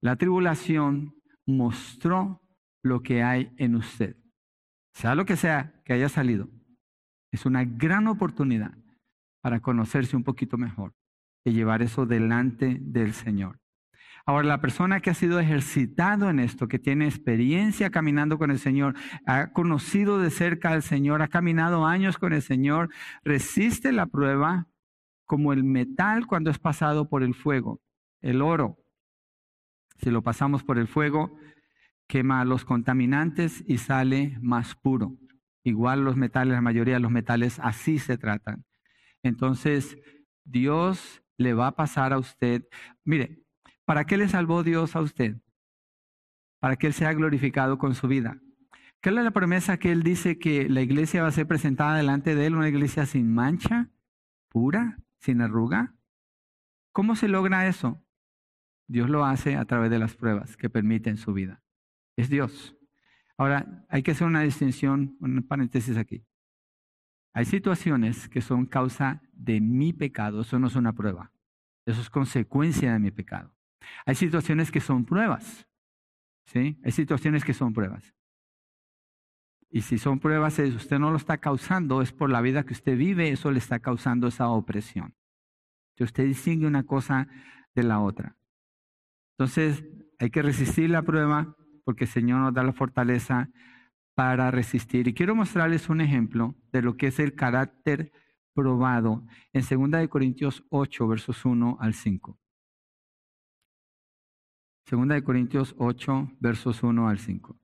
La 0.00 0.16
tribulación 0.16 1.14
mostró 1.46 2.42
lo 2.82 3.02
que 3.02 3.22
hay 3.22 3.52
en 3.56 3.74
usted. 3.74 4.16
Sea 4.94 5.14
lo 5.14 5.24
que 5.24 5.36
sea 5.36 5.82
que 5.84 5.92
haya 5.92 6.08
salido, 6.08 6.48
es 7.32 7.46
una 7.46 7.64
gran 7.64 8.06
oportunidad 8.06 8.76
para 9.42 9.60
conocerse 9.60 10.16
un 10.16 10.24
poquito 10.24 10.56
mejor 10.56 10.94
y 11.44 11.52
llevar 11.52 11.82
eso 11.82 12.06
delante 12.06 12.78
del 12.80 13.12
Señor. 13.12 13.58
Ahora, 14.28 14.46
la 14.46 14.60
persona 14.60 15.00
que 15.00 15.08
ha 15.08 15.14
sido 15.14 15.40
ejercitado 15.40 16.28
en 16.28 16.38
esto, 16.38 16.68
que 16.68 16.78
tiene 16.78 17.06
experiencia 17.06 17.88
caminando 17.88 18.36
con 18.36 18.50
el 18.50 18.58
Señor, 18.58 18.94
ha 19.24 19.54
conocido 19.54 20.18
de 20.18 20.28
cerca 20.28 20.68
al 20.68 20.82
Señor, 20.82 21.22
ha 21.22 21.28
caminado 21.28 21.86
años 21.86 22.18
con 22.18 22.34
el 22.34 22.42
Señor, 22.42 22.90
resiste 23.24 23.90
la 23.90 24.04
prueba 24.04 24.66
como 25.24 25.54
el 25.54 25.64
metal 25.64 26.26
cuando 26.26 26.50
es 26.50 26.58
pasado 26.58 27.08
por 27.08 27.22
el 27.22 27.34
fuego, 27.34 27.80
el 28.20 28.42
oro. 28.42 28.76
Si 29.96 30.10
lo 30.10 30.22
pasamos 30.22 30.62
por 30.62 30.76
el 30.76 30.88
fuego, 30.88 31.34
quema 32.06 32.44
los 32.44 32.66
contaminantes 32.66 33.64
y 33.66 33.78
sale 33.78 34.36
más 34.42 34.74
puro. 34.74 35.16
Igual 35.64 36.04
los 36.04 36.16
metales, 36.16 36.52
la 36.52 36.60
mayoría 36.60 36.96
de 36.96 37.00
los 37.00 37.10
metales 37.10 37.58
así 37.60 37.98
se 37.98 38.18
tratan. 38.18 38.66
Entonces, 39.22 39.96
Dios 40.44 41.22
le 41.38 41.54
va 41.54 41.68
a 41.68 41.76
pasar 41.76 42.12
a 42.12 42.18
usted. 42.18 42.68
Mire, 43.04 43.47
¿para 43.88 44.04
qué 44.04 44.18
le 44.18 44.28
salvó 44.28 44.62
Dios 44.62 44.94
a 44.96 45.00
usted? 45.00 45.38
Para 46.60 46.76
que 46.76 46.88
Él 46.88 46.92
sea 46.92 47.14
glorificado 47.14 47.78
con 47.78 47.94
su 47.94 48.06
vida. 48.06 48.38
¿Qué 49.00 49.08
es 49.08 49.14
la 49.14 49.30
promesa 49.30 49.78
que 49.78 49.90
Él 49.90 50.02
dice 50.02 50.38
que 50.38 50.68
la 50.68 50.82
iglesia 50.82 51.22
va 51.22 51.28
a 51.28 51.32
ser 51.32 51.46
presentada 51.46 51.96
delante 51.96 52.34
de 52.34 52.44
Él, 52.44 52.54
una 52.54 52.68
iglesia 52.68 53.06
sin 53.06 53.32
mancha, 53.32 53.88
pura, 54.50 54.98
sin 55.20 55.40
arruga? 55.40 55.94
¿Cómo 56.92 57.16
se 57.16 57.28
logra 57.28 57.66
eso? 57.66 58.04
Dios 58.88 59.08
lo 59.08 59.24
hace 59.24 59.56
a 59.56 59.64
través 59.64 59.90
de 59.90 59.98
las 59.98 60.14
pruebas 60.14 60.58
que 60.58 60.68
permiten 60.68 61.16
su 61.16 61.32
vida. 61.32 61.62
Es 62.14 62.28
Dios. 62.28 62.76
Ahora, 63.38 63.86
hay 63.88 64.02
que 64.02 64.10
hacer 64.10 64.26
una 64.26 64.42
distinción, 64.42 65.16
un 65.18 65.42
paréntesis 65.44 65.96
aquí. 65.96 66.26
Hay 67.32 67.46
situaciones 67.46 68.28
que 68.28 68.42
son 68.42 68.66
causa 68.66 69.22
de 69.32 69.62
mi 69.62 69.94
pecado, 69.94 70.42
eso 70.42 70.58
no 70.58 70.66
es 70.66 70.76
una 70.76 70.92
prueba, 70.92 71.32
eso 71.86 72.02
es 72.02 72.10
consecuencia 72.10 72.92
de 72.92 72.98
mi 72.98 73.10
pecado. 73.10 73.57
Hay 74.06 74.14
situaciones 74.14 74.70
que 74.70 74.80
son 74.80 75.04
pruebas, 75.04 75.68
¿sí? 76.46 76.78
Hay 76.84 76.92
situaciones 76.92 77.44
que 77.44 77.54
son 77.54 77.72
pruebas. 77.72 78.14
Y 79.70 79.82
si 79.82 79.98
son 79.98 80.18
pruebas, 80.18 80.58
usted 80.58 80.98
no 80.98 81.10
lo 81.10 81.16
está 81.16 81.38
causando, 81.38 82.00
es 82.00 82.12
por 82.12 82.30
la 82.30 82.40
vida 82.40 82.64
que 82.64 82.72
usted 82.72 82.96
vive, 82.96 83.30
eso 83.30 83.50
le 83.50 83.58
está 83.58 83.80
causando 83.80 84.28
esa 84.28 84.48
opresión. 84.48 85.14
Si 85.96 86.04
usted 86.04 86.24
distingue 86.24 86.66
una 86.66 86.84
cosa 86.84 87.28
de 87.74 87.82
la 87.82 88.00
otra. 88.00 88.36
Entonces, 89.36 89.84
hay 90.18 90.30
que 90.30 90.42
resistir 90.42 90.90
la 90.90 91.02
prueba 91.02 91.54
porque 91.84 92.04
el 92.04 92.10
Señor 92.10 92.40
nos 92.40 92.54
da 92.54 92.62
la 92.62 92.72
fortaleza 92.72 93.50
para 94.14 94.50
resistir. 94.50 95.06
Y 95.06 95.14
quiero 95.14 95.34
mostrarles 95.34 95.88
un 95.88 96.00
ejemplo 96.00 96.56
de 96.72 96.82
lo 96.82 96.96
que 96.96 97.06
es 97.06 97.18
el 97.18 97.34
carácter 97.34 98.10
probado 98.52 99.24
en 99.52 99.90
2 99.90 100.08
Corintios 100.08 100.64
8, 100.70 101.06
versos 101.06 101.44
1 101.44 101.78
al 101.80 101.94
5. 101.94 102.38
2 104.90 105.22
Corintios 105.22 105.74
8, 105.78 106.36
versos 106.40 106.82
1 106.82 107.08
al 107.08 107.18
5. 107.18 107.58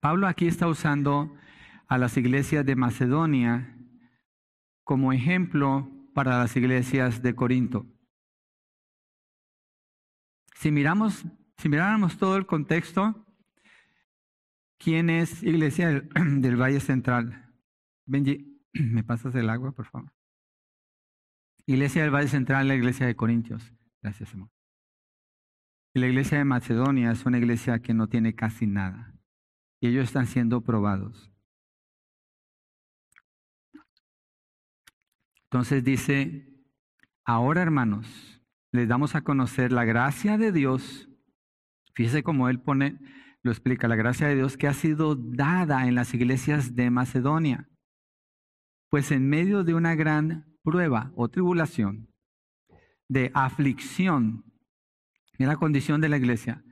Pablo 0.00 0.26
aquí 0.26 0.46
está 0.46 0.66
usando 0.66 1.36
a 1.88 1.98
las 1.98 2.16
iglesias 2.16 2.64
de 2.64 2.76
Macedonia 2.76 3.76
como 4.84 5.12
ejemplo 5.12 5.90
para 6.14 6.38
las 6.38 6.56
iglesias 6.56 7.22
de 7.22 7.34
Corinto. 7.34 7.86
Si 10.54 10.70
miramos 10.70 11.24
si 11.60 11.68
miráramos 11.68 12.16
todo 12.16 12.38
el 12.38 12.46
contexto, 12.46 13.26
¿quién 14.78 15.10
es 15.10 15.42
Iglesia 15.42 15.88
del, 15.88 16.56
Valle 16.60 16.80
Central? 16.80 17.52
Benji, 18.06 18.62
¿me 18.72 19.04
pasas 19.04 19.34
el 19.34 19.50
agua, 19.50 19.72
por 19.72 19.84
favor? 19.84 20.10
Iglesia 21.66 22.02
del 22.02 22.14
Valle 22.14 22.28
Central, 22.28 22.68
la 22.68 22.74
iglesia 22.74 23.06
de 23.06 23.16
Corintios. 23.16 23.74
Gracias, 24.02 24.32
amor. 24.34 24.50
Y 25.94 26.00
la 26.00 26.06
iglesia 26.06 26.38
de 26.38 26.44
Macedonia 26.44 27.10
es 27.10 27.26
una 27.26 27.38
iglesia 27.38 27.80
que 27.80 27.94
no 27.94 28.08
tiene 28.08 28.34
casi 28.34 28.66
nada. 28.66 29.14
Y 29.80 29.88
ellos 29.88 30.04
están 30.04 30.26
siendo 30.26 30.62
probados. 30.62 31.32
Entonces 35.44 35.82
dice, 35.82 36.48
ahora 37.24 37.62
hermanos, 37.62 38.42
les 38.72 38.88
damos 38.88 39.14
a 39.14 39.22
conocer 39.22 39.72
la 39.72 39.84
gracia 39.84 40.38
de 40.38 40.52
Dios 40.52 41.10
Fíjese 41.94 42.22
cómo 42.22 42.48
él 42.48 42.60
pone, 42.60 42.98
lo 43.42 43.50
explica, 43.50 43.86
la 43.86 43.96
gracia 43.96 44.26
de 44.26 44.36
Dios 44.36 44.56
que 44.56 44.68
ha 44.68 44.72
sido 44.72 45.16
dada 45.16 45.86
en 45.86 45.94
las 45.94 46.14
iglesias 46.14 46.74
de 46.74 46.90
Macedonia. 46.90 47.68
Pues 48.88 49.10
en 49.12 49.28
medio 49.28 49.64
de 49.64 49.74
una 49.74 49.94
gran 49.94 50.49
prueba 50.62 51.12
o 51.16 51.28
tribulación, 51.28 52.08
de 53.08 53.30
aflicción, 53.34 54.44
mira 55.38 55.52
la 55.52 55.58
condición 55.58 56.00
de 56.00 56.08
la 56.08 56.16
iglesia. 56.16 56.62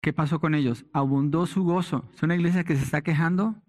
¿Qué 0.00 0.12
pasó 0.12 0.40
con 0.40 0.54
ellos? 0.54 0.86
Abundó 0.92 1.46
su 1.46 1.64
gozo. 1.64 2.08
¿Es 2.14 2.22
una 2.22 2.36
iglesia 2.36 2.64
que 2.64 2.76
se 2.76 2.84
está 2.84 3.02
quejando? 3.02 3.62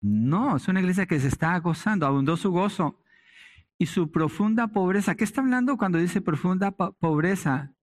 No, 0.00 0.56
es 0.56 0.66
una 0.68 0.80
iglesia 0.80 1.06
que 1.06 1.20
se 1.20 1.28
está 1.28 1.58
gozando. 1.60 2.06
Abundó 2.06 2.36
su 2.36 2.50
gozo. 2.50 3.00
Y 3.78 3.86
su 3.86 4.10
profunda 4.10 4.68
pobreza. 4.68 5.14
¿Qué 5.14 5.24
está 5.24 5.40
hablando 5.40 5.76
cuando 5.76 5.98
dice 5.98 6.20
profunda 6.20 6.72
pobreza? 6.72 7.74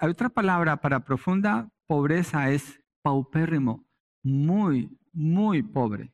Hay 0.00 0.10
otra 0.10 0.28
palabra 0.28 0.80
para 0.80 1.04
profunda 1.04 1.70
pobreza 1.86 2.50
es 2.50 2.80
paupérrimo, 3.02 3.84
muy, 4.22 4.96
muy 5.12 5.62
pobre. 5.62 6.12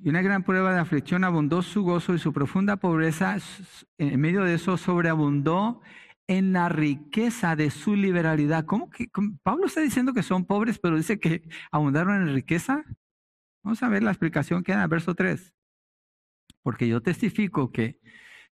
Y 0.00 0.08
una 0.10 0.22
gran 0.22 0.44
prueba 0.44 0.72
de 0.72 0.78
aflicción 0.78 1.24
abundó 1.24 1.62
su 1.62 1.82
gozo 1.82 2.14
y 2.14 2.18
su 2.18 2.32
profunda 2.32 2.76
pobreza, 2.76 3.36
en 3.98 4.20
medio 4.20 4.44
de 4.44 4.54
eso 4.54 4.76
sobreabundó 4.76 5.80
en 6.28 6.52
la 6.52 6.68
riqueza 6.68 7.56
de 7.56 7.70
su 7.70 7.96
liberalidad. 7.96 8.64
¿Cómo 8.64 8.90
que 8.90 9.08
Pablo 9.42 9.66
está 9.66 9.80
diciendo 9.80 10.12
que 10.12 10.22
son 10.22 10.44
pobres, 10.44 10.78
pero 10.78 10.96
dice 10.96 11.18
que 11.18 11.42
abundaron 11.72 12.22
en 12.22 12.34
riqueza? 12.34 12.84
Vamos 13.64 13.82
a 13.82 13.88
ver 13.88 14.02
la 14.02 14.10
explicación 14.10 14.62
que 14.62 14.72
da 14.72 14.78
en 14.78 14.82
el 14.84 14.88
verso 14.88 15.14
3. 15.14 15.52
Porque 16.62 16.86
yo 16.86 17.02
testifico 17.02 17.72
que 17.72 17.98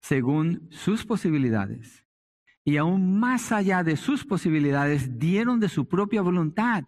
según 0.01 0.69
sus 0.71 1.05
posibilidades, 1.05 2.05
y 2.65 2.79
aún 2.79 3.21
más 3.21 3.53
allá 3.53 3.85
de 3.85 3.97
sus 3.97 4.25
posibilidades, 4.25 5.19
dieron 5.19 5.61
de 5.61 5.69
su 5.69 5.87
propia 5.87 6.23
voluntad, 6.23 6.85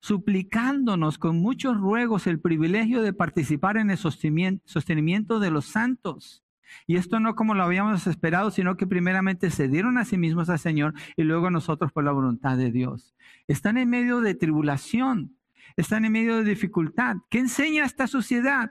suplicándonos 0.00 1.18
con 1.18 1.38
muchos 1.38 1.76
ruegos 1.76 2.26
el 2.26 2.40
privilegio 2.40 3.02
de 3.02 3.12
participar 3.12 3.76
en 3.76 3.90
el 3.90 3.98
sostenimiento 3.98 5.40
de 5.40 5.50
los 5.50 5.66
santos. 5.66 6.42
Y 6.86 6.96
esto 6.96 7.20
no 7.20 7.34
como 7.34 7.54
lo 7.54 7.62
habíamos 7.62 8.06
esperado, 8.06 8.50
sino 8.50 8.76
que 8.76 8.86
primeramente 8.86 9.50
se 9.50 9.68
dieron 9.68 9.98
a 9.98 10.04
sí 10.04 10.18
mismos 10.18 10.50
al 10.50 10.58
Señor 10.58 10.94
y 11.16 11.22
luego 11.22 11.50
nosotros 11.50 11.92
por 11.92 12.04
la 12.04 12.12
voluntad 12.12 12.56
de 12.56 12.70
Dios. 12.70 13.14
Están 13.46 13.78
en 13.78 13.88
medio 13.88 14.20
de 14.20 14.34
tribulación, 14.34 15.36
están 15.76 16.04
en 16.04 16.12
medio 16.12 16.36
de 16.36 16.44
dificultad. 16.44 17.16
¿Qué 17.30 17.38
enseña 17.38 17.84
esta 17.84 18.06
sociedad? 18.06 18.70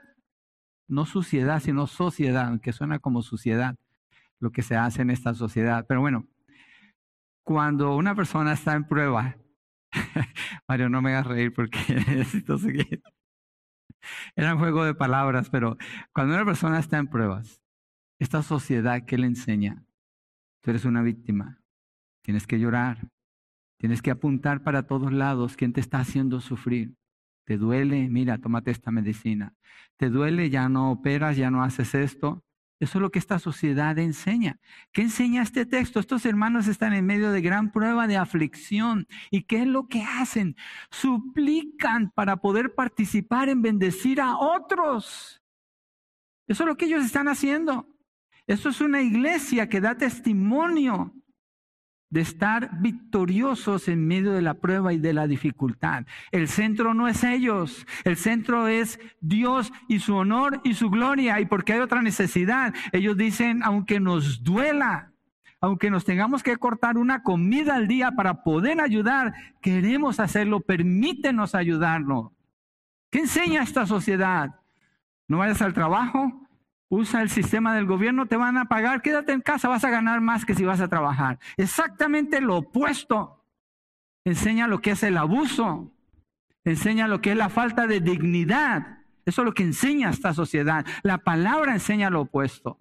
No 0.86 1.06
suciedad, 1.06 1.60
sino 1.60 1.86
sociedad, 1.86 2.46
aunque 2.46 2.72
suena 2.72 2.98
como 2.98 3.22
suciedad 3.22 3.76
lo 4.40 4.52
que 4.52 4.62
se 4.62 4.76
hace 4.76 5.02
en 5.02 5.10
esta 5.10 5.34
sociedad. 5.34 5.84
Pero 5.88 6.00
bueno, 6.00 6.26
cuando 7.42 7.96
una 7.96 8.14
persona 8.14 8.52
está 8.52 8.74
en 8.74 8.86
prueba, 8.86 9.36
Mario, 10.68 10.88
no 10.88 11.02
me 11.02 11.10
hagas 11.10 11.26
reír 11.26 11.52
porque 11.52 11.78
necesito 12.06 12.58
seguir. 12.58 13.02
Era 14.36 14.54
un 14.54 14.60
juego 14.60 14.84
de 14.84 14.94
palabras, 14.94 15.50
pero 15.50 15.76
cuando 16.12 16.34
una 16.34 16.44
persona 16.44 16.78
está 16.78 16.98
en 16.98 17.08
pruebas, 17.08 17.62
esta 18.18 18.42
sociedad 18.42 19.04
que 19.04 19.18
le 19.18 19.26
enseña, 19.26 19.84
tú 20.62 20.70
eres 20.70 20.84
una 20.84 21.02
víctima, 21.02 21.60
tienes 22.22 22.46
que 22.46 22.58
llorar, 22.58 23.08
tienes 23.78 24.02
que 24.02 24.10
apuntar 24.10 24.62
para 24.62 24.84
todos 24.84 25.12
lados 25.12 25.56
quién 25.56 25.72
te 25.72 25.80
está 25.80 26.00
haciendo 26.00 26.40
sufrir. 26.40 26.94
¿Te 27.44 27.56
duele? 27.56 28.08
Mira, 28.10 28.38
tómate 28.38 28.70
esta 28.70 28.90
medicina. 28.90 29.54
¿Te 29.96 30.10
duele? 30.10 30.50
Ya 30.50 30.68
no 30.68 30.90
operas, 30.92 31.36
ya 31.36 31.50
no 31.50 31.62
haces 31.62 31.94
esto. 31.94 32.44
Eso 32.80 32.98
es 32.98 33.02
lo 33.02 33.10
que 33.10 33.18
esta 33.18 33.38
sociedad 33.38 33.98
enseña. 33.98 34.60
¿Qué 34.92 35.02
enseña 35.02 35.42
este 35.42 35.66
texto? 35.66 35.98
Estos 35.98 36.24
hermanos 36.24 36.68
están 36.68 36.92
en 36.92 37.06
medio 37.06 37.32
de 37.32 37.40
gran 37.40 37.72
prueba 37.72 38.06
de 38.06 38.16
aflicción. 38.16 39.08
¿Y 39.30 39.42
qué 39.42 39.62
es 39.62 39.66
lo 39.66 39.88
que 39.88 40.02
hacen? 40.02 40.56
Suplican 40.90 42.10
para 42.10 42.36
poder 42.36 42.74
participar 42.74 43.48
en 43.48 43.62
bendecir 43.62 44.20
a 44.20 44.36
otros. 44.36 45.42
Eso 46.46 46.62
es 46.62 46.68
lo 46.68 46.76
que 46.76 46.86
ellos 46.86 47.04
están 47.04 47.26
haciendo. 47.26 47.88
Esto 48.46 48.68
es 48.68 48.80
una 48.80 49.02
iglesia 49.02 49.68
que 49.68 49.80
da 49.80 49.96
testimonio 49.96 51.17
de 52.10 52.20
estar 52.20 52.80
victoriosos 52.80 53.88
en 53.88 54.06
medio 54.06 54.32
de 54.32 54.42
la 54.42 54.54
prueba 54.54 54.92
y 54.92 54.98
de 54.98 55.12
la 55.12 55.26
dificultad. 55.26 56.06
El 56.32 56.48
centro 56.48 56.94
no 56.94 57.08
es 57.08 57.22
ellos, 57.22 57.86
el 58.04 58.16
centro 58.16 58.68
es 58.68 58.98
Dios 59.20 59.72
y 59.88 59.98
su 59.98 60.16
honor 60.16 60.60
y 60.64 60.74
su 60.74 60.90
gloria. 60.90 61.40
Y 61.40 61.46
porque 61.46 61.74
hay 61.74 61.80
otra 61.80 62.02
necesidad, 62.02 62.74
ellos 62.92 63.16
dicen, 63.16 63.62
aunque 63.62 64.00
nos 64.00 64.42
duela, 64.42 65.12
aunque 65.60 65.90
nos 65.90 66.04
tengamos 66.04 66.42
que 66.42 66.56
cortar 66.56 66.96
una 66.96 67.22
comida 67.22 67.74
al 67.74 67.88
día 67.88 68.12
para 68.12 68.42
poder 68.42 68.80
ayudar, 68.80 69.34
queremos 69.60 70.20
hacerlo, 70.20 70.60
permítenos 70.60 71.54
ayudarnos. 71.54 72.30
¿Qué 73.10 73.20
enseña 73.20 73.62
esta 73.62 73.86
sociedad? 73.86 74.60
No 75.26 75.38
vayas 75.38 75.60
al 75.60 75.74
trabajo, 75.74 76.47
usa 76.88 77.22
el 77.22 77.30
sistema 77.30 77.74
del 77.74 77.86
gobierno, 77.86 78.26
te 78.26 78.36
van 78.36 78.56
a 78.56 78.66
pagar, 78.66 79.02
quédate 79.02 79.32
en 79.32 79.40
casa, 79.40 79.68
vas 79.68 79.84
a 79.84 79.90
ganar 79.90 80.20
más 80.20 80.44
que 80.44 80.54
si 80.54 80.64
vas 80.64 80.80
a 80.80 80.88
trabajar. 80.88 81.38
Exactamente 81.56 82.40
lo 82.40 82.58
opuesto. 82.58 83.44
Enseña 84.24 84.66
lo 84.68 84.80
que 84.80 84.90
es 84.90 85.02
el 85.02 85.16
abuso, 85.16 85.92
enseña 86.64 87.08
lo 87.08 87.20
que 87.20 87.32
es 87.32 87.36
la 87.36 87.48
falta 87.48 87.86
de 87.86 88.00
dignidad. 88.00 88.98
Eso 89.24 89.42
es 89.42 89.46
lo 89.46 89.52
que 89.52 89.62
enseña 89.62 90.10
esta 90.10 90.32
sociedad. 90.32 90.86
La 91.02 91.18
palabra 91.18 91.72
enseña 91.72 92.10
lo 92.10 92.22
opuesto. 92.22 92.78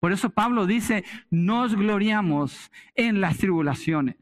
Por 0.00 0.12
eso 0.12 0.30
Pablo 0.30 0.66
dice, 0.66 1.04
nos 1.30 1.74
gloriamos 1.74 2.70
en 2.94 3.20
las 3.20 3.38
tribulaciones. 3.38 4.16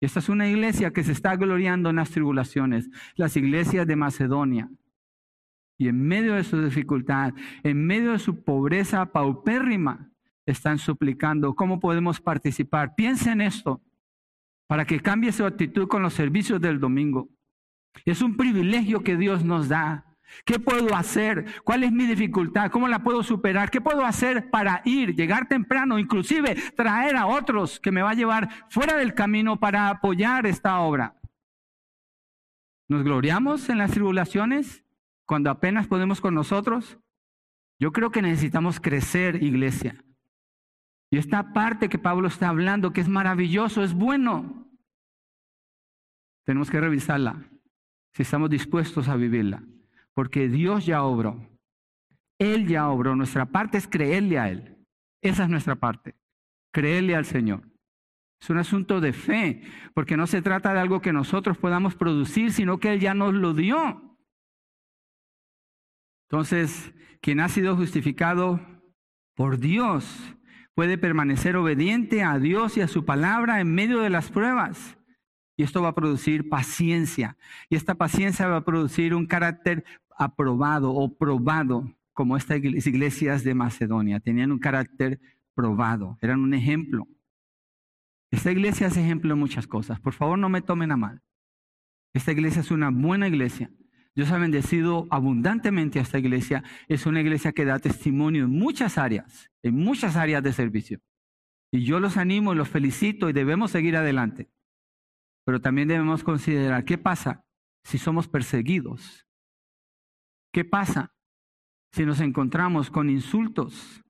Y 0.00 0.06
esta 0.06 0.18
es 0.18 0.28
una 0.28 0.48
iglesia 0.48 0.92
que 0.92 1.04
se 1.04 1.12
está 1.12 1.36
gloriando 1.36 1.90
en 1.90 1.96
las 1.96 2.10
tribulaciones, 2.10 2.90
las 3.14 3.36
iglesias 3.36 3.86
de 3.86 3.96
Macedonia. 3.96 4.68
Y 5.78 5.88
en 5.88 6.06
medio 6.06 6.34
de 6.34 6.44
su 6.44 6.62
dificultad, 6.62 7.34
en 7.62 7.86
medio 7.86 8.12
de 8.12 8.18
su 8.18 8.42
pobreza 8.42 9.12
paupérrima, 9.12 10.10
están 10.46 10.78
suplicando 10.78 11.54
cómo 11.54 11.80
podemos 11.80 12.20
participar. 12.20 12.94
Piensa 12.94 13.32
en 13.32 13.40
esto 13.40 13.82
para 14.68 14.84
que 14.84 15.00
cambie 15.00 15.32
su 15.32 15.44
actitud 15.44 15.88
con 15.88 16.02
los 16.02 16.14
servicios 16.14 16.60
del 16.60 16.80
domingo. 16.80 17.28
Es 18.04 18.22
un 18.22 18.36
privilegio 18.36 19.02
que 19.02 19.16
Dios 19.16 19.44
nos 19.44 19.68
da. 19.68 20.04
¿Qué 20.44 20.58
puedo 20.58 20.94
hacer? 20.94 21.46
¿Cuál 21.62 21.84
es 21.84 21.92
mi 21.92 22.04
dificultad? 22.04 22.70
¿Cómo 22.70 22.88
la 22.88 23.02
puedo 23.02 23.22
superar? 23.22 23.70
¿Qué 23.70 23.80
puedo 23.80 24.04
hacer 24.04 24.50
para 24.50 24.82
ir, 24.84 25.14
llegar 25.14 25.46
temprano, 25.46 25.98
inclusive 25.98 26.56
traer 26.76 27.16
a 27.16 27.26
otros 27.26 27.78
que 27.78 27.92
me 27.92 28.02
va 28.02 28.10
a 28.10 28.14
llevar 28.14 28.48
fuera 28.68 28.96
del 28.96 29.14
camino 29.14 29.58
para 29.58 29.88
apoyar 29.88 30.46
esta 30.46 30.80
obra? 30.80 31.16
¿Nos 32.88 33.04
gloriamos 33.04 33.68
en 33.68 33.78
las 33.78 33.92
tribulaciones 33.92 34.85
cuando 35.26 35.50
apenas 35.50 35.86
podemos 35.86 36.20
con 36.20 36.34
nosotros? 36.34 36.98
Yo 37.78 37.92
creo 37.92 38.10
que 38.10 38.22
necesitamos 38.22 38.80
crecer, 38.80 39.42
iglesia. 39.42 40.02
Y 41.10 41.18
esta 41.18 41.52
parte 41.52 41.88
que 41.88 41.98
Pablo 41.98 42.28
está 42.28 42.48
hablando, 42.48 42.92
que 42.92 43.00
es 43.00 43.08
maravilloso, 43.08 43.82
es 43.82 43.94
bueno, 43.94 44.66
tenemos 46.44 46.70
que 46.70 46.80
revisarla 46.80 47.48
si 48.14 48.22
estamos 48.22 48.50
dispuestos 48.50 49.08
a 49.08 49.16
vivirla 49.16 49.62
porque 50.16 50.48
Dios 50.48 50.86
ya 50.86 51.02
obró. 51.02 51.46
Él 52.38 52.66
ya 52.66 52.88
obró. 52.88 53.14
Nuestra 53.14 53.44
parte 53.44 53.76
es 53.76 53.86
creerle 53.86 54.38
a 54.38 54.48
Él. 54.48 54.74
Esa 55.20 55.44
es 55.44 55.50
nuestra 55.50 55.76
parte. 55.76 56.14
Creerle 56.72 57.14
al 57.14 57.26
Señor. 57.26 57.60
Es 58.40 58.48
un 58.48 58.56
asunto 58.56 59.02
de 59.02 59.12
fe, 59.12 59.62
porque 59.92 60.16
no 60.16 60.26
se 60.26 60.40
trata 60.40 60.72
de 60.72 60.80
algo 60.80 61.02
que 61.02 61.12
nosotros 61.12 61.58
podamos 61.58 61.94
producir, 61.96 62.52
sino 62.52 62.78
que 62.78 62.94
Él 62.94 63.00
ya 63.00 63.12
nos 63.12 63.34
lo 63.34 63.52
dio. 63.52 64.05
Entonces, 66.28 66.92
quien 67.20 67.40
ha 67.40 67.48
sido 67.48 67.76
justificado 67.76 68.60
por 69.34 69.58
Dios 69.58 70.36
puede 70.74 70.98
permanecer 70.98 71.56
obediente 71.56 72.22
a 72.22 72.38
Dios 72.38 72.76
y 72.76 72.80
a 72.80 72.88
su 72.88 73.04
palabra 73.04 73.60
en 73.60 73.74
medio 73.74 74.00
de 74.00 74.10
las 74.10 74.30
pruebas. 74.30 74.98
Y 75.56 75.62
esto 75.62 75.82
va 75.82 75.88
a 75.88 75.94
producir 75.94 76.48
paciencia. 76.48 77.36
Y 77.70 77.76
esta 77.76 77.94
paciencia 77.94 78.46
va 78.46 78.58
a 78.58 78.64
producir 78.64 79.14
un 79.14 79.26
carácter 79.26 79.84
aprobado 80.18 80.92
o 80.92 81.16
probado, 81.16 81.96
como 82.12 82.36
estas 82.36 82.58
iglesias 82.58 83.44
de 83.44 83.54
Macedonia. 83.54 84.20
Tenían 84.20 84.52
un 84.52 84.58
carácter 84.58 85.20
probado, 85.54 86.18
eran 86.20 86.40
un 86.40 86.54
ejemplo. 86.54 87.06
Esta 88.30 88.50
iglesia 88.50 88.88
es 88.88 88.96
ejemplo 88.96 89.30
de 89.30 89.40
muchas 89.40 89.66
cosas. 89.66 90.00
Por 90.00 90.12
favor, 90.12 90.38
no 90.38 90.48
me 90.48 90.60
tomen 90.60 90.92
a 90.92 90.96
mal. 90.96 91.22
Esta 92.12 92.32
iglesia 92.32 92.60
es 92.60 92.70
una 92.70 92.90
buena 92.90 93.28
iglesia. 93.28 93.70
Dios 94.16 94.32
ha 94.32 94.38
bendecido 94.38 95.06
abundantemente 95.10 96.00
a 96.00 96.02
esta 96.02 96.18
iglesia. 96.18 96.64
Es 96.88 97.06
una 97.06 97.20
iglesia 97.20 97.52
que 97.52 97.64
da 97.64 97.78
testimonio 97.78 98.44
en 98.44 98.50
muchas 98.50 98.98
áreas, 98.98 99.50
en 99.62 99.76
muchas 99.76 100.16
áreas 100.16 100.42
de 100.42 100.52
servicio. 100.52 101.00
Y 101.70 101.84
yo 101.84 102.00
los 102.00 102.16
animo 102.16 102.52
y 102.52 102.56
los 102.56 102.68
felicito 102.68 103.28
y 103.28 103.32
debemos 103.32 103.70
seguir 103.70 103.96
adelante. 103.96 104.50
Pero 105.44 105.60
también 105.60 105.86
debemos 105.86 106.24
considerar 106.24 106.84
qué 106.84 106.98
pasa 106.98 107.44
si 107.84 107.98
somos 107.98 108.26
perseguidos 108.26 109.26
¿Qué 110.56 110.64
pasa 110.64 111.14
si 111.92 112.06
nos 112.06 112.18
encontramos 112.20 112.90
con 112.90 113.10
insultos? 113.10 114.02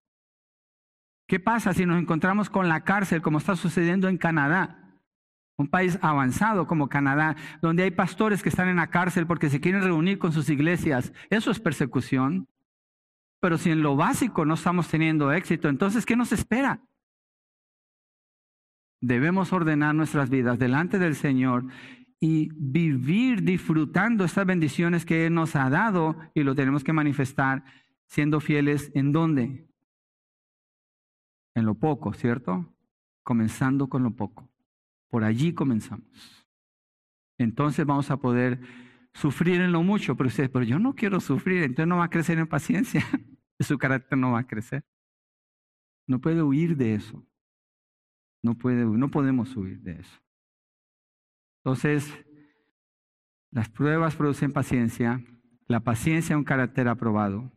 ¿Qué 1.27 1.41
pasa 1.41 1.75
si 1.75 1.85
nos 1.85 2.01
encontramos 2.01 2.49
con 2.49 2.69
la 2.69 2.85
cárcel 2.85 3.21
como 3.21 3.39
está 3.39 3.57
sucediendo 3.57 4.07
en 4.07 4.17
Canadá? 4.17 4.86
Un 5.59 5.69
país 5.69 5.99
avanzado 6.03 6.67
como 6.67 6.89
Canadá, 6.89 7.37
donde 7.63 7.85
hay 7.85 7.91
pastores 7.91 8.43
que 8.43 8.51
están 8.51 8.69
en 8.69 8.77
la 8.77 8.91
cárcel 8.91 9.27
porque 9.27 9.49
se 9.49 9.61
quieren 9.61 9.83
reunir 9.83 10.19
con 10.19 10.33
sus 10.33 10.51
iglesias. 10.51 11.13
Eso 11.31 11.51
es 11.51 11.61
persecución. 11.61 12.49
Pero 13.41 13.59
si 13.59 13.71
en 13.71 13.83
lo 13.83 13.97
básico 13.97 14.45
no 14.45 14.55
estamos 14.55 14.89
teniendo 14.89 15.33
éxito, 15.33 15.69
entonces, 15.69 16.05
¿qué 16.05 16.17
nos 16.17 16.33
espera? 16.33 16.81
Debemos 19.01 19.53
ordenar 19.53 19.95
nuestras 19.95 20.31
vidas 20.31 20.59
delante 20.59 20.99
del 20.99 21.15
Señor 21.15 21.65
y 22.19 22.49
vivir 22.55 23.43
disfrutando 23.43 24.25
estas 24.25 24.47
bendiciones 24.47 25.05
que 25.05 25.27
Él 25.27 25.35
nos 25.35 25.55
ha 25.55 25.69
dado 25.69 26.17
y 26.35 26.43
lo 26.43 26.55
tenemos 26.55 26.83
que 26.83 26.93
manifestar 26.93 27.63
siendo 28.09 28.41
fieles 28.41 28.91
en 28.95 29.13
dónde? 29.13 29.69
En 31.55 31.65
lo 31.65 31.75
poco, 31.75 32.13
¿cierto? 32.13 32.75
Comenzando 33.23 33.89
con 33.89 34.03
lo 34.03 34.13
poco. 34.13 34.49
Por 35.17 35.25
allí 35.25 35.55
comenzamos. 35.55 36.47
Entonces 37.39 37.87
vamos 37.87 38.11
a 38.11 38.19
poder 38.19 38.61
sufrir 39.15 39.63
en 39.63 39.73
lo 39.73 39.83
mucho, 39.83 40.15
pero 40.15 40.29
usted, 40.29 40.51
pero 40.51 40.63
yo 40.63 40.79
no 40.79 40.95
quiero 40.95 41.21
sufrir, 41.21 41.63
entonces 41.63 41.87
no 41.87 41.97
va 41.97 42.05
a 42.05 42.11
crecer 42.11 42.39
en 42.39 42.47
paciencia, 42.47 43.03
su 43.61 43.79
carácter 43.79 44.19
no 44.19 44.33
va 44.33 44.41
a 44.41 44.47
crecer. 44.47 44.85
No 46.07 46.21
puede 46.21 46.43
huir 46.43 46.77
de 46.77 46.97
eso. 46.97 47.27
No, 48.43 48.59
puede, 48.59 48.85
no 48.85 49.11
podemos 49.11 49.57
huir 49.57 49.81
de 49.81 50.01
eso. 50.01 50.21
Entonces, 51.65 52.13
las 53.51 53.71
pruebas 53.71 54.17
producen 54.17 54.53
paciencia, 54.53 55.25
la 55.67 55.81
paciencia 55.81 56.37
un 56.37 56.45
carácter 56.45 56.89
aprobado. 56.89 57.51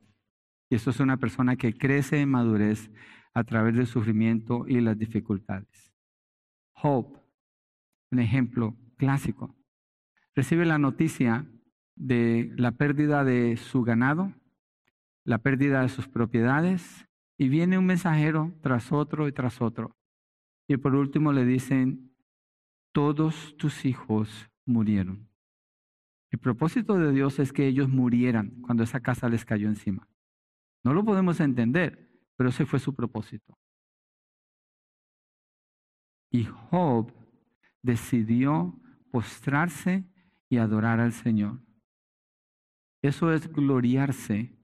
Y 0.70 0.76
esto 0.76 0.92
es 0.92 1.02
una 1.02 1.18
persona 1.18 1.58
que 1.58 1.78
crece 1.78 2.22
en 2.22 2.32
madurez 2.32 2.90
a 3.34 3.44
través 3.44 3.76
del 3.76 3.86
sufrimiento 3.86 4.66
y 4.66 4.80
las 4.80 4.98
dificultades. 4.98 5.94
Hope, 6.82 7.19
un 8.12 8.20
ejemplo 8.20 8.76
clásico, 8.98 9.56
recibe 10.36 10.66
la 10.66 10.78
noticia 10.78 11.48
de 11.96 12.52
la 12.58 12.72
pérdida 12.72 13.24
de 13.24 13.58
su 13.58 13.84
ganado, 13.84 14.34
la 15.26 15.40
pérdida 15.40 15.82
de 15.82 15.90
sus 15.90 16.08
propiedades, 16.08 17.08
y 17.38 17.50
viene 17.50 17.78
un 17.78 17.86
mensajero 17.86 18.54
tras 18.62 18.92
otro 18.92 19.28
y 19.28 19.32
tras 19.32 19.62
otro. 19.62 19.96
Y 20.68 20.78
por 20.78 20.96
último 20.96 21.32
le 21.32 21.46
dicen, 21.46 22.16
todos 22.92 23.56
tus 23.58 23.86
hijos 23.86 24.50
murieron. 24.66 25.30
El 26.32 26.40
propósito 26.40 26.98
de 26.98 27.12
Dios 27.12 27.40
es 27.40 27.52
que 27.52 27.68
ellos 27.68 27.90
murieran 27.90 28.62
cuando 28.62 28.84
esa 28.84 29.00
casa 29.00 29.30
les 29.30 29.46
cayó 29.46 29.68
encima. 29.68 30.08
No 30.84 30.94
lo 30.94 31.04
podemos 31.04 31.40
entender, 31.40 32.12
pero 32.36 32.50
ese 32.50 32.66
fue 32.66 32.80
su 32.80 32.94
propósito. 32.94 33.58
Y 36.32 36.46
Job 36.46 37.12
decidió 37.84 38.80
postrarse 39.12 40.06
y 40.50 40.58
adorar 40.58 41.00
al 41.00 41.14
Señor. 41.14 41.60
Eso 43.02 43.32
es 43.32 43.52
gloriarse 43.52 44.58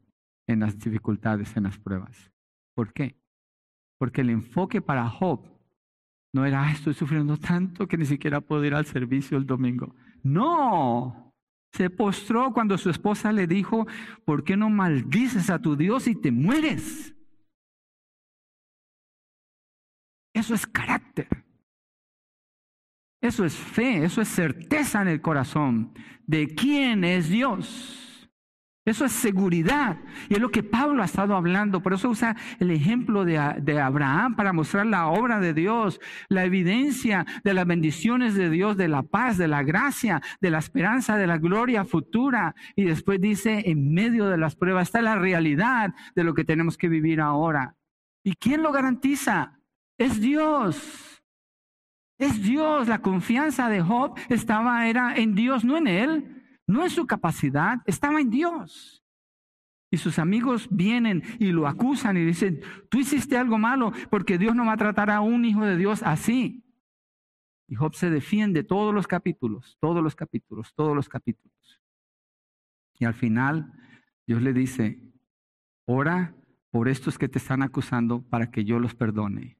en 0.47 0.59
las 0.59 0.77
dificultades, 0.77 1.55
en 1.55 1.63
las 1.63 1.77
pruebas. 1.77 2.31
¿Por 2.75 2.93
qué? 2.93 3.15
Porque 3.97 4.21
el 4.21 4.29
enfoque 4.29 4.81
para 4.81 5.09
Job 5.09 5.55
no 6.33 6.45
era, 6.45 6.69
estoy 6.69 6.93
sufriendo 6.93 7.37
tanto 7.37 7.87
que 7.87 7.97
ni 7.97 8.05
siquiera 8.05 8.41
puedo 8.41 8.65
ir 8.65 8.73
al 8.73 8.85
servicio 8.85 9.37
el 9.37 9.45
domingo. 9.45 9.95
No, 10.21 11.33
se 11.71 11.89
postró 11.89 12.51
cuando 12.51 12.77
su 12.77 12.89
esposa 12.89 13.31
le 13.31 13.47
dijo, 13.47 13.87
¿por 14.25 14.43
qué 14.43 14.57
no 14.57 14.69
maldices 14.69 15.49
a 15.49 15.59
tu 15.59 15.77
Dios 15.77 16.07
y 16.07 16.15
te 16.15 16.31
mueres? 16.31 17.15
Eso 20.33 20.53
es 20.53 20.67
carácter. 20.67 21.44
Eso 23.25 23.43
es 23.43 23.55
fe, 23.55 24.03
eso 24.03 24.21
es 24.21 24.27
certeza 24.27 25.01
en 25.01 25.07
el 25.07 25.19
corazón 25.19 25.91
de 26.27 26.53
quién 26.53 27.03
es 27.03 27.27
Dios. 27.27 28.29
Eso 28.85 29.03
es 29.03 29.13
seguridad. 29.13 29.97
Y 30.29 30.35
es 30.35 30.39
lo 30.39 30.51
que 30.51 30.61
Pablo 30.61 31.01
ha 31.01 31.05
estado 31.05 31.35
hablando. 31.35 31.81
Por 31.81 31.93
eso 31.93 32.07
usa 32.07 32.35
el 32.59 32.69
ejemplo 32.69 33.25
de, 33.25 33.55
de, 33.63 33.81
Abraham 33.81 34.35
para 34.35 34.53
mostrar 34.53 34.85
la 34.85 35.07
obra 35.07 35.39
de 35.39 35.55
Dios, 35.55 35.99
la 36.29 36.45
evidencia 36.45 37.25
de 37.43 37.55
las 37.55 37.65
bendiciones 37.65 38.35
de 38.35 38.51
Dios, 38.51 38.77
de 38.77 38.89
la 38.89 39.01
paz, 39.01 39.39
de 39.39 39.47
la 39.47 39.63
gracia, 39.63 40.21
de 40.39 40.51
la 40.51 40.59
esperanza, 40.59 41.17
de 41.17 41.25
la 41.25 41.39
gloria 41.39 41.83
futura. 41.83 42.53
Y 42.75 42.83
después 42.83 43.19
dice, 43.19 43.63
en 43.65 43.91
medio 43.91 44.27
de 44.27 44.37
las 44.37 44.55
pruebas 44.55 44.89
está 44.89 45.01
la 45.01 45.15
realidad 45.15 45.95
de 46.15 46.23
lo 46.23 46.35
que 46.35 46.43
tenemos 46.45 46.77
que 46.77 46.89
vivir 46.89 47.21
ahora. 47.21 47.75
¿Y 48.23 48.35
quién 48.35 48.61
lo 48.61 48.71
garantiza? 48.71 49.59
Es 49.97 50.21
Dios. 50.21 51.14
Es 52.17 52.41
Dios. 52.41 52.87
La 52.87 53.01
confianza 53.01 53.69
de 53.69 53.81
Job 53.81 54.17
estaba, 54.29 54.87
era 54.87 55.15
en 55.15 55.35
Dios, 55.35 55.65
no 55.65 55.77
en 55.77 55.87
él 55.87 56.35
no 56.67 56.83
en 56.83 56.89
su 56.89 57.05
capacidad, 57.05 57.81
estaba 57.85 58.19
en 58.19 58.29
Dios. 58.29 59.03
Y 59.91 59.97
sus 59.97 60.19
amigos 60.19 60.67
vienen 60.71 61.23
y 61.39 61.51
lo 61.51 61.67
acusan 61.67 62.17
y 62.17 62.25
dicen, 62.25 62.61
tú 62.89 62.99
hiciste 62.99 63.37
algo 63.37 63.57
malo 63.57 63.91
porque 64.09 64.37
Dios 64.37 64.55
no 64.55 64.65
va 64.65 64.73
a 64.73 64.77
tratar 64.77 65.09
a 65.09 65.21
un 65.21 65.45
hijo 65.45 65.63
de 65.63 65.77
Dios 65.77 66.01
así. 66.03 66.63
Y 67.67 67.75
Job 67.75 67.95
se 67.95 68.09
defiende 68.09 68.63
todos 68.63 68.93
los 68.93 69.07
capítulos, 69.07 69.77
todos 69.79 70.03
los 70.03 70.15
capítulos, 70.15 70.73
todos 70.75 70.95
los 70.95 71.07
capítulos. 71.07 71.81
Y 72.99 73.05
al 73.05 73.13
final 73.13 73.71
Dios 74.27 74.41
le 74.41 74.53
dice, 74.53 75.01
ora 75.85 76.35
por 76.71 76.89
estos 76.89 77.17
que 77.17 77.29
te 77.29 77.37
están 77.37 77.61
acusando 77.61 78.21
para 78.23 78.51
que 78.51 78.65
yo 78.65 78.79
los 78.79 78.95
perdone. 78.95 79.57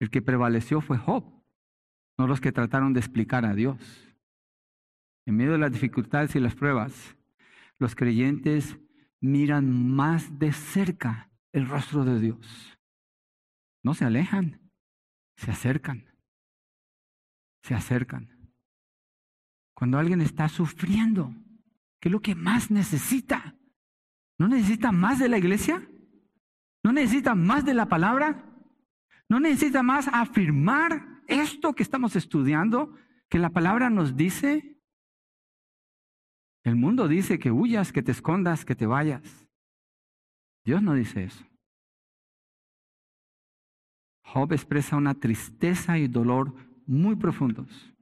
El 0.00 0.10
que 0.10 0.22
prevaleció 0.22 0.80
fue 0.80 0.98
Job, 0.98 1.33
no 2.18 2.26
los 2.26 2.40
que 2.40 2.52
trataron 2.52 2.92
de 2.92 3.00
explicar 3.00 3.44
a 3.44 3.54
Dios. 3.54 3.78
En 5.26 5.36
medio 5.36 5.52
de 5.52 5.58
las 5.58 5.72
dificultades 5.72 6.34
y 6.36 6.40
las 6.40 6.54
pruebas, 6.54 7.16
los 7.78 7.94
creyentes 7.94 8.78
miran 9.20 9.94
más 9.94 10.38
de 10.38 10.52
cerca 10.52 11.30
el 11.52 11.66
rostro 11.66 12.04
de 12.04 12.20
Dios. 12.20 12.78
No 13.82 13.94
se 13.94 14.04
alejan, 14.04 14.60
se 15.36 15.50
acercan. 15.50 16.12
Se 17.62 17.74
acercan. 17.74 18.52
Cuando 19.74 19.98
alguien 19.98 20.20
está 20.20 20.48
sufriendo, 20.48 21.34
¿qué 22.00 22.08
es 22.08 22.12
lo 22.12 22.20
que 22.20 22.34
más 22.34 22.70
necesita? 22.70 23.56
¿No 24.38 24.48
necesita 24.48 24.92
más 24.92 25.18
de 25.18 25.28
la 25.28 25.38
iglesia? 25.38 25.88
¿No 26.82 26.92
necesita 26.92 27.34
más 27.34 27.64
de 27.64 27.74
la 27.74 27.88
palabra? 27.88 28.44
¿No 29.28 29.40
necesita 29.40 29.82
más 29.82 30.08
afirmar 30.08 31.13
esto 31.28 31.74
que 31.74 31.82
estamos 31.82 32.16
estudiando, 32.16 32.94
que 33.28 33.38
la 33.38 33.50
palabra 33.50 33.90
nos 33.90 34.16
dice? 34.16 34.78
El 36.64 36.76
mundo 36.76 37.08
dice 37.08 37.38
que 37.38 37.50
huyas, 37.50 37.92
que 37.92 38.02
te 38.02 38.12
escondas, 38.12 38.64
que 38.64 38.74
te 38.74 38.86
vayas. 38.86 39.46
Dios 40.64 40.82
no 40.82 40.94
dice 40.94 41.24
eso. 41.24 41.44
Job 44.24 44.52
expresa 44.52 44.96
una 44.96 45.14
tristeza 45.14 45.98
y 45.98 46.08
dolor 46.08 46.54
muy 46.86 47.14
profundos, 47.16 47.92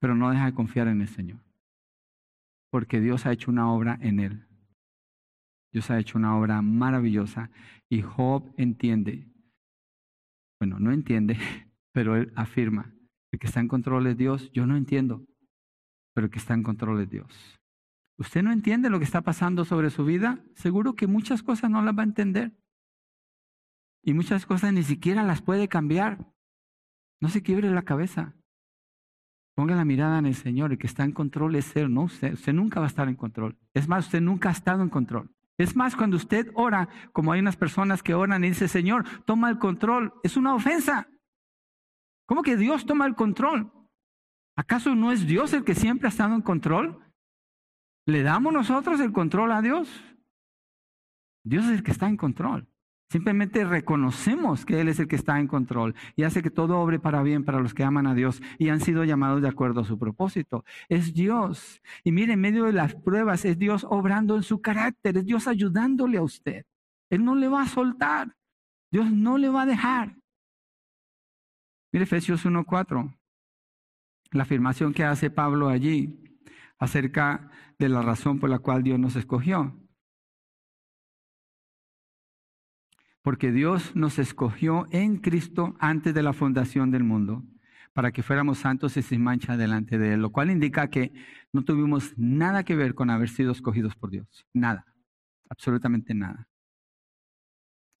pero 0.00 0.14
no 0.14 0.30
deja 0.30 0.46
de 0.46 0.54
confiar 0.54 0.88
en 0.88 1.00
el 1.00 1.08
Señor, 1.08 1.40
porque 2.70 3.00
Dios 3.00 3.24
ha 3.24 3.32
hecho 3.32 3.50
una 3.50 3.72
obra 3.72 3.98
en 4.02 4.20
él. 4.20 4.46
Dios 5.72 5.90
ha 5.90 5.98
hecho 5.98 6.18
una 6.18 6.36
obra 6.36 6.60
maravillosa 6.62 7.50
y 7.88 8.02
Job 8.02 8.52
entiende, 8.56 9.26
bueno, 10.58 10.78
no 10.80 10.92
entiende, 10.92 11.38
pero 11.98 12.14
él 12.14 12.32
afirma, 12.36 12.94
que 13.40 13.48
está 13.48 13.58
en 13.58 13.66
control 13.66 14.06
es 14.06 14.16
Dios, 14.16 14.52
yo 14.52 14.68
no 14.68 14.76
entiendo, 14.76 15.26
pero 16.14 16.30
que 16.30 16.38
está 16.38 16.54
en 16.54 16.62
control 16.62 17.00
es 17.00 17.10
Dios. 17.10 17.58
¿Usted 18.20 18.44
no 18.44 18.52
entiende 18.52 18.88
lo 18.88 19.00
que 19.00 19.04
está 19.04 19.22
pasando 19.22 19.64
sobre 19.64 19.90
su 19.90 20.04
vida? 20.04 20.38
Seguro 20.54 20.94
que 20.94 21.08
muchas 21.08 21.42
cosas 21.42 21.72
no 21.72 21.82
las 21.82 21.98
va 21.98 22.02
a 22.02 22.04
entender. 22.04 22.52
Y 24.04 24.14
muchas 24.14 24.46
cosas 24.46 24.72
ni 24.72 24.84
siquiera 24.84 25.24
las 25.24 25.42
puede 25.42 25.66
cambiar. 25.66 26.24
No 27.20 27.30
se 27.30 27.42
quiebre 27.42 27.68
la 27.68 27.82
cabeza. 27.82 28.36
Ponga 29.56 29.74
la 29.74 29.84
mirada 29.84 30.20
en 30.20 30.26
el 30.26 30.36
Señor. 30.36 30.70
El 30.70 30.78
que 30.78 30.86
está 30.86 31.02
en 31.02 31.10
control 31.10 31.56
es 31.56 31.74
Él, 31.74 31.92
no 31.92 32.02
usted. 32.02 32.34
Usted 32.34 32.52
nunca 32.52 32.78
va 32.78 32.86
a 32.86 32.90
estar 32.90 33.08
en 33.08 33.16
control. 33.16 33.58
Es 33.74 33.88
más, 33.88 34.04
usted 34.06 34.20
nunca 34.20 34.50
ha 34.50 34.52
estado 34.52 34.84
en 34.84 34.88
control. 34.88 35.32
Es 35.58 35.74
más, 35.74 35.96
cuando 35.96 36.16
usted 36.16 36.48
ora, 36.54 36.88
como 37.12 37.32
hay 37.32 37.40
unas 37.40 37.56
personas 37.56 38.04
que 38.04 38.14
oran 38.14 38.44
y 38.44 38.50
dicen, 38.50 38.68
Señor, 38.68 39.04
toma 39.24 39.50
el 39.50 39.58
control, 39.58 40.14
es 40.22 40.36
una 40.36 40.54
ofensa. 40.54 41.08
¿Cómo 42.28 42.42
que 42.42 42.58
Dios 42.58 42.84
toma 42.84 43.06
el 43.06 43.14
control? 43.14 43.72
¿Acaso 44.54 44.94
no 44.94 45.12
es 45.12 45.26
Dios 45.26 45.54
el 45.54 45.64
que 45.64 45.74
siempre 45.74 46.08
ha 46.08 46.10
estado 46.10 46.34
en 46.34 46.42
control? 46.42 47.02
¿Le 48.06 48.22
damos 48.22 48.52
nosotros 48.52 49.00
el 49.00 49.12
control 49.12 49.50
a 49.50 49.62
Dios? 49.62 49.88
Dios 51.42 51.64
es 51.64 51.70
el 51.70 51.82
que 51.82 51.90
está 51.90 52.06
en 52.06 52.18
control. 52.18 52.68
Simplemente 53.10 53.64
reconocemos 53.64 54.66
que 54.66 54.78
Él 54.78 54.88
es 54.88 55.00
el 55.00 55.08
que 55.08 55.16
está 55.16 55.40
en 55.40 55.46
control 55.46 55.94
y 56.16 56.24
hace 56.24 56.42
que 56.42 56.50
todo 56.50 56.78
obre 56.78 56.98
para 56.98 57.22
bien 57.22 57.46
para 57.46 57.60
los 57.60 57.72
que 57.72 57.82
aman 57.82 58.06
a 58.06 58.14
Dios 58.14 58.42
y 58.58 58.68
han 58.68 58.80
sido 58.80 59.04
llamados 59.04 59.40
de 59.40 59.48
acuerdo 59.48 59.80
a 59.80 59.84
su 59.84 59.98
propósito. 59.98 60.66
Es 60.90 61.14
Dios. 61.14 61.80
Y 62.04 62.12
mire, 62.12 62.34
en 62.34 62.40
medio 62.42 62.64
de 62.64 62.74
las 62.74 62.94
pruebas 62.94 63.46
es 63.46 63.58
Dios 63.58 63.86
obrando 63.88 64.36
en 64.36 64.42
su 64.42 64.60
carácter, 64.60 65.16
es 65.16 65.24
Dios 65.24 65.48
ayudándole 65.48 66.18
a 66.18 66.22
usted. 66.22 66.66
Él 67.08 67.24
no 67.24 67.34
le 67.34 67.48
va 67.48 67.62
a 67.62 67.68
soltar. 67.68 68.36
Dios 68.92 69.10
no 69.10 69.38
le 69.38 69.48
va 69.48 69.62
a 69.62 69.66
dejar. 69.66 70.17
Mire 71.92 72.04
Efesios 72.04 72.44
1.4, 72.44 73.18
la 74.32 74.42
afirmación 74.42 74.92
que 74.92 75.04
hace 75.04 75.30
Pablo 75.30 75.68
allí 75.68 76.22
acerca 76.78 77.50
de 77.78 77.88
la 77.88 78.02
razón 78.02 78.38
por 78.38 78.50
la 78.50 78.58
cual 78.58 78.82
Dios 78.82 78.98
nos 78.98 79.16
escogió. 79.16 79.74
Porque 83.22 83.52
Dios 83.52 83.94
nos 83.96 84.18
escogió 84.18 84.86
en 84.90 85.18
Cristo 85.18 85.76
antes 85.80 86.14
de 86.14 86.22
la 86.22 86.32
fundación 86.32 86.90
del 86.90 87.04
mundo, 87.04 87.44
para 87.92 88.12
que 88.12 88.22
fuéramos 88.22 88.58
santos 88.58 88.96
y 88.96 89.02
sin 89.02 89.22
mancha 89.22 89.56
delante 89.56 89.98
de 89.98 90.14
Él, 90.14 90.20
lo 90.20 90.30
cual 90.30 90.50
indica 90.50 90.88
que 90.88 91.12
no 91.52 91.64
tuvimos 91.64 92.16
nada 92.16 92.64
que 92.64 92.76
ver 92.76 92.94
con 92.94 93.10
haber 93.10 93.28
sido 93.28 93.52
escogidos 93.52 93.96
por 93.96 94.10
Dios. 94.10 94.46
Nada, 94.52 94.86
absolutamente 95.48 96.14
nada. 96.14 96.48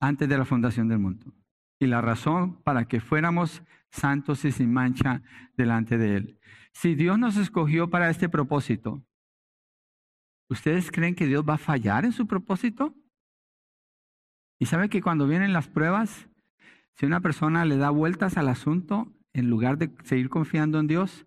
Antes 0.00 0.28
de 0.28 0.38
la 0.38 0.44
fundación 0.44 0.88
del 0.88 0.98
mundo. 0.98 1.34
Y 1.80 1.86
la 1.86 2.00
razón 2.00 2.62
para 2.62 2.86
que 2.86 3.00
fuéramos 3.00 3.62
santos 3.90 4.44
y 4.44 4.52
sin 4.52 4.72
mancha 4.72 5.22
delante 5.56 5.98
de 5.98 6.16
Él. 6.16 6.40
Si 6.72 6.94
Dios 6.94 7.18
nos 7.18 7.36
escogió 7.36 7.90
para 7.90 8.10
este 8.10 8.28
propósito, 8.28 9.04
¿ustedes 10.48 10.90
creen 10.90 11.14
que 11.14 11.26
Dios 11.26 11.44
va 11.48 11.54
a 11.54 11.58
fallar 11.58 12.04
en 12.04 12.12
su 12.12 12.26
propósito? 12.26 12.94
Y 14.60 14.66
sabe 14.66 14.88
que 14.88 15.02
cuando 15.02 15.26
vienen 15.26 15.52
las 15.52 15.68
pruebas, 15.68 16.28
si 16.96 17.06
una 17.06 17.20
persona 17.20 17.64
le 17.64 17.76
da 17.76 17.90
vueltas 17.90 18.36
al 18.36 18.48
asunto 18.48 19.14
en 19.32 19.50
lugar 19.50 19.78
de 19.78 19.94
seguir 20.04 20.28
confiando 20.28 20.80
en 20.80 20.88
Dios, 20.88 21.26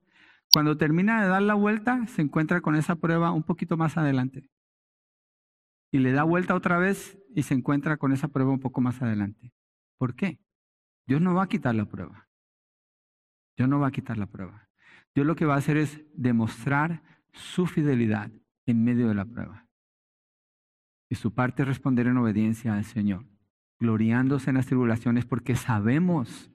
cuando 0.54 0.76
termina 0.76 1.22
de 1.22 1.30
dar 1.30 1.42
la 1.42 1.54
vuelta, 1.54 2.06
se 2.08 2.22
encuentra 2.22 2.60
con 2.60 2.76
esa 2.76 2.96
prueba 2.96 3.32
un 3.32 3.44
poquito 3.44 3.78
más 3.78 3.98
adelante. 3.98 4.50
Y 5.94 6.00
le 6.00 6.12
da 6.12 6.24
vuelta 6.24 6.56
otra 6.56 6.78
vez 6.78 7.18
y 7.34 7.44
se 7.44 7.54
encuentra 7.54 7.98
con 7.98 8.12
esa 8.12 8.28
prueba 8.28 8.52
un 8.52 8.60
poco 8.60 8.82
más 8.82 9.02
adelante. 9.02 9.54
¿Por 9.98 10.16
qué? 10.16 10.40
Dios 11.08 11.22
no 11.22 11.34
va 11.34 11.44
a 11.44 11.48
quitar 11.48 11.76
la 11.76 11.86
prueba. 11.86 12.31
Dios 13.62 13.70
no 13.70 13.80
va 13.80 13.90
a 13.90 13.92
quitar 13.92 14.18
la 14.18 14.26
prueba. 14.26 14.68
Dios 15.14 15.28
lo 15.28 15.36
que 15.36 15.46
va 15.46 15.54
a 15.54 15.60
hacer 15.60 15.78
es 15.78 16.02
demostrar 16.16 17.04
su 17.32 17.68
fidelidad 17.68 18.32
en 18.66 18.84
medio 18.84 19.08
de 19.08 19.14
la 19.14 19.24
prueba. 19.24 19.68
Y 21.12 21.14
su 21.14 21.36
parte 21.36 21.62
es 21.62 21.68
responder 21.68 22.08
en 22.08 22.18
obediencia 22.18 22.74
al 22.74 22.86
Señor, 22.86 23.28
gloriándose 23.80 24.50
en 24.50 24.56
las 24.56 24.66
tribulaciones 24.66 25.28
porque 25.28 25.56
sabemos 25.56 26.50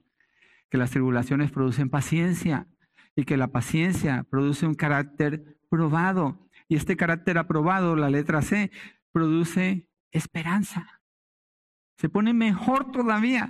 que 0.69 0.77
las 0.77 0.91
tribulaciones 0.91 1.49
producen 1.49 1.89
paciencia 1.89 2.67
y 3.15 3.23
que 3.23 3.37
la 3.37 3.53
paciencia 3.53 4.25
produce 4.29 4.67
un 4.67 4.75
carácter 4.75 5.57
probado. 5.69 6.49
Y 6.67 6.75
este 6.75 6.97
carácter 6.97 7.37
aprobado, 7.37 7.95
la 7.95 8.09
letra 8.09 8.41
C, 8.41 8.69
produce 9.13 9.87
esperanza. 10.11 10.99
Se 11.95 12.09
pone 12.09 12.33
mejor 12.33 12.91
todavía. 12.91 13.49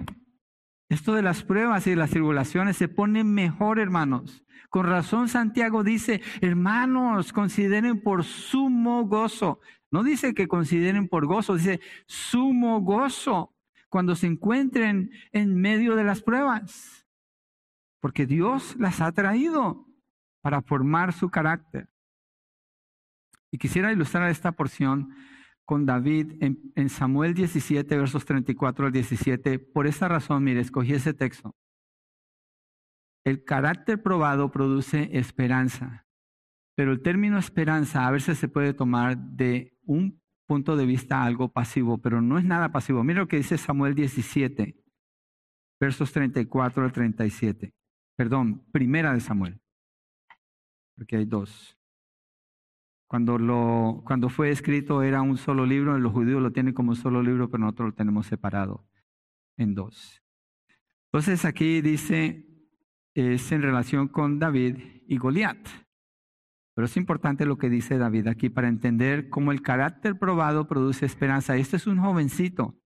Esto 0.89 1.13
de 1.13 1.21
las 1.21 1.43
pruebas 1.43 1.85
y 1.85 1.91
de 1.91 1.95
las 1.97 2.11
tribulaciones 2.11 2.77
se 2.77 2.87
pone 2.87 3.23
mejor, 3.23 3.79
hermanos. 3.79 4.43
Con 4.69 4.85
razón 4.85 5.27
Santiago 5.27 5.83
dice, 5.83 6.21
hermanos, 6.41 7.33
consideren 7.33 8.01
por 8.01 8.23
sumo 8.23 9.05
gozo. 9.05 9.59
No 9.91 10.03
dice 10.03 10.33
que 10.33 10.47
consideren 10.47 11.07
por 11.07 11.25
gozo, 11.25 11.55
dice 11.55 11.81
sumo 12.05 12.81
gozo 12.81 13.53
cuando 13.89 14.15
se 14.15 14.27
encuentren 14.27 15.11
en 15.31 15.55
medio 15.55 15.95
de 15.95 16.03
las 16.03 16.21
pruebas. 16.21 17.05
Porque 17.99 18.25
Dios 18.25 18.75
las 18.77 19.01
ha 19.01 19.11
traído 19.11 19.87
para 20.41 20.61
formar 20.61 21.13
su 21.13 21.29
carácter. 21.29 21.89
Y 23.51 23.57
quisiera 23.57 23.91
ilustrar 23.91 24.29
esta 24.29 24.51
porción 24.51 25.15
con 25.67 25.85
David 25.85 26.41
en, 26.41 26.89
Samuel 26.89 27.33
17, 27.33 27.97
versos 27.97 28.23
34 28.23 28.85
al 28.85 28.91
17. 28.93 29.59
Por 29.59 29.85
esa 29.85 30.07
razón, 30.07 30.45
mire, 30.45 30.61
escogí 30.61 30.93
ese 30.93 31.13
texto. 31.13 31.53
El 33.25 33.43
carácter 33.43 34.01
probado 34.01 34.49
produce 34.49 35.09
esperanza, 35.11 36.07
pero 36.77 36.93
el 36.93 37.01
término 37.01 37.37
esperanza 37.37 38.07
a 38.07 38.11
veces 38.11 38.37
se 38.37 38.47
puede 38.47 38.73
tomar 38.73 39.17
de 39.17 39.77
un 39.83 40.21
punto 40.47 40.77
de 40.77 40.85
vista 40.85 41.23
algo 41.23 41.51
pasivo, 41.51 41.97
pero 41.97 42.21
no 42.21 42.39
es 42.39 42.45
nada 42.45 42.71
pasivo. 42.71 43.03
Mira 43.03 43.19
lo 43.19 43.27
que 43.27 43.35
dice 43.35 43.57
Samuel 43.57 43.93
17, 43.93 44.81
versos 45.81 46.13
34 46.13 46.85
al 46.85 46.93
37. 46.93 47.73
Perdón, 48.15 48.65
primera 48.71 49.13
de 49.13 49.19
Samuel, 49.19 49.59
porque 50.95 51.17
hay 51.17 51.25
dos. 51.25 51.76
Cuando, 53.07 54.29
fue 54.29 54.49
escrito 54.49 55.01
era 55.01 55.21
un 55.21 55.37
solo 55.37 55.65
libro, 55.65 55.97
los 55.97 56.11
judíos 56.11 56.41
lo 56.41 56.51
tienen 56.51 56.73
como 56.73 56.91
un 56.91 56.97
solo 56.97 57.23
libro, 57.23 57.49
pero 57.49 57.61
nosotros 57.61 57.89
lo 57.89 57.95
tenemos 57.95 58.27
separado 58.27 58.85
en 59.55 59.73
dos. 59.73 60.21
Entonces 61.05 61.45
aquí 61.45 61.81
dice, 61.81 62.45
es 63.13 63.51
en 63.51 63.61
relación 63.61 64.09
con 64.09 64.39
David 64.39 64.77
y 65.07 65.17
Goliat. 65.17 65.57
Pero 66.75 66.85
es 66.85 66.97
importante 66.97 67.45
lo 67.45 67.57
que 67.57 67.69
dice 67.69 67.97
David 67.97 68.27
aquí 68.27 68.49
para 68.49 68.67
entender 68.67 69.29
cómo 69.29 69.51
el 69.51 69.61
carácter 69.61 70.19
probado 70.19 70.67
produce 70.67 71.05
esperanza. 71.05 71.55
Este 71.55 71.77
es 71.77 71.87
un 71.87 71.97
jovencito. 71.97 72.77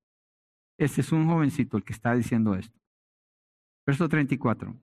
Este 0.78 1.02
es 1.02 1.12
un 1.12 1.28
jovencito 1.28 1.78
el 1.78 1.84
que 1.84 1.94
está 1.94 2.16
diciendo 2.16 2.56
esto. 2.56 2.80
Verso 3.86 4.08
34. 4.08 4.80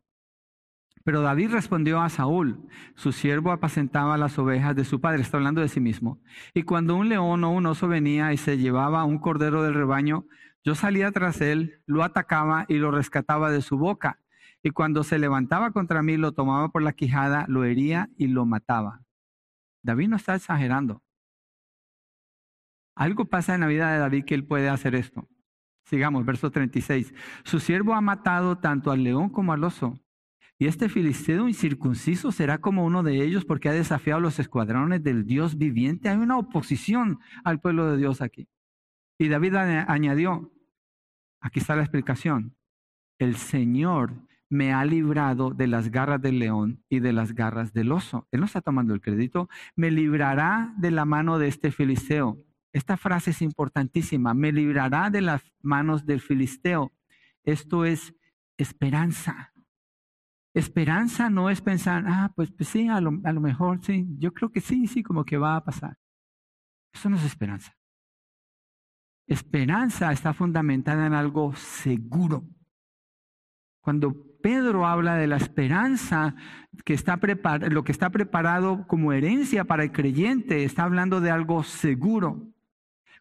Pero 1.04 1.22
David 1.22 1.50
respondió 1.50 2.00
a 2.00 2.08
Saúl, 2.08 2.68
su 2.94 3.12
siervo 3.12 3.52
apacentaba 3.52 4.18
las 4.18 4.38
ovejas 4.38 4.76
de 4.76 4.84
su 4.84 5.00
padre, 5.00 5.22
está 5.22 5.36
hablando 5.36 5.60
de 5.60 5.68
sí 5.68 5.80
mismo. 5.80 6.20
Y 6.54 6.62
cuando 6.62 6.96
un 6.96 7.08
león 7.08 7.44
o 7.44 7.50
un 7.50 7.66
oso 7.66 7.88
venía 7.88 8.32
y 8.32 8.36
se 8.36 8.58
llevaba 8.58 9.04
un 9.04 9.18
cordero 9.18 9.62
del 9.62 9.74
rebaño, 9.74 10.26
yo 10.64 10.74
salía 10.74 11.10
tras 11.12 11.40
él, 11.40 11.80
lo 11.86 12.02
atacaba 12.02 12.66
y 12.68 12.74
lo 12.78 12.90
rescataba 12.90 13.50
de 13.50 13.62
su 13.62 13.78
boca. 13.78 14.20
Y 14.62 14.70
cuando 14.70 15.04
se 15.04 15.18
levantaba 15.18 15.70
contra 15.70 16.02
mí, 16.02 16.16
lo 16.16 16.32
tomaba 16.32 16.68
por 16.70 16.82
la 16.82 16.92
quijada, 16.92 17.46
lo 17.48 17.64
hería 17.64 18.10
y 18.16 18.26
lo 18.26 18.44
mataba. 18.44 19.02
David 19.82 20.08
no 20.08 20.16
está 20.16 20.34
exagerando. 20.34 21.02
Algo 22.96 23.26
pasa 23.26 23.54
en 23.54 23.60
la 23.60 23.68
vida 23.68 23.92
de 23.92 23.98
David 23.98 24.24
que 24.24 24.34
él 24.34 24.44
puede 24.44 24.68
hacer 24.68 24.96
esto. 24.96 25.28
Sigamos, 25.84 26.26
verso 26.26 26.50
36. 26.50 27.14
Su 27.44 27.60
siervo 27.60 27.94
ha 27.94 28.00
matado 28.00 28.58
tanto 28.58 28.90
al 28.90 29.04
león 29.04 29.30
como 29.30 29.52
al 29.52 29.64
oso. 29.64 29.98
Y 30.58 30.66
este 30.66 30.88
filisteo 30.88 31.48
incircunciso 31.48 32.32
será 32.32 32.58
como 32.58 32.84
uno 32.84 33.04
de 33.04 33.22
ellos 33.22 33.44
porque 33.44 33.68
ha 33.68 33.72
desafiado 33.72 34.20
los 34.20 34.40
escuadrones 34.40 35.04
del 35.04 35.24
Dios 35.24 35.56
viviente. 35.56 36.08
Hay 36.08 36.16
una 36.16 36.36
oposición 36.36 37.20
al 37.44 37.60
pueblo 37.60 37.90
de 37.90 37.96
Dios 37.96 38.20
aquí. 38.20 38.48
Y 39.18 39.28
David 39.28 39.54
añadió, 39.54 40.52
aquí 41.40 41.60
está 41.60 41.76
la 41.76 41.82
explicación, 41.82 42.56
el 43.18 43.36
Señor 43.36 44.28
me 44.50 44.72
ha 44.72 44.84
librado 44.84 45.50
de 45.50 45.66
las 45.66 45.90
garras 45.90 46.22
del 46.22 46.38
león 46.38 46.82
y 46.88 47.00
de 47.00 47.12
las 47.12 47.34
garras 47.34 47.72
del 47.72 47.92
oso. 47.92 48.26
Él 48.30 48.40
no 48.40 48.46
está 48.46 48.60
tomando 48.60 48.94
el 48.94 49.00
crédito, 49.00 49.48
me 49.76 49.90
librará 49.90 50.72
de 50.78 50.90
la 50.90 51.04
mano 51.04 51.38
de 51.38 51.48
este 51.48 51.70
filisteo. 51.70 52.38
Esta 52.72 52.96
frase 52.96 53.30
es 53.30 53.42
importantísima, 53.42 54.34
me 54.34 54.52
librará 54.52 55.10
de 55.10 55.20
las 55.20 55.42
manos 55.62 56.06
del 56.06 56.20
filisteo. 56.20 56.92
Esto 57.44 57.84
es 57.84 58.14
esperanza. 58.56 59.52
Esperanza 60.58 61.30
no 61.30 61.50
es 61.50 61.60
pensar, 61.60 62.04
ah, 62.08 62.32
pues, 62.34 62.50
pues 62.50 62.68
sí, 62.68 62.88
a 62.88 63.00
lo, 63.00 63.20
a 63.22 63.32
lo 63.32 63.40
mejor 63.40 63.78
sí, 63.84 64.06
yo 64.18 64.32
creo 64.32 64.50
que 64.50 64.60
sí, 64.60 64.88
sí, 64.88 65.04
como 65.04 65.24
que 65.24 65.36
va 65.36 65.54
a 65.54 65.64
pasar. 65.64 65.96
Eso 66.92 67.08
no 67.08 67.16
es 67.16 67.24
esperanza. 67.24 67.76
Esperanza 69.28 70.10
está 70.10 70.32
fundamentada 70.34 71.06
en 71.06 71.12
algo 71.12 71.54
seguro. 71.54 72.44
Cuando 73.80 74.16
Pedro 74.42 74.84
habla 74.84 75.14
de 75.14 75.28
la 75.28 75.36
esperanza 75.36 76.34
que 76.84 76.94
está 76.94 77.20
lo 77.70 77.84
que 77.84 77.92
está 77.92 78.10
preparado 78.10 78.84
como 78.88 79.12
herencia 79.12 79.62
para 79.62 79.84
el 79.84 79.92
creyente, 79.92 80.64
está 80.64 80.82
hablando 80.82 81.20
de 81.20 81.30
algo 81.30 81.62
seguro. 81.62 82.52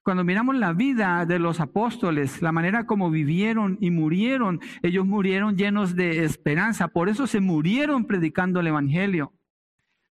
Cuando 0.08 0.24
miramos 0.24 0.56
la 0.56 0.72
vida 0.72 1.26
de 1.26 1.38
los 1.38 1.60
apóstoles, 1.60 2.42
la 2.42 2.54
manera 2.54 2.86
como 2.86 3.12
vivieron 3.12 3.78
y 3.82 3.92
murieron, 3.92 4.62
ellos 4.82 5.06
murieron 5.06 5.58
llenos 5.58 5.98
de 5.98 6.24
esperanza, 6.24 6.88
por 6.88 7.10
eso 7.10 7.28
se 7.28 7.42
murieron 7.42 8.06
predicando 8.06 8.62
el 8.62 8.68
Evangelio. 8.68 9.34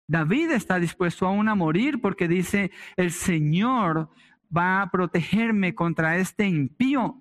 David 0.09 0.51
está 0.51 0.80
dispuesto 0.80 1.28
aún 1.28 1.49
a 1.49 1.55
morir 1.55 2.01
porque 2.01 2.26
dice, 2.26 2.72
el 2.97 3.12
Señor 3.12 4.11
va 4.51 4.82
a 4.82 4.90
protegerme 4.90 5.76
contra 5.76 6.16
este 6.16 6.49
impío. 6.49 7.16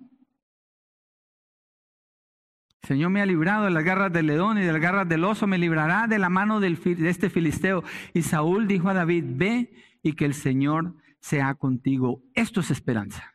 El 2.82 2.88
Señor 2.88 3.10
me 3.10 3.22
ha 3.22 3.26
librado 3.26 3.66
de 3.66 3.70
las 3.70 3.84
garras 3.84 4.12
del 4.12 4.26
león 4.26 4.58
y 4.58 4.62
de 4.62 4.72
las 4.72 4.82
garras 4.82 5.08
del 5.08 5.22
oso, 5.22 5.46
me 5.46 5.58
librará 5.58 6.08
de 6.08 6.18
la 6.18 6.28
mano 6.28 6.58
de 6.58 6.76
este 7.08 7.30
filisteo. 7.30 7.84
Y 8.14 8.22
Saúl 8.22 8.66
dijo 8.66 8.88
a 8.88 8.94
David, 8.94 9.26
ve 9.28 9.72
y 10.02 10.14
que 10.14 10.24
el 10.24 10.34
Señor 10.34 10.96
sea 11.24 11.54
contigo. 11.54 12.22
Esto 12.34 12.60
es 12.60 12.70
esperanza. 12.70 13.34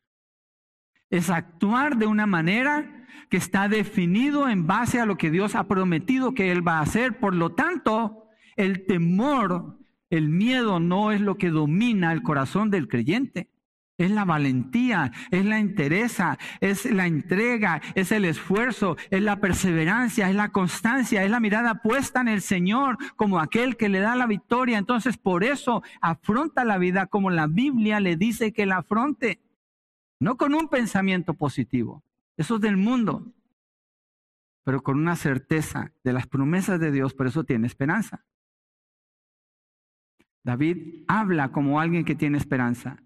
Es 1.09 1.31
actuar 1.31 1.97
de 1.97 2.05
una 2.05 2.27
manera 2.27 3.07
que 3.31 3.37
está 3.37 3.67
definido 3.67 4.47
en 4.47 4.67
base 4.67 4.99
a 4.99 5.07
lo 5.07 5.17
que 5.17 5.31
Dios 5.31 5.55
ha 5.55 5.67
prometido 5.67 6.35
que 6.35 6.51
Él 6.51 6.65
va 6.65 6.77
a 6.77 6.81
hacer. 6.83 7.19
Por 7.19 7.33
lo 7.33 7.55
tanto, 7.55 8.25
el 8.55 8.85
temor, 8.85 9.79
el 10.11 10.29
miedo 10.29 10.79
no 10.79 11.11
es 11.11 11.19
lo 11.19 11.39
que 11.39 11.49
domina 11.49 12.13
el 12.13 12.21
corazón 12.21 12.69
del 12.69 12.87
creyente. 12.87 13.49
Es 13.99 14.09
la 14.09 14.25
valentía, 14.25 15.11
es 15.29 15.45
la 15.45 15.59
entereza, 15.59 16.39
es 16.61 16.85
la 16.85 17.05
entrega, 17.05 17.81
es 17.95 18.11
el 18.11 18.23
esfuerzo, 18.23 18.95
es 19.11 19.21
la 19.21 19.41
perseverancia, 19.41 20.29
es 20.29 20.35
la 20.35 20.49
constancia, 20.49 21.23
es 21.23 21.29
la 21.29 21.41
mirada 21.41 21.83
puesta 21.83 22.21
en 22.21 22.29
el 22.29 22.41
Señor 22.41 22.97
como 23.17 23.39
aquel 23.39 23.75
que 23.75 23.89
le 23.89 23.99
da 23.99 24.15
la 24.15 24.25
victoria. 24.25 24.77
Entonces, 24.77 25.17
por 25.17 25.43
eso 25.43 25.83
afronta 25.99 26.63
la 26.63 26.77
vida 26.77 27.07
como 27.07 27.29
la 27.29 27.47
Biblia 27.47 27.99
le 27.99 28.15
dice 28.15 28.53
que 28.53 28.65
la 28.65 28.77
afronte. 28.77 29.41
No 30.19 30.37
con 30.37 30.55
un 30.55 30.69
pensamiento 30.69 31.33
positivo, 31.33 32.01
eso 32.37 32.55
es 32.55 32.61
del 32.61 32.77
mundo, 32.77 33.33
pero 34.63 34.81
con 34.81 34.97
una 34.97 35.17
certeza 35.17 35.91
de 36.05 36.13
las 36.13 36.25
promesas 36.25 36.79
de 36.79 36.91
Dios, 36.91 37.13
por 37.13 37.27
eso 37.27 37.43
tiene 37.43 37.67
esperanza. 37.67 38.23
David 40.43 41.03
habla 41.07 41.51
como 41.51 41.81
alguien 41.81 42.05
que 42.05 42.15
tiene 42.15 42.37
esperanza. 42.37 42.97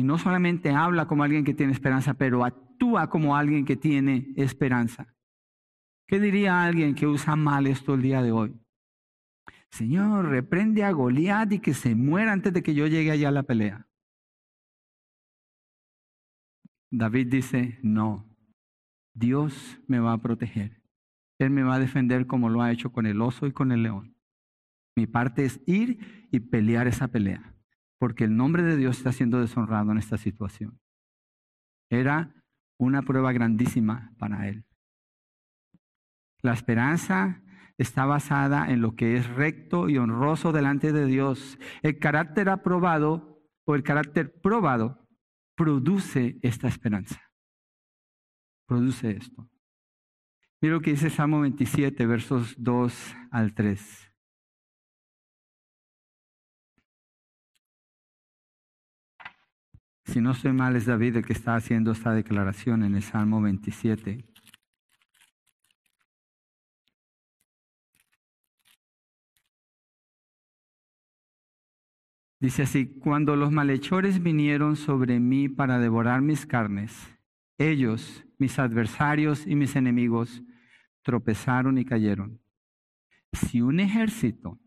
Y 0.00 0.02
no 0.02 0.16
solamente 0.16 0.70
habla 0.70 1.06
como 1.06 1.24
alguien 1.24 1.44
que 1.44 1.52
tiene 1.52 1.74
esperanza, 1.74 2.14
pero 2.14 2.42
actúa 2.42 3.10
como 3.10 3.36
alguien 3.36 3.66
que 3.66 3.76
tiene 3.76 4.32
esperanza. 4.34 5.14
¿Qué 6.08 6.18
diría 6.18 6.64
alguien 6.64 6.94
que 6.94 7.06
usa 7.06 7.36
mal 7.36 7.66
esto 7.66 7.92
el 7.92 8.00
día 8.00 8.22
de 8.22 8.32
hoy? 8.32 8.58
Señor, 9.70 10.30
reprende 10.30 10.84
a 10.84 10.92
Goliat 10.92 11.52
y 11.52 11.58
que 11.58 11.74
se 11.74 11.94
muera 11.94 12.32
antes 12.32 12.50
de 12.54 12.62
que 12.62 12.72
yo 12.72 12.86
llegue 12.86 13.10
allá 13.10 13.28
a 13.28 13.32
la 13.32 13.42
pelea. 13.42 13.86
David 16.90 17.26
dice, 17.26 17.78
no, 17.82 18.26
Dios 19.12 19.82
me 19.86 19.98
va 19.98 20.14
a 20.14 20.22
proteger. 20.22 20.82
Él 21.38 21.50
me 21.50 21.62
va 21.62 21.74
a 21.74 21.78
defender 21.78 22.26
como 22.26 22.48
lo 22.48 22.62
ha 22.62 22.72
hecho 22.72 22.90
con 22.90 23.04
el 23.04 23.20
oso 23.20 23.46
y 23.46 23.52
con 23.52 23.70
el 23.70 23.82
león. 23.82 24.16
Mi 24.96 25.06
parte 25.06 25.44
es 25.44 25.60
ir 25.66 26.28
y 26.32 26.40
pelear 26.40 26.86
esa 26.86 27.08
pelea 27.08 27.54
porque 28.00 28.24
el 28.24 28.34
nombre 28.34 28.62
de 28.62 28.78
Dios 28.78 28.96
está 28.96 29.12
siendo 29.12 29.40
deshonrado 29.40 29.92
en 29.92 29.98
esta 29.98 30.16
situación. 30.16 30.80
Era 31.90 32.34
una 32.78 33.02
prueba 33.02 33.30
grandísima 33.30 34.14
para 34.18 34.48
él. 34.48 34.64
La 36.40 36.54
esperanza 36.54 37.42
está 37.76 38.06
basada 38.06 38.70
en 38.70 38.80
lo 38.80 38.96
que 38.96 39.16
es 39.16 39.28
recto 39.28 39.90
y 39.90 39.98
honroso 39.98 40.50
delante 40.50 40.92
de 40.92 41.04
Dios. 41.04 41.58
El 41.82 41.98
carácter 41.98 42.48
aprobado 42.48 43.42
o 43.66 43.74
el 43.74 43.82
carácter 43.82 44.40
probado 44.40 45.06
produce 45.54 46.38
esta 46.40 46.68
esperanza. 46.68 47.20
Produce 48.66 49.10
esto. 49.10 49.50
Mira 50.62 50.74
lo 50.74 50.80
que 50.80 50.92
dice 50.92 51.10
Salmo 51.10 51.40
27, 51.40 52.06
versos 52.06 52.54
2 52.56 53.16
al 53.30 53.54
3. 53.54 54.09
Si 60.04 60.20
no 60.20 60.32
estoy 60.32 60.52
mal, 60.52 60.76
es 60.76 60.86
David 60.86 61.16
el 61.16 61.24
que 61.24 61.32
está 61.32 61.54
haciendo 61.54 61.92
esta 61.92 62.12
declaración 62.12 62.82
en 62.82 62.94
el 62.96 63.02
Salmo 63.02 63.40
27. 63.40 64.24
Dice 72.40 72.62
así, 72.62 72.98
cuando 72.98 73.36
los 73.36 73.52
malhechores 73.52 74.22
vinieron 74.22 74.76
sobre 74.76 75.20
mí 75.20 75.50
para 75.50 75.78
devorar 75.78 76.22
mis 76.22 76.46
carnes, 76.46 77.14
ellos, 77.58 78.24
mis 78.38 78.58
adversarios 78.58 79.46
y 79.46 79.54
mis 79.54 79.76
enemigos, 79.76 80.42
tropezaron 81.02 81.76
y 81.76 81.84
cayeron. 81.84 82.40
Si 83.32 83.60
un 83.60 83.78
ejército 83.78 84.58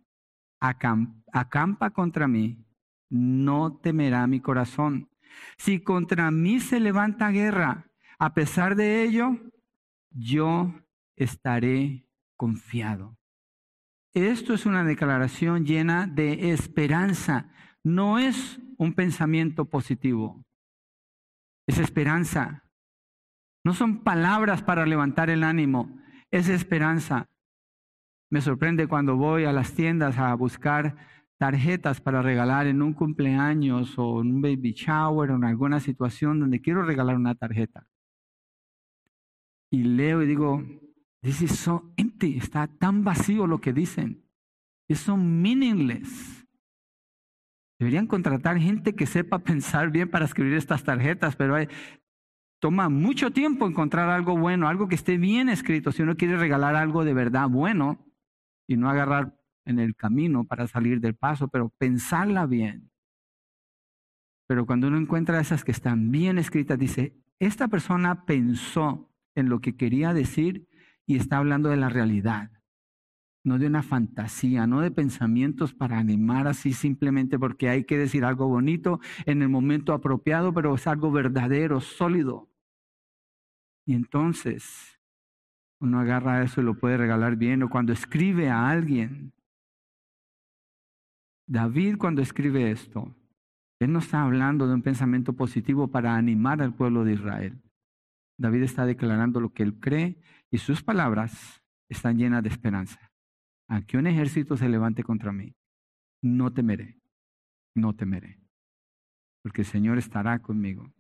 acampa 0.60 1.90
contra 1.90 2.28
mí, 2.28 2.64
no 3.10 3.76
temerá 3.78 4.28
mi 4.28 4.40
corazón. 4.40 5.10
Si 5.58 5.80
contra 5.80 6.32
mí 6.32 6.60
se 6.60 6.80
levanta 6.80 7.30
guerra, 7.30 7.92
a 8.20 8.34
pesar 8.34 8.76
de 8.76 9.04
ello, 9.04 9.38
yo 10.12 10.74
estaré 11.16 12.08
confiado. 12.38 13.18
Esto 14.14 14.54
es 14.54 14.66
una 14.66 14.84
declaración 14.84 15.66
llena 15.66 16.08
de 16.08 16.52
esperanza. 16.52 17.52
No 17.84 18.20
es 18.20 18.60
un 18.78 18.94
pensamiento 18.94 19.66
positivo. 19.66 20.46
Es 21.68 21.80
esperanza. 21.80 22.64
No 23.64 23.74
son 23.74 24.04
palabras 24.04 24.62
para 24.62 24.86
levantar 24.86 25.30
el 25.30 25.44
ánimo, 25.44 25.98
es 26.32 26.50
esperanza. 26.50 27.30
Me 28.30 28.42
sorprende 28.42 28.88
cuando 28.88 29.16
voy 29.16 29.46
a 29.46 29.54
las 29.54 29.74
tiendas 29.74 30.18
a 30.18 30.34
buscar 30.36 30.98
tarjetas 31.38 32.02
para 32.02 32.22
regalar 32.22 32.68
en 32.68 32.82
un 32.82 32.94
cumpleaños 32.94 33.98
o 33.98 34.22
en 34.22 34.36
un 34.36 34.42
baby 34.42 34.74
shower 34.74 35.32
o 35.32 35.36
en 35.36 35.44
alguna 35.44 35.80
situación 35.80 36.40
donde 36.40 36.62
quiero 36.62 36.84
regalar 36.84 37.16
una 37.16 37.36
tarjeta. 37.36 37.88
Y 39.72 39.84
leo 39.84 40.22
y 40.22 40.28
digo, 40.28 40.64
this 41.22 41.42
is 41.42 41.52
so 41.52 41.92
empty, 41.98 42.38
está 42.38 42.68
tan 42.68 43.04
vacío 43.04 43.48
lo 43.48 43.60
que 43.60 43.74
dicen. 43.74 44.24
Es 44.88 45.00
so 45.00 45.18
meaningless. 45.18 46.46
Deberían 47.80 48.08
contratar 48.08 48.60
gente 48.60 48.96
que 48.96 49.06
sepa 49.06 49.40
pensar 49.40 49.90
bien 49.90 50.10
para 50.10 50.26
escribir 50.26 50.54
estas 50.54 50.84
tarjetas, 50.84 51.36
pero 51.36 51.56
toma 52.62 52.88
mucho 52.88 53.32
tiempo 53.32 53.68
encontrar 53.68 54.10
algo 54.10 54.38
bueno, 54.38 54.70
algo 54.70 54.88
que 54.88 54.96
esté 54.96 55.18
bien 55.18 55.50
escrito. 55.50 55.92
Si 55.92 56.02
uno 56.02 56.16
quiere 56.16 56.38
regalar 56.38 56.76
algo 56.76 57.04
de 57.04 57.14
verdad 57.14 57.50
bueno 57.50 58.06
y 58.68 58.78
no 58.78 58.90
agarrar 58.90 59.43
en 59.66 59.80
el 59.80 59.96
camino 59.96 60.44
para 60.46 60.68
salir 60.68 61.00
del 61.00 61.16
paso, 61.16 61.48
pero 61.48 61.70
pensarla 61.78 62.46
bien. 62.46 62.92
Pero 64.48 64.66
cuando 64.66 64.88
uno 64.88 64.98
encuentra 64.98 65.40
esas 65.40 65.64
que 65.64 65.72
están 65.72 66.12
bien 66.12 66.38
escritas, 66.38 66.78
dice, 66.78 67.16
esta 67.40 67.68
persona 67.68 68.26
pensó 68.26 69.10
en 69.36 69.50
lo 69.50 69.62
que 69.62 69.76
quería 69.76 70.14
decir 70.14 70.68
y 71.06 71.18
está 71.18 71.38
hablando 71.38 71.70
de 71.70 71.78
la 71.78 71.90
realidad, 71.90 72.52
no 73.44 73.60
de 73.60 73.68
una 73.68 73.84
fantasía, 73.84 74.68
no 74.68 74.82
de 74.82 74.92
pensamientos 74.92 75.74
para 75.74 75.98
animar 75.98 76.48
así 76.48 76.74
simplemente 76.74 77.38
porque 77.38 77.70
hay 77.70 77.84
que 77.84 77.98
decir 77.98 78.24
algo 78.24 78.48
bonito 78.48 79.00
en 79.26 79.42
el 79.42 79.50
momento 79.50 79.94
apropiado, 79.94 80.54
pero 80.54 80.76
es 80.76 80.88
algo 80.88 81.12
verdadero, 81.12 81.82
sólido. 81.82 82.50
Y 83.86 83.96
entonces 83.96 85.00
uno 85.80 86.00
agarra 86.00 86.44
eso 86.44 86.62
y 86.62 86.64
lo 86.64 86.80
puede 86.80 86.96
regalar 86.96 87.36
bien, 87.36 87.64
o 87.64 87.70
cuando 87.70 87.92
escribe 87.92 88.50
a 88.50 88.70
alguien, 88.70 89.34
David 91.48 91.98
cuando 91.98 92.22
escribe 92.22 92.72
esto, 92.72 93.16
él 93.80 93.92
no 93.92 94.00
está 94.00 94.24
hablando 94.24 94.68
de 94.68 94.74
un 94.74 94.82
pensamiento 94.82 95.34
positivo 95.34 95.90
para 95.90 96.16
animar 96.16 96.62
al 96.62 96.74
pueblo 96.74 97.04
de 97.04 97.14
Israel. 97.14 97.62
David 98.38 98.64
está 98.64 98.86
declarando 98.86 99.40
lo 99.40 99.54
que 99.54 99.64
él 99.64 99.80
cree 99.80 100.22
y 100.50 100.58
sus 100.58 100.84
palabras 100.84 101.62
están 101.90 102.18
llenas 102.18 102.44
de 102.44 102.50
esperanza. 102.50 103.12
Aunque 103.68 103.98
un 103.98 104.08
ejército 104.08 104.58
se 104.58 104.70
levante 104.70 105.04
contra 105.04 105.32
mí, 105.32 105.56
no 106.22 106.54
temeré, 106.54 106.98
no 107.76 107.94
temeré, 107.94 108.40
porque 109.42 109.62
el 109.62 109.68
Señor 109.68 109.98
estará 109.98 110.40
conmigo. 110.40 110.92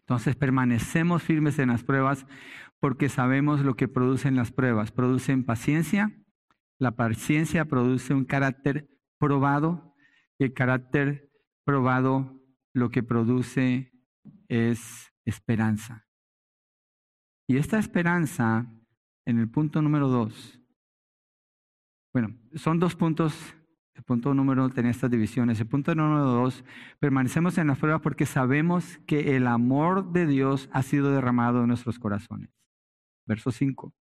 Entonces 0.00 0.36
permanecemos 0.36 1.22
firmes 1.22 1.58
en 1.58 1.68
las 1.68 1.84
pruebas 1.84 2.26
porque 2.80 3.08
sabemos 3.08 3.60
lo 3.60 3.76
que 3.76 3.88
producen 3.88 4.36
las 4.36 4.52
pruebas. 4.52 4.90
Producen 4.90 5.44
paciencia, 5.44 6.12
la 6.78 6.92
paciencia 6.92 7.66
produce 7.66 8.14
un 8.14 8.24
carácter 8.24 8.88
probado 9.18 9.94
y 10.38 10.44
el 10.44 10.54
carácter 10.54 11.30
probado 11.64 12.40
lo 12.72 12.90
que 12.90 13.02
produce 13.02 13.92
es 14.48 15.12
esperanza. 15.24 16.06
Y 17.46 17.56
esta 17.56 17.78
esperanza, 17.78 18.66
en 19.26 19.38
el 19.38 19.50
punto 19.50 19.82
número 19.82 20.08
dos, 20.08 20.58
bueno, 22.12 22.36
son 22.54 22.78
dos 22.78 22.96
puntos. 22.96 23.54
El 23.94 24.04
punto 24.04 24.32
número 24.32 24.64
uno 24.64 24.72
tenía 24.72 24.90
estas 24.90 25.10
divisiones. 25.10 25.60
El 25.60 25.66
punto 25.66 25.94
número 25.94 26.24
dos, 26.24 26.64
permanecemos 27.00 27.58
en 27.58 27.66
la 27.66 27.74
prueba 27.74 28.00
porque 28.00 28.26
sabemos 28.26 28.98
que 29.06 29.36
el 29.36 29.46
amor 29.46 30.12
de 30.12 30.26
Dios 30.26 30.68
ha 30.72 30.82
sido 30.82 31.10
derramado 31.10 31.62
en 31.62 31.68
nuestros 31.68 31.98
corazones. 31.98 32.50
Verso 33.26 33.50
5 33.50 33.92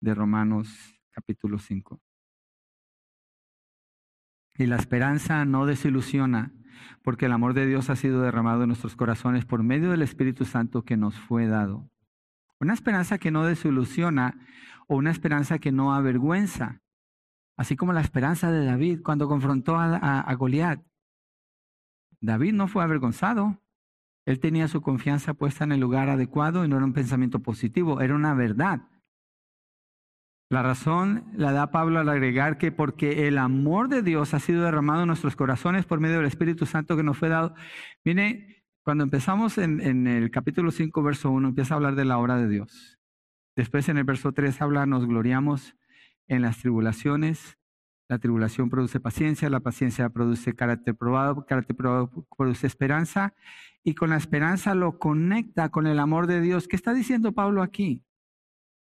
de 0.00 0.14
Romanos 0.14 0.98
capítulo 1.12 1.58
5. 1.58 2.00
Y 4.58 4.66
la 4.66 4.76
esperanza 4.76 5.44
no 5.44 5.66
desilusiona, 5.66 6.52
porque 7.02 7.26
el 7.26 7.32
amor 7.32 7.54
de 7.54 7.66
Dios 7.66 7.90
ha 7.90 7.96
sido 7.96 8.22
derramado 8.22 8.62
en 8.62 8.68
nuestros 8.68 8.96
corazones 8.96 9.44
por 9.44 9.62
medio 9.62 9.90
del 9.90 10.02
Espíritu 10.02 10.44
Santo 10.44 10.82
que 10.82 10.96
nos 10.96 11.14
fue 11.14 11.46
dado. 11.46 11.90
Una 12.58 12.72
esperanza 12.72 13.18
que 13.18 13.30
no 13.30 13.44
desilusiona 13.44 14.38
o 14.88 14.96
una 14.96 15.10
esperanza 15.10 15.58
que 15.58 15.72
no 15.72 15.94
avergüenza, 15.94 16.80
así 17.56 17.76
como 17.76 17.92
la 17.92 18.00
esperanza 18.00 18.50
de 18.50 18.64
David 18.64 19.02
cuando 19.02 19.28
confrontó 19.28 19.76
a, 19.76 20.20
a 20.20 20.34
Goliat. 20.34 20.80
David 22.20 22.54
no 22.54 22.66
fue 22.66 22.82
avergonzado, 22.82 23.60
él 24.24 24.40
tenía 24.40 24.68
su 24.68 24.80
confianza 24.80 25.34
puesta 25.34 25.64
en 25.64 25.72
el 25.72 25.80
lugar 25.80 26.08
adecuado 26.08 26.64
y 26.64 26.68
no 26.68 26.76
era 26.76 26.84
un 26.84 26.92
pensamiento 26.92 27.40
positivo, 27.40 28.00
era 28.00 28.14
una 28.14 28.34
verdad. 28.34 28.82
La 30.48 30.62
razón 30.62 31.24
la 31.34 31.50
da 31.50 31.72
Pablo 31.72 31.98
al 31.98 32.08
agregar 32.08 32.56
que 32.56 32.70
porque 32.70 33.26
el 33.26 33.36
amor 33.36 33.88
de 33.88 34.02
Dios 34.02 34.32
ha 34.32 34.38
sido 34.38 34.62
derramado 34.62 35.02
en 35.02 35.08
nuestros 35.08 35.34
corazones 35.34 35.86
por 35.86 35.98
medio 35.98 36.18
del 36.18 36.26
Espíritu 36.26 36.66
Santo 36.66 36.96
que 36.96 37.02
nos 37.02 37.18
fue 37.18 37.28
dado. 37.28 37.54
Viene, 38.04 38.62
cuando 38.84 39.02
empezamos 39.02 39.58
en, 39.58 40.06
el 40.06 40.30
capítulo 40.30 40.70
5, 40.70 41.02
verso 41.02 41.30
1, 41.32 41.48
empieza 41.48 41.74
a 41.74 41.78
hablar 41.78 41.96
de 41.96 42.04
la 42.04 42.18
obra 42.18 42.36
de 42.36 42.48
Dios. 42.48 43.00
Después 43.56 43.88
en 43.88 43.98
el 43.98 44.04
verso 44.04 44.32
3 44.32 44.62
habla, 44.62 44.86
nos 44.86 45.04
gloriamos 45.04 45.74
en 46.28 46.42
las 46.42 46.58
tribulaciones. 46.58 47.58
La 48.08 48.20
tribulación 48.20 48.70
produce 48.70 49.00
paciencia, 49.00 49.50
la 49.50 49.58
paciencia 49.58 50.10
produce 50.10 50.54
carácter 50.54 50.94
probado, 50.94 51.44
carácter 51.44 51.74
probado 51.74 52.24
produce 52.36 52.68
esperanza 52.68 53.34
y 53.82 53.94
con 53.94 54.10
la 54.10 54.16
esperanza 54.16 54.76
lo 54.76 55.00
conecta 55.00 55.70
con 55.70 55.88
el 55.88 55.98
amor 55.98 56.28
de 56.28 56.40
Dios. 56.40 56.68
¿Qué 56.68 56.76
está 56.76 56.94
diciendo 56.94 57.32
Pablo 57.32 57.62
aquí? 57.62 58.04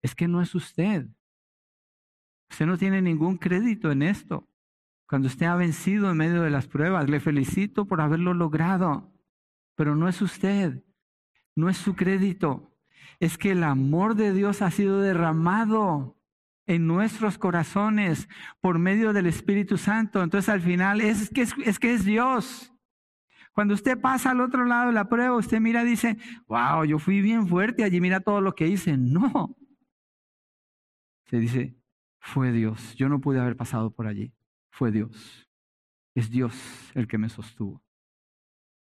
Es 0.02 0.16
que 0.16 0.28
no 0.28 0.42
es 0.42 0.56
usted, 0.56 1.06
Usted 2.52 2.66
no 2.66 2.78
tiene 2.78 3.02
ningún 3.02 3.38
crédito 3.38 3.92
en 3.92 4.02
esto. 4.02 4.46
Cuando 5.08 5.30
usted 5.30 5.46
ha 5.46 5.56
vencido 5.56 6.12
en 6.12 6.18
medio 6.18 6.42
de 6.42 6.50
las 6.50 6.68
pruebas, 6.68 7.10
le 7.10 7.22
felicito 7.22 7.86
por 7.86 8.02
haberlo 8.02 8.34
logrado, 8.34 9.10
pero 9.76 9.96
no 9.96 10.10
es 10.10 10.22
usted, 10.22 10.84
no 11.56 11.70
es 11.70 11.78
su 11.78 11.96
crédito. 11.96 12.78
Es 13.22 13.38
que 13.38 13.52
el 13.52 13.64
amor 13.64 14.16
de 14.16 14.34
Dios 14.34 14.62
ha 14.62 14.70
sido 14.70 15.00
derramado 15.00 16.18
en 16.66 16.88
nuestros 16.88 17.38
corazones 17.38 18.28
por 18.60 18.80
medio 18.80 19.14
del 19.14 19.28
Espíritu 19.28 19.78
Santo. 19.78 20.22
Entonces 20.22 20.50
al 20.50 20.62
final 20.62 21.00
es 21.00 21.30
que 21.30 21.44
es, 21.44 21.80
que 21.80 21.94
es 21.94 22.04
Dios. 22.04 22.74
Cuando 23.54 23.74
usted 23.74 24.00
pasa 24.00 24.32
al 24.32 24.42
otro 24.42 24.66
lado 24.66 24.88
de 24.88 24.94
la 24.94 25.08
prueba, 25.08 25.38
usted 25.38 25.62
mira 25.62 25.84
y 25.84 25.88
dice, 25.88 26.18
wow, 26.48 26.84
yo 26.84 27.00
fui 27.00 27.22
bien 27.22 27.48
fuerte 27.48 27.86
allí, 27.86 28.02
mira 28.02 28.20
todo 28.20 28.42
lo 28.42 28.56
que 28.56 28.68
hice. 28.68 28.98
No. 28.98 29.56
Se 31.30 31.40
dice, 31.40 31.81
fue 32.22 32.52
Dios. 32.52 32.96
Yo 32.96 33.10
no 33.10 33.20
pude 33.20 33.40
haber 33.40 33.58
pasado 33.58 33.92
por 33.92 34.08
allí. 34.08 34.32
Fue 34.70 34.92
Dios. 34.92 35.50
Es 36.16 36.30
Dios 36.30 36.56
el 36.94 37.08
que 37.08 37.18
me 37.18 37.30
sostuvo. 37.30 37.84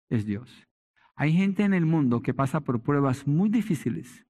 Es 0.09 0.25
Dios. 0.25 0.67
Hay 1.15 1.33
gente 1.33 1.63
en 1.63 1.73
el 1.73 1.85
mundo 1.85 2.21
que 2.21 2.33
pasa 2.33 2.61
por 2.61 2.81
pruebas 2.81 3.27
muy 3.27 3.49
difíciles 3.49 4.25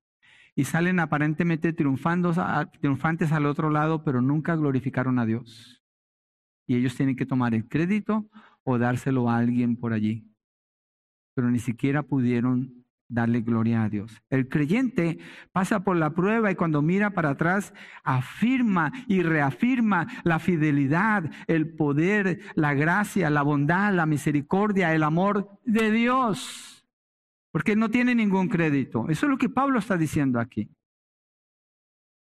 y 0.55 0.65
salen 0.65 0.99
aparentemente 0.99 1.73
triunfantes 1.73 3.31
al 3.31 3.45
otro 3.45 3.69
lado, 3.69 4.03
pero 4.03 4.21
nunca 4.21 4.55
glorificaron 4.55 5.19
a 5.19 5.25
Dios. 5.25 5.83
Y 6.65 6.75
ellos 6.75 6.95
tienen 6.95 7.15
que 7.15 7.25
tomar 7.25 7.53
el 7.53 7.67
crédito 7.67 8.29
o 8.63 8.77
dárselo 8.77 9.29
a 9.29 9.37
alguien 9.37 9.77
por 9.77 9.93
allí. 9.93 10.29
Pero 11.33 11.49
ni 11.49 11.59
siquiera 11.59 12.03
pudieron 12.03 12.85
darle 13.09 13.41
gloria 13.41 13.83
a 13.83 13.89
Dios. 13.89 14.21
El 14.29 14.49
creyente 14.49 15.19
pasa 15.51 15.83
por 15.83 15.97
la 15.97 16.11
prueba 16.11 16.51
y 16.51 16.55
cuando 16.55 16.81
mira 16.81 17.11
para 17.11 17.31
atrás 17.31 17.73
afirma 18.03 18.91
y 19.07 19.21
reafirma 19.21 20.07
la 20.23 20.39
fidelidad, 20.39 21.29
el 21.47 21.73
poder, 21.75 22.39
la 22.55 22.73
gracia, 22.73 23.29
la 23.29 23.41
bondad, 23.41 23.93
la 23.93 24.05
misericordia, 24.05 24.93
el 24.93 25.03
amor 25.03 25.59
de 25.63 25.91
Dios. 25.91 26.85
Porque 27.51 27.75
no 27.75 27.89
tiene 27.89 28.13
ningún 28.13 28.49
crédito. 28.49 29.07
Eso 29.09 29.25
es 29.25 29.29
lo 29.29 29.37
que 29.37 29.49
Pablo 29.49 29.79
está 29.79 29.97
diciendo 29.97 30.39
aquí. 30.39 30.69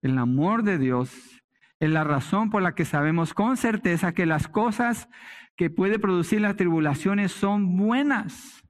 El 0.01 0.17
amor 0.17 0.63
de 0.63 0.77
Dios 0.77 1.41
es 1.79 1.89
la 1.89 2.03
razón 2.03 2.49
por 2.49 2.61
la 2.61 2.75
que 2.75 2.85
sabemos 2.85 3.33
con 3.33 3.57
certeza 3.57 4.13
que 4.13 4.25
las 4.25 4.47
cosas 4.47 5.09
que 5.55 5.69
puede 5.69 5.99
producir 5.99 6.41
las 6.41 6.57
tribulaciones 6.57 7.31
son 7.31 7.77
buenas 7.77 8.64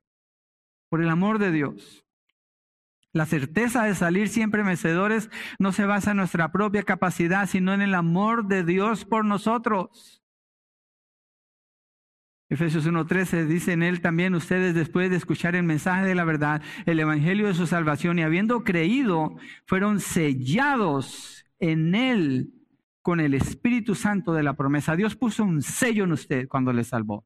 por 0.90 1.02
el 1.02 1.10
amor 1.10 1.40
de 1.40 1.52
Dios. 1.52 2.06
La 3.12 3.26
certeza 3.26 3.84
de 3.86 3.96
salir 3.96 4.28
siempre 4.28 4.62
vencedores 4.62 5.30
no 5.58 5.72
se 5.72 5.86
basa 5.86 6.12
en 6.12 6.18
nuestra 6.18 6.52
propia 6.52 6.84
capacidad, 6.84 7.48
sino 7.48 7.74
en 7.74 7.82
el 7.82 7.96
amor 7.96 8.48
de 8.48 8.66
Dios 8.66 9.06
por 9.06 9.24
nosotros. 9.24 10.22
Efesios 12.50 12.86
1.13 12.86 13.48
dice 13.48 13.72
en 13.74 13.84
él 13.84 14.02
también 14.02 14.36
ustedes 14.36 14.76
después 14.76 15.10
de 15.10 15.16
escuchar 15.16 15.56
el 15.56 15.64
mensaje 15.64 16.06
de 16.06 16.14
la 16.14 16.26
verdad, 16.26 16.62
el 16.86 17.00
evangelio 17.00 17.48
de 17.48 17.54
su 17.54 17.66
salvación 17.66 18.20
y 18.20 18.24
habiendo 18.24 18.64
creído, 18.64 19.36
fueron 19.66 20.00
sellados 20.00 21.46
en 21.60 21.96
él 21.96 22.54
con 23.02 23.20
el 23.20 23.34
Espíritu 23.34 23.96
Santo 23.96 24.34
de 24.34 24.44
la 24.44 24.56
promesa. 24.56 24.96
Dios 24.96 25.16
puso 25.16 25.44
un 25.44 25.62
sello 25.62 26.04
en 26.04 26.12
usted 26.12 26.48
cuando 26.48 26.74
le 26.74 26.84
salvó. 26.84 27.26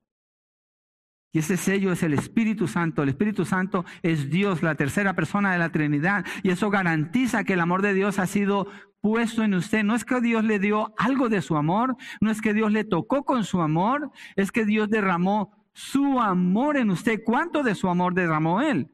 Y 1.31 1.39
ese 1.39 1.57
sello 1.57 1.91
es 1.91 2.01
el 2.01 2.13
Espíritu 2.13 2.67
Santo. 2.67 3.03
El 3.03 3.09
Espíritu 3.09 3.45
Santo 3.45 3.85
es 4.01 4.29
Dios, 4.29 4.63
la 4.63 4.75
tercera 4.75 5.13
persona 5.13 5.51
de 5.51 5.59
la 5.59 5.71
Trinidad. 5.71 6.25
Y 6.41 6.49
eso 6.49 6.69
garantiza 6.69 7.43
que 7.43 7.53
el 7.53 7.59
amor 7.59 7.81
de 7.81 7.93
Dios 7.93 8.17
ha 8.17 8.25
sido 8.25 8.67
puesto 9.01 9.43
en 9.43 9.53
usted. 9.53 9.83
No 9.83 9.95
es 9.95 10.05
que 10.05 10.21
Dios 10.21 10.43
le 10.43 10.59
dio 10.59 10.93
algo 10.97 11.29
de 11.29 11.41
su 11.41 11.55
amor, 11.55 11.95
no 12.19 12.31
es 12.31 12.41
que 12.41 12.53
Dios 12.53 12.71
le 12.71 12.83
tocó 12.83 13.23
con 13.23 13.43
su 13.43 13.61
amor, 13.61 14.11
es 14.35 14.51
que 14.51 14.65
Dios 14.65 14.89
derramó 14.89 15.51
su 15.73 16.19
amor 16.19 16.77
en 16.77 16.89
usted. 16.89 17.21
¿Cuánto 17.23 17.63
de 17.63 17.75
su 17.75 17.89
amor 17.89 18.13
derramó 18.13 18.61
Él? 18.61 18.91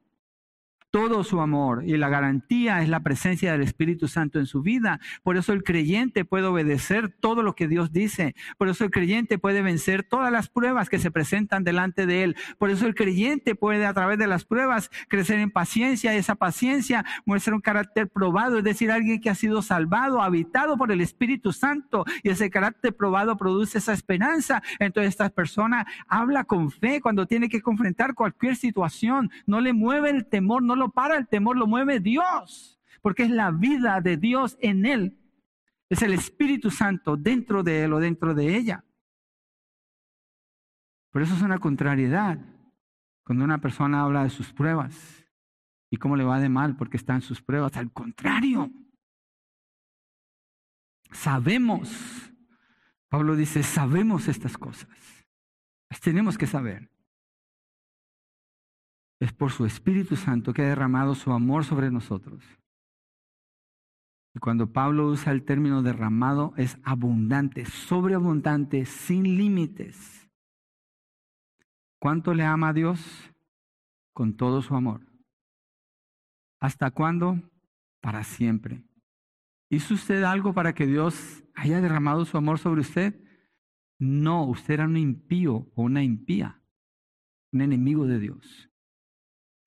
Todo 0.96 1.26
su 1.26 1.42
amor 1.42 1.84
y 1.86 1.98
la 1.98 2.08
garantía 2.08 2.82
es 2.82 2.88
la 2.88 3.02
presencia 3.02 3.52
del 3.52 3.64
Espíritu 3.64 4.08
Santo 4.08 4.40
en 4.40 4.46
su 4.46 4.62
vida. 4.62 5.02
Por 5.24 5.36
eso 5.36 5.52
el 5.52 5.62
creyente 5.62 6.24
puede 6.24 6.46
obedecer 6.46 7.10
todo 7.10 7.44
lo 7.44 7.54
que 7.54 7.68
Dios 7.68 7.92
dice. 7.92 8.34
Por 8.58 8.70
eso 8.70 8.86
el 8.86 8.92
creyente 8.92 9.38
puede 9.38 9.62
vencer 9.62 10.04
todas 10.04 10.32
las 10.32 10.48
pruebas 10.48 10.88
que 10.88 10.98
se 10.98 11.12
presentan 11.12 11.66
delante 11.66 12.06
de 12.06 12.24
él. 12.24 12.38
Por 12.58 12.70
eso 12.70 12.88
el 12.88 12.96
creyente 12.96 13.56
puede 13.56 13.86
a 13.86 13.94
través 13.94 14.18
de 14.18 14.28
las 14.28 14.46
pruebas 14.46 14.90
crecer 15.10 15.38
en 15.40 15.52
paciencia. 15.52 16.14
Esa 16.14 16.36
paciencia 16.36 17.04
muestra 17.26 17.56
un 17.56 17.60
carácter 17.60 18.08
probado, 18.08 18.60
es 18.60 18.64
decir, 18.64 18.90
alguien 18.90 19.20
que 19.20 19.30
ha 19.30 19.36
sido 19.36 19.62
salvado, 19.62 20.22
habitado 20.22 20.78
por 20.78 20.94
el 20.94 21.02
Espíritu 21.02 21.52
Santo. 21.52 22.06
Y 22.24 22.30
ese 22.30 22.50
carácter 22.50 22.96
probado 22.96 23.36
produce 23.36 23.80
esa 23.80 23.92
esperanza. 23.92 24.64
Entonces 24.80 25.10
esta 25.10 25.28
persona 25.30 25.86
habla 26.08 26.46
con 26.46 26.72
fe 26.72 27.02
cuando 27.02 27.26
tiene 27.26 27.50
que 27.50 27.62
confrontar 27.62 28.16
cualquier 28.16 28.56
situación. 28.56 29.30
No 29.46 29.60
le 29.60 29.74
mueve 29.74 30.10
el 30.10 30.26
temor, 30.26 30.64
no 30.64 30.78
lo 30.78 30.85
para 30.90 31.18
el 31.18 31.28
temor, 31.28 31.58
lo 31.58 31.68
mueve 31.68 32.00
Dios, 32.00 32.80
porque 33.02 33.24
es 33.24 33.30
la 33.30 33.52
vida 33.52 34.02
de 34.02 34.18
Dios 34.18 34.58
en 34.62 34.86
él. 34.86 35.20
Es 35.90 36.02
el 36.02 36.14
Espíritu 36.14 36.72
Santo 36.72 37.18
dentro 37.18 37.64
de 37.64 37.84
él 37.84 37.94
o 37.94 38.00
dentro 38.00 38.34
de 38.34 38.56
ella. 38.56 38.84
Por 41.12 41.22
eso 41.22 41.36
es 41.36 41.42
una 41.42 41.60
contrariedad 41.60 42.40
cuando 43.24 43.44
una 43.46 43.60
persona 43.60 44.02
habla 44.02 44.24
de 44.24 44.30
sus 44.30 44.52
pruebas 44.52 45.26
y 45.90 45.98
cómo 45.98 46.16
le 46.16 46.24
va 46.24 46.40
de 46.40 46.50
mal 46.50 46.76
porque 46.76 46.98
está 46.98 47.16
en 47.16 47.22
sus 47.22 47.42
pruebas. 47.42 47.78
Al 47.78 47.92
contrario, 47.92 48.72
sabemos, 51.12 52.32
Pablo 53.08 53.36
dice, 53.36 53.64
sabemos 53.64 54.28
estas 54.28 54.58
cosas. 54.58 54.90
Las 55.90 56.02
tenemos 56.02 56.38
que 56.38 56.48
saber 56.48 56.90
es 59.20 59.34
por 59.34 59.52
su 59.52 59.66
Espíritu 59.66 60.16
Santo 60.16 60.54
que 60.54 60.62
ha 60.62 60.68
derramado 60.68 61.16
su 61.16 61.32
amor 61.32 61.64
sobre 61.64 61.92
nosotros. 61.92 62.44
Y 64.36 64.40
cuando 64.40 64.72
Pablo 64.72 65.08
usa 65.08 65.32
el 65.32 65.46
término 65.46 65.82
derramado 65.82 66.54
es 66.58 66.78
abundante, 66.84 67.66
sobreabundante, 67.66 68.86
sin 68.86 69.24
límites. 69.38 70.30
¿Cuánto 72.00 72.34
le 72.34 72.44
ama 72.44 72.70
a 72.70 72.74
Dios? 72.74 73.00
Con 74.14 74.36
todo 74.36 74.62
su 74.62 74.76
amor. 74.76 75.02
¿Hasta 76.60 76.92
cuándo? 76.92 77.42
Para 78.02 78.24
siempre. 78.24 78.84
¿Hizo 79.70 79.94
usted 79.94 80.24
algo 80.24 80.54
para 80.54 80.74
que 80.74 80.86
Dios 80.86 81.44
haya 81.54 81.80
derramado 81.80 82.26
su 82.26 82.38
amor 82.38 82.60
sobre 82.60 82.82
usted? 82.82 83.20
No, 83.98 84.46
usted 84.46 84.76
era 84.76 84.86
un 84.86 84.98
impío 84.98 85.72
o 85.76 85.84
una 85.84 86.04
impía, 86.04 86.62
un 87.54 87.62
enemigo 87.62 88.06
de 88.06 88.20
Dios. 88.20 88.70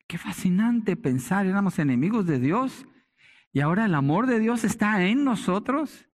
Qué 0.08 0.16
fascinante 0.16 0.96
pensar, 0.96 1.44
éramos 1.44 1.78
enemigos 1.78 2.24
de 2.24 2.38
Dios 2.38 2.86
y 3.52 3.60
ahora 3.60 3.84
el 3.84 3.94
amor 3.94 4.26
de 4.26 4.40
Dios 4.40 4.64
está 4.64 5.04
en 5.04 5.22
nosotros. 5.22 6.08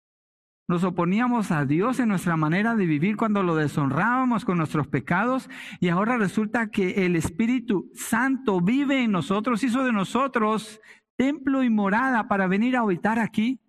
Nos 0.69 0.85
oponíamos 0.85 1.51
a 1.51 1.65
Dios 1.65 1.99
en 1.99 2.09
nuestra 2.09 2.37
manera 2.37 2.77
de 2.77 2.87
vivir 2.87 3.17
cuando 3.17 3.43
lo 3.43 3.57
deshonrábamos 3.57 4.45
con 4.45 4.59
nuestros 4.59 4.87
pecados 4.87 5.51
y 5.81 5.89
ahora 5.89 6.17
resulta 6.19 6.71
que 6.71 7.05
el 7.05 7.17
Espíritu 7.17 7.91
Santo 7.93 8.61
vive 8.61 9.03
en 9.03 9.11
nosotros, 9.11 9.65
hizo 9.65 9.83
de 9.83 9.91
nosotros 9.91 10.81
templo 11.17 11.65
y 11.65 11.69
morada 11.69 12.29
para 12.29 12.47
venir 12.47 12.77
a 12.77 12.83
habitar 12.83 13.19
aquí. 13.19 13.61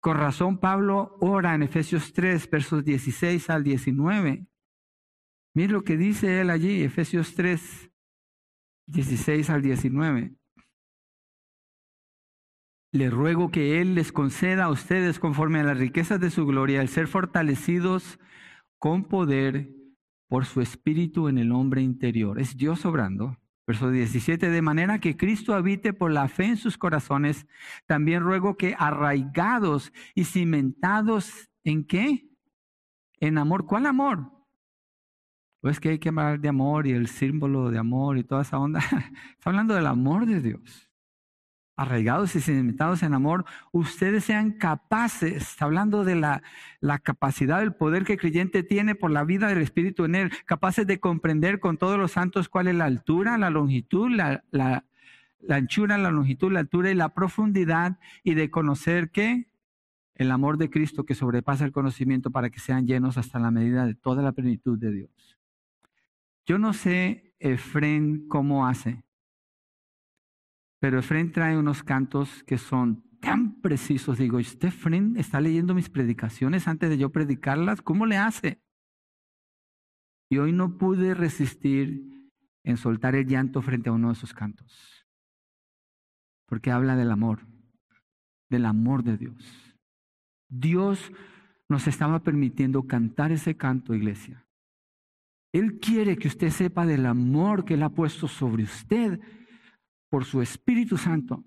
Con 0.00 0.16
razón 0.16 0.58
Pablo 0.58 1.18
ora 1.20 1.54
en 1.54 1.62
Efesios 1.62 2.14
3, 2.14 2.48
versos 2.48 2.82
16 2.86 3.50
al 3.50 3.64
19. 3.64 4.46
Mire 5.52 5.72
lo 5.74 5.84
que 5.84 5.98
dice 5.98 6.40
él 6.40 6.48
allí, 6.48 6.82
Efesios 6.82 7.34
3, 7.34 7.89
16 8.90 9.50
al 9.50 9.62
19. 9.62 10.34
Le 12.92 13.10
ruego 13.10 13.50
que 13.50 13.80
Él 13.80 13.94
les 13.94 14.10
conceda 14.10 14.64
a 14.64 14.70
ustedes 14.70 15.20
conforme 15.20 15.60
a 15.60 15.64
las 15.64 15.78
riquezas 15.78 16.18
de 16.20 16.30
su 16.30 16.44
gloria 16.44 16.80
el 16.80 16.88
ser 16.88 17.06
fortalecidos 17.06 18.18
con 18.78 19.04
poder 19.04 19.70
por 20.28 20.44
su 20.44 20.60
espíritu 20.60 21.28
en 21.28 21.38
el 21.38 21.52
hombre 21.52 21.82
interior. 21.82 22.40
Es 22.40 22.56
Dios 22.56 22.84
obrando. 22.84 23.36
Verso 23.66 23.90
17, 23.90 24.50
de 24.50 24.62
manera 24.62 24.98
que 24.98 25.16
Cristo 25.16 25.54
habite 25.54 25.92
por 25.92 26.10
la 26.10 26.26
fe 26.26 26.46
en 26.46 26.56
sus 26.56 26.76
corazones, 26.76 27.46
también 27.86 28.22
ruego 28.22 28.56
que 28.56 28.74
arraigados 28.76 29.92
y 30.16 30.24
cimentados 30.24 31.50
en 31.62 31.84
qué? 31.84 32.28
En 33.20 33.38
amor. 33.38 33.66
¿Cuál 33.66 33.86
amor? 33.86 34.39
Pues 35.60 35.78
que 35.78 35.90
hay 35.90 35.98
que 35.98 36.08
hablar 36.08 36.40
de 36.40 36.48
amor 36.48 36.86
y 36.86 36.92
el 36.92 37.08
símbolo 37.08 37.70
de 37.70 37.78
amor 37.78 38.16
y 38.18 38.24
toda 38.24 38.42
esa 38.42 38.58
onda. 38.58 38.80
Está 39.38 39.50
hablando 39.50 39.74
del 39.74 39.86
amor 39.86 40.26
de 40.26 40.40
Dios. 40.40 40.90
Arraigados 41.76 42.34
y 42.36 42.40
cimentados 42.40 43.02
en 43.02 43.14
amor, 43.14 43.44
ustedes 43.72 44.24
sean 44.24 44.52
capaces, 44.52 45.36
está 45.36 45.64
hablando 45.64 46.04
de 46.04 46.14
la, 46.14 46.42
la 46.80 46.98
capacidad, 46.98 47.62
el 47.62 47.72
poder 47.72 48.04
que 48.04 48.12
el 48.12 48.18
creyente 48.18 48.62
tiene 48.62 48.94
por 48.94 49.10
la 49.10 49.24
vida 49.24 49.48
del 49.48 49.62
Espíritu 49.62 50.04
en 50.04 50.14
él, 50.14 50.30
capaces 50.44 50.86
de 50.86 51.00
comprender 51.00 51.58
con 51.58 51.78
todos 51.78 51.98
los 51.98 52.12
santos 52.12 52.50
cuál 52.50 52.68
es 52.68 52.74
la 52.74 52.84
altura, 52.84 53.38
la 53.38 53.48
longitud, 53.48 54.10
la 54.10 54.84
anchura, 55.48 55.96
la 55.96 56.10
longitud, 56.10 56.52
la 56.52 56.60
altura 56.60 56.90
y 56.90 56.94
la 56.94 57.14
profundidad, 57.14 57.98
y 58.24 58.34
de 58.34 58.50
conocer 58.50 59.10
que 59.10 59.50
el 60.20 60.30
amor 60.32 60.58
de 60.58 60.68
Cristo 60.68 61.04
que 61.04 61.14
sobrepasa 61.14 61.64
el 61.64 61.72
conocimiento 61.72 62.30
para 62.30 62.50
que 62.50 62.60
sean 62.60 62.86
llenos 62.86 63.16
hasta 63.16 63.38
la 63.38 63.50
medida 63.50 63.86
de 63.86 63.94
toda 63.94 64.22
la 64.22 64.32
plenitud 64.32 64.78
de 64.78 64.92
Dios. 64.92 65.39
Yo 66.50 66.58
no 66.58 66.72
sé 66.72 67.32
Efren 67.38 68.26
cómo 68.26 68.66
hace, 68.66 69.04
pero 70.80 70.98
Efren 70.98 71.30
trae 71.30 71.56
unos 71.56 71.84
cantos 71.84 72.42
que 72.42 72.58
son 72.58 73.04
tan 73.20 73.60
precisos. 73.60 74.18
Digo, 74.18 74.40
¿este 74.40 74.66
Efren 74.66 75.16
está 75.16 75.40
leyendo 75.40 75.74
mis 75.74 75.88
predicaciones 75.88 76.66
antes 76.66 76.90
de 76.90 76.98
yo 76.98 77.12
predicarlas? 77.12 77.82
¿Cómo 77.82 78.04
le 78.04 78.16
hace? 78.16 78.60
Y 80.28 80.38
hoy 80.38 80.50
no 80.50 80.76
pude 80.76 81.14
resistir 81.14 82.32
en 82.64 82.76
soltar 82.76 83.14
el 83.14 83.28
llanto 83.28 83.62
frente 83.62 83.88
a 83.88 83.92
uno 83.92 84.08
de 84.08 84.14
esos 84.14 84.34
cantos, 84.34 85.06
porque 86.48 86.72
habla 86.72 86.96
del 86.96 87.12
amor, 87.12 87.46
del 88.48 88.66
amor 88.66 89.04
de 89.04 89.16
Dios. 89.16 89.76
Dios 90.48 91.12
nos 91.68 91.86
estaba 91.86 92.24
permitiendo 92.24 92.88
cantar 92.88 93.30
ese 93.30 93.56
canto, 93.56 93.94
iglesia, 93.94 94.49
él 95.52 95.78
quiere 95.80 96.16
que 96.16 96.28
usted 96.28 96.50
sepa 96.50 96.86
del 96.86 97.06
amor 97.06 97.64
que 97.64 97.74
Él 97.74 97.82
ha 97.82 97.90
puesto 97.90 98.28
sobre 98.28 98.62
usted 98.62 99.18
por 100.08 100.24
su 100.24 100.42
Espíritu 100.42 100.96
Santo. 100.96 101.44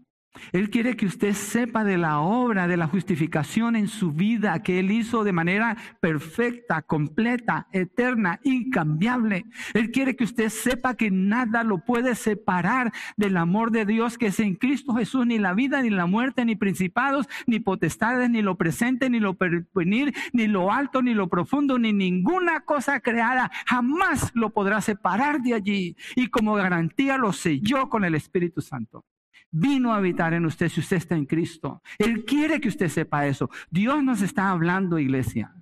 Él 0.51 0.69
quiere 0.69 0.95
que 0.95 1.05
usted 1.05 1.33
sepa 1.33 1.83
de 1.83 1.97
la 1.97 2.19
obra 2.19 2.67
de 2.67 2.77
la 2.77 2.87
justificación 2.87 3.75
en 3.75 3.87
su 3.87 4.11
vida 4.11 4.61
que 4.63 4.79
Él 4.79 4.91
hizo 4.91 5.23
de 5.23 5.31
manera 5.31 5.77
perfecta, 5.99 6.81
completa, 6.81 7.67
eterna, 7.71 8.39
incambiable. 8.43 9.45
Él 9.73 9.91
quiere 9.91 10.15
que 10.15 10.23
usted 10.23 10.49
sepa 10.49 10.95
que 10.95 11.11
nada 11.11 11.63
lo 11.63 11.79
puede 11.79 12.15
separar 12.15 12.91
del 13.15 13.37
amor 13.37 13.71
de 13.71 13.85
Dios 13.85 14.17
que 14.17 14.27
es 14.27 14.39
en 14.39 14.55
Cristo 14.55 14.93
Jesús, 14.95 15.25
ni 15.25 15.37
la 15.37 15.53
vida, 15.53 15.81
ni 15.81 15.89
la 15.89 16.05
muerte, 16.05 16.45
ni 16.45 16.55
principados, 16.55 17.27
ni 17.45 17.59
potestades, 17.59 18.29
ni 18.29 18.41
lo 18.41 18.55
presente, 18.55 19.09
ni 19.09 19.19
lo 19.19 19.37
venir, 19.73 20.13
ni 20.33 20.47
lo 20.47 20.71
alto, 20.71 21.01
ni 21.01 21.13
lo 21.13 21.29
profundo, 21.29 21.77
ni 21.77 21.93
ninguna 21.93 22.61
cosa 22.61 22.99
creada 22.99 23.51
jamás 23.65 24.31
lo 24.33 24.49
podrá 24.49 24.81
separar 24.81 25.41
de 25.41 25.53
allí. 25.53 25.95
Y 26.15 26.27
como 26.27 26.55
garantía 26.55 27.17
lo 27.17 27.33
selló 27.33 27.89
con 27.89 28.03
el 28.03 28.15
Espíritu 28.15 28.61
Santo 28.61 29.05
vino 29.53 29.93
a 29.93 29.97
habitar 29.97 30.33
en 30.33 30.45
usted 30.45 30.67
si 30.67 30.81
usted 30.81 30.97
está 30.97 31.15
en 31.15 31.25
Cristo. 31.25 31.81
Él 31.97 32.25
quiere 32.25 32.59
que 32.59 32.67
usted 32.67 32.89
sepa 32.89 33.27
eso. 33.27 33.49
Dios 33.69 34.03
nos 34.03 34.21
está 34.21 34.49
hablando, 34.49 34.99
iglesia. 34.99 35.55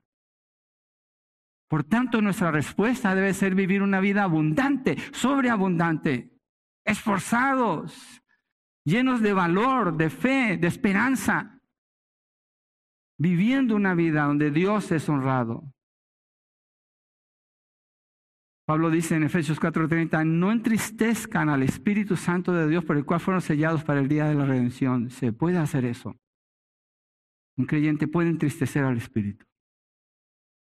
Por 1.69 1.83
tanto, 1.83 2.21
nuestra 2.21 2.51
respuesta 2.51 3.13
debe 3.13 3.33
ser 3.33 3.53
vivir 3.53 3.81
una 3.81 3.99
vida 3.99 4.23
abundante, 4.23 4.97
sobreabundante, 5.11 6.37
esforzados, 6.85 8.21
llenos 8.83 9.21
de 9.21 9.33
valor, 9.33 9.95
de 9.95 10.09
fe, 10.09 10.57
de 10.57 10.67
esperanza, 10.67 11.61
viviendo 13.17 13.75
una 13.75 13.93
vida 13.93 14.23
donde 14.23 14.51
Dios 14.51 14.91
es 14.91 15.07
honrado. 15.07 15.73
Pablo 18.71 18.89
dice 18.89 19.15
en 19.15 19.23
Efesios 19.23 19.59
4:30, 19.59 20.23
no 20.23 20.49
entristezcan 20.49 21.49
al 21.49 21.61
Espíritu 21.61 22.15
Santo 22.15 22.53
de 22.53 22.69
Dios 22.69 22.85
por 22.85 22.95
el 22.95 23.03
cual 23.03 23.19
fueron 23.19 23.41
sellados 23.41 23.83
para 23.83 23.99
el 23.99 24.07
día 24.07 24.23
de 24.29 24.33
la 24.33 24.45
redención. 24.45 25.09
Se 25.09 25.33
puede 25.33 25.57
hacer 25.57 25.83
eso. 25.83 26.15
Un 27.57 27.65
creyente 27.65 28.07
puede 28.07 28.29
entristecer 28.29 28.85
al 28.85 28.95
Espíritu. 28.95 29.45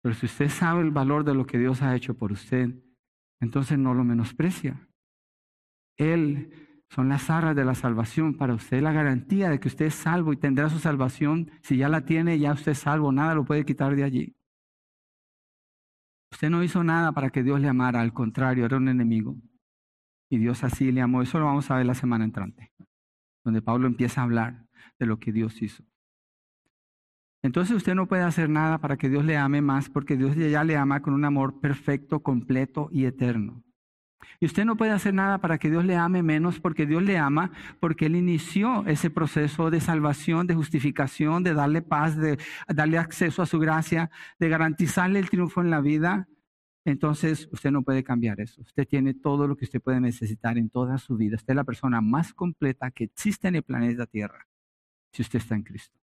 Pero 0.02 0.14
si 0.14 0.24
usted 0.24 0.48
sabe 0.48 0.80
el 0.80 0.90
valor 0.90 1.22
de 1.22 1.34
lo 1.34 1.44
que 1.44 1.58
Dios 1.58 1.82
ha 1.82 1.94
hecho 1.94 2.14
por 2.14 2.32
usted, 2.32 2.70
entonces 3.42 3.78
no 3.78 3.92
lo 3.92 4.04
menosprecia. 4.04 4.88
Él 5.98 6.50
son 6.88 7.10
las 7.10 7.28
arras 7.28 7.54
de 7.54 7.66
la 7.66 7.74
salvación 7.74 8.38
para 8.38 8.54
usted, 8.54 8.80
la 8.80 8.92
garantía 8.92 9.50
de 9.50 9.60
que 9.60 9.68
usted 9.68 9.84
es 9.84 9.94
salvo 9.94 10.32
y 10.32 10.38
tendrá 10.38 10.70
su 10.70 10.78
salvación. 10.78 11.50
Si 11.60 11.76
ya 11.76 11.90
la 11.90 12.06
tiene, 12.06 12.38
ya 12.38 12.54
usted 12.54 12.72
es 12.72 12.78
salvo, 12.78 13.12
nada 13.12 13.34
lo 13.34 13.44
puede 13.44 13.66
quitar 13.66 13.94
de 13.94 14.04
allí. 14.04 14.34
Usted 16.32 16.48
no 16.48 16.62
hizo 16.62 16.82
nada 16.82 17.12
para 17.12 17.28
que 17.28 17.42
Dios 17.42 17.60
le 17.60 17.68
amara, 17.68 18.00
al 18.00 18.14
contrario, 18.14 18.64
era 18.64 18.78
un 18.78 18.88
enemigo. 18.88 19.36
Y 20.30 20.38
Dios 20.38 20.64
así 20.64 20.90
le 20.90 21.02
amó. 21.02 21.20
Eso 21.20 21.38
lo 21.38 21.44
vamos 21.44 21.70
a 21.70 21.76
ver 21.76 21.84
la 21.84 21.94
semana 21.94 22.24
entrante, 22.24 22.72
donde 23.44 23.60
Pablo 23.60 23.86
empieza 23.86 24.22
a 24.22 24.24
hablar 24.24 24.66
de 24.98 25.04
lo 25.06 25.18
que 25.18 25.30
Dios 25.30 25.60
hizo. 25.60 25.84
Entonces 27.42 27.76
usted 27.76 27.94
no 27.94 28.08
puede 28.08 28.22
hacer 28.22 28.48
nada 28.48 28.78
para 28.78 28.96
que 28.96 29.10
Dios 29.10 29.26
le 29.26 29.36
ame 29.36 29.60
más, 29.60 29.90
porque 29.90 30.16
Dios 30.16 30.34
ya 30.34 30.64
le 30.64 30.76
ama 30.78 31.02
con 31.02 31.12
un 31.12 31.26
amor 31.26 31.60
perfecto, 31.60 32.22
completo 32.22 32.88
y 32.90 33.04
eterno. 33.04 33.62
Y 34.40 34.46
usted 34.46 34.64
no 34.64 34.76
puede 34.76 34.92
hacer 34.92 35.14
nada 35.14 35.38
para 35.38 35.58
que 35.58 35.70
Dios 35.70 35.84
le 35.84 35.96
ame 35.96 36.22
menos, 36.22 36.60
porque 36.60 36.86
Dios 36.86 37.02
le 37.02 37.18
ama, 37.18 37.52
porque 37.80 38.06
Él 38.06 38.16
inició 38.16 38.84
ese 38.86 39.10
proceso 39.10 39.70
de 39.70 39.80
salvación, 39.80 40.46
de 40.46 40.54
justificación, 40.54 41.42
de 41.42 41.54
darle 41.54 41.82
paz, 41.82 42.16
de 42.16 42.38
darle 42.68 42.98
acceso 42.98 43.42
a 43.42 43.46
su 43.46 43.58
gracia, 43.58 44.10
de 44.38 44.48
garantizarle 44.48 45.18
el 45.18 45.30
triunfo 45.30 45.60
en 45.60 45.70
la 45.70 45.80
vida. 45.80 46.28
Entonces 46.84 47.48
usted 47.52 47.70
no 47.70 47.82
puede 47.82 48.02
cambiar 48.02 48.40
eso. 48.40 48.60
Usted 48.62 48.86
tiene 48.86 49.14
todo 49.14 49.46
lo 49.46 49.56
que 49.56 49.64
usted 49.64 49.80
puede 49.80 50.00
necesitar 50.00 50.58
en 50.58 50.68
toda 50.68 50.98
su 50.98 51.16
vida. 51.16 51.36
Usted 51.36 51.52
es 51.52 51.56
la 51.56 51.64
persona 51.64 52.00
más 52.00 52.34
completa 52.34 52.90
que 52.90 53.04
existe 53.04 53.48
en 53.48 53.56
el 53.56 53.62
planeta 53.62 54.06
Tierra, 54.06 54.48
si 55.12 55.22
usted 55.22 55.38
está 55.38 55.54
en 55.54 55.62
Cristo. 55.62 56.01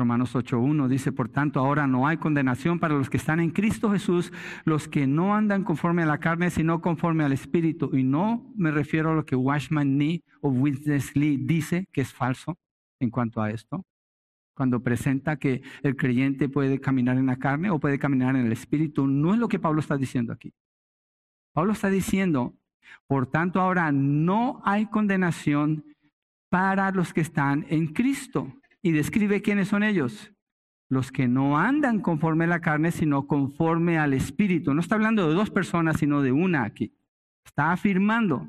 Romanos 0.00 0.34
8.1 0.34 0.88
dice, 0.88 1.12
por 1.12 1.28
tanto, 1.28 1.60
ahora 1.60 1.86
no 1.86 2.08
hay 2.08 2.16
condenación 2.16 2.78
para 2.78 2.94
los 2.94 3.10
que 3.10 3.18
están 3.18 3.38
en 3.38 3.50
Cristo 3.50 3.90
Jesús, 3.92 4.32
los 4.64 4.88
que 4.88 5.06
no 5.06 5.34
andan 5.34 5.62
conforme 5.62 6.02
a 6.02 6.06
la 6.06 6.18
carne, 6.18 6.50
sino 6.50 6.80
conforme 6.80 7.22
al 7.22 7.32
Espíritu. 7.32 7.94
Y 7.94 8.02
no 8.02 8.50
me 8.56 8.70
refiero 8.70 9.10
a 9.10 9.14
lo 9.14 9.26
que 9.26 9.36
Washman 9.36 9.98
Nee 9.98 10.24
o 10.40 10.48
Witness 10.48 11.14
Lee 11.14 11.36
dice, 11.36 11.86
que 11.92 12.00
es 12.00 12.12
falso 12.12 12.58
en 12.98 13.10
cuanto 13.10 13.42
a 13.42 13.50
esto, 13.50 13.84
cuando 14.54 14.82
presenta 14.82 15.36
que 15.36 15.62
el 15.82 15.96
creyente 15.96 16.48
puede 16.48 16.80
caminar 16.80 17.18
en 17.18 17.26
la 17.26 17.36
carne 17.36 17.70
o 17.70 17.78
puede 17.78 17.98
caminar 17.98 18.36
en 18.36 18.46
el 18.46 18.52
Espíritu. 18.52 19.06
No 19.06 19.34
es 19.34 19.38
lo 19.38 19.48
que 19.48 19.58
Pablo 19.58 19.80
está 19.80 19.98
diciendo 19.98 20.32
aquí. 20.32 20.52
Pablo 21.52 21.72
está 21.72 21.90
diciendo, 21.90 22.54
por 23.06 23.26
tanto, 23.26 23.60
ahora 23.60 23.92
no 23.92 24.62
hay 24.64 24.86
condenación 24.86 25.84
para 26.48 26.90
los 26.90 27.12
que 27.12 27.20
están 27.20 27.66
en 27.68 27.88
Cristo 27.88 28.52
y 28.82 28.92
describe 28.92 29.42
quiénes 29.42 29.68
son 29.68 29.82
ellos. 29.82 30.32
Los 30.88 31.12
que 31.12 31.28
no 31.28 31.56
andan 31.56 32.00
conforme 32.00 32.44
a 32.44 32.48
la 32.48 32.60
carne, 32.60 32.90
sino 32.90 33.26
conforme 33.26 33.98
al 33.98 34.12
Espíritu. 34.12 34.74
No 34.74 34.80
está 34.80 34.96
hablando 34.96 35.28
de 35.28 35.34
dos 35.34 35.50
personas, 35.50 35.98
sino 35.98 36.20
de 36.22 36.32
una 36.32 36.64
aquí. 36.64 36.92
Está 37.44 37.72
afirmando, 37.72 38.48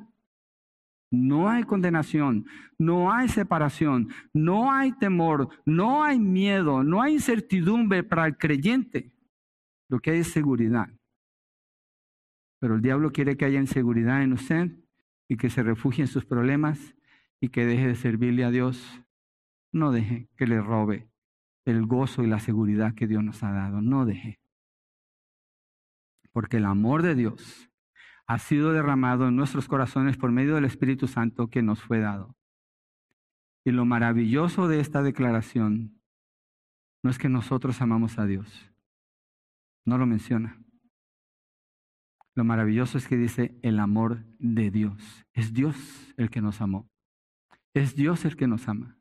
no 1.11 1.49
hay 1.49 1.63
condenación, 1.63 2.45
no 2.79 3.11
hay 3.11 3.27
separación, 3.27 4.09
no 4.33 4.71
hay 4.71 4.93
temor, 4.93 5.49
no 5.65 6.03
hay 6.03 6.19
miedo, 6.19 6.83
no 6.83 7.01
hay 7.01 7.13
incertidumbre 7.13 8.03
para 8.03 8.25
el 8.25 8.37
creyente. 8.37 9.11
Lo 9.89 9.99
que 9.99 10.11
hay 10.11 10.19
es 10.19 10.31
seguridad. 10.31 10.89
Pero 12.59 12.75
el 12.75 12.81
diablo 12.81 13.11
quiere 13.11 13.35
que 13.35 13.45
haya 13.45 13.59
inseguridad 13.59 14.23
en 14.23 14.33
usted 14.33 14.71
y 15.27 15.35
que 15.35 15.49
se 15.49 15.63
refugie 15.63 16.03
en 16.03 16.07
sus 16.07 16.25
problemas 16.25 16.95
y 17.41 17.49
que 17.49 17.65
deje 17.65 17.87
de 17.87 17.95
servirle 17.95 18.45
a 18.45 18.51
Dios 18.51 19.00
no 19.71 19.91
deje 19.91 20.29
que 20.35 20.47
le 20.47 20.61
robe 20.61 21.09
el 21.65 21.85
gozo 21.85 22.23
y 22.23 22.27
la 22.27 22.39
seguridad 22.39 22.93
que 22.93 23.07
Dios 23.07 23.23
nos 23.23 23.43
ha 23.43 23.51
dado. 23.51 23.81
No 23.81 24.05
deje. 24.05 24.39
Porque 26.31 26.57
el 26.57 26.65
amor 26.65 27.01
de 27.01 27.15
Dios 27.15 27.69
ha 28.27 28.39
sido 28.39 28.71
derramado 28.71 29.27
en 29.27 29.35
nuestros 29.35 29.67
corazones 29.67 30.17
por 30.17 30.31
medio 30.31 30.55
del 30.55 30.65
Espíritu 30.65 31.07
Santo 31.07 31.49
que 31.49 31.61
nos 31.61 31.81
fue 31.81 31.99
dado. 31.99 32.35
Y 33.63 33.71
lo 33.71 33.85
maravilloso 33.85 34.67
de 34.67 34.79
esta 34.79 35.03
declaración 35.03 36.01
no 37.03 37.09
es 37.09 37.17
que 37.17 37.29
nosotros 37.29 37.81
amamos 37.81 38.17
a 38.17 38.25
Dios. 38.25 38.71
No 39.85 39.97
lo 39.97 40.05
menciona. 40.05 40.61
Lo 42.33 42.43
maravilloso 42.43 42.97
es 42.97 43.07
que 43.07 43.17
dice 43.17 43.59
el 43.61 43.79
amor 43.79 44.23
de 44.39 44.71
Dios. 44.71 45.25
Es 45.33 45.53
Dios 45.53 46.13
el 46.17 46.29
que 46.29 46.41
nos 46.41 46.61
amó. 46.61 46.89
Es 47.73 47.95
Dios 47.95 48.23
el 48.25 48.35
que 48.35 48.47
nos 48.47 48.67
ama. 48.67 49.00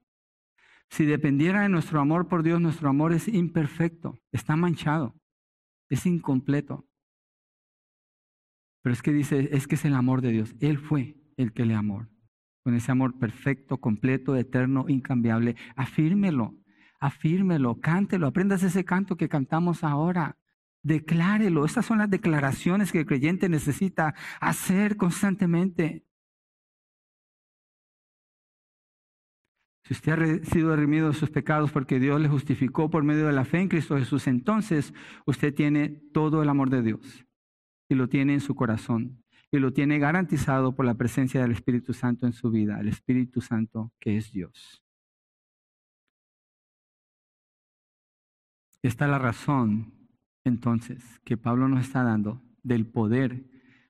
Si 0.91 1.05
dependiera 1.07 1.63
de 1.63 1.69
nuestro 1.69 2.01
amor 2.01 2.27
por 2.27 2.43
Dios, 2.43 2.61
nuestro 2.61 2.89
amor 2.89 3.13
es 3.13 3.29
imperfecto, 3.29 4.19
está 4.33 4.57
manchado, 4.57 5.15
es 5.89 6.05
incompleto. 6.05 6.85
Pero 8.83 8.93
es 8.93 9.03
que 9.03 9.13
dice, 9.13 9.51
es 9.53 9.69
que 9.69 9.77
es 9.77 9.85
el 9.85 9.95
amor 9.95 10.21
de 10.21 10.33
Dios. 10.33 10.55
Él 10.61 10.79
fue 10.79 11.17
el 11.37 11.53
que 11.53 11.65
le 11.65 11.75
amó. 11.75 12.09
Con 12.65 12.75
ese 12.75 12.91
amor 12.91 13.19
perfecto, 13.19 13.79
completo, 13.79 14.37
eterno, 14.37 14.87
incambiable. 14.89 15.57
Afírmelo, 15.77 16.57
afírmelo, 16.99 17.81
cántelo, 17.81 18.27
aprendas 18.27 18.63
ese 18.63 18.85
canto 18.85 19.17
que 19.17 19.29
cantamos 19.29 19.85
ahora. 19.85 20.39
Declárelo. 20.83 21.67
Estas 21.67 21.87
son 21.87 21.99
las 21.99 22.11
declaraciones 22.11 22.91
que 22.91 23.01
el 23.01 23.07
creyente 23.07 23.49
necesita 23.49 24.15
hacer 24.41 24.97
constantemente. 24.97 26.05
Si 29.91 29.95
usted 29.95 30.13
ha 30.13 30.45
sido 30.45 30.77
redimido 30.77 31.09
de 31.09 31.15
sus 31.15 31.31
pecados 31.31 31.73
porque 31.73 31.99
Dios 31.99 32.21
le 32.21 32.29
justificó 32.29 32.91
por 32.91 33.03
medio 33.03 33.27
de 33.27 33.33
la 33.33 33.45
fe 33.45 33.59
en 33.59 33.67
Cristo 33.67 33.99
Jesús, 33.99 34.29
entonces 34.29 34.95
usted 35.27 35.53
tiene 35.53 35.89
todo 36.13 36.45
el 36.45 36.49
amor 36.49 36.71
de 36.71 36.81
Dios 36.81 37.27
y 37.89 37.97
lo 37.97 38.09
tiene 38.09 38.35
en 38.35 38.41
su 38.41 38.55
corazón 38.55 39.25
y 39.51 39.59
lo 39.59 39.73
tiene 39.73 39.99
garantizado 39.99 40.77
por 40.77 40.87
la 40.87 40.95
presencia 40.95 41.43
del 41.43 41.51
Espíritu 41.51 41.93
Santo 41.93 42.25
en 42.25 42.33
su 42.33 42.53
vida, 42.53 42.79
el 42.79 42.87
Espíritu 42.87 43.41
Santo 43.41 43.91
que 43.99 44.17
es 44.17 44.31
Dios. 44.31 44.81
Esta 48.83 49.07
es 49.07 49.11
la 49.11 49.19
razón 49.19 49.93
entonces 50.45 51.03
que 51.25 51.37
Pablo 51.37 51.67
nos 51.67 51.81
está 51.81 52.05
dando 52.05 52.41
del 52.63 52.87
poder 52.87 53.45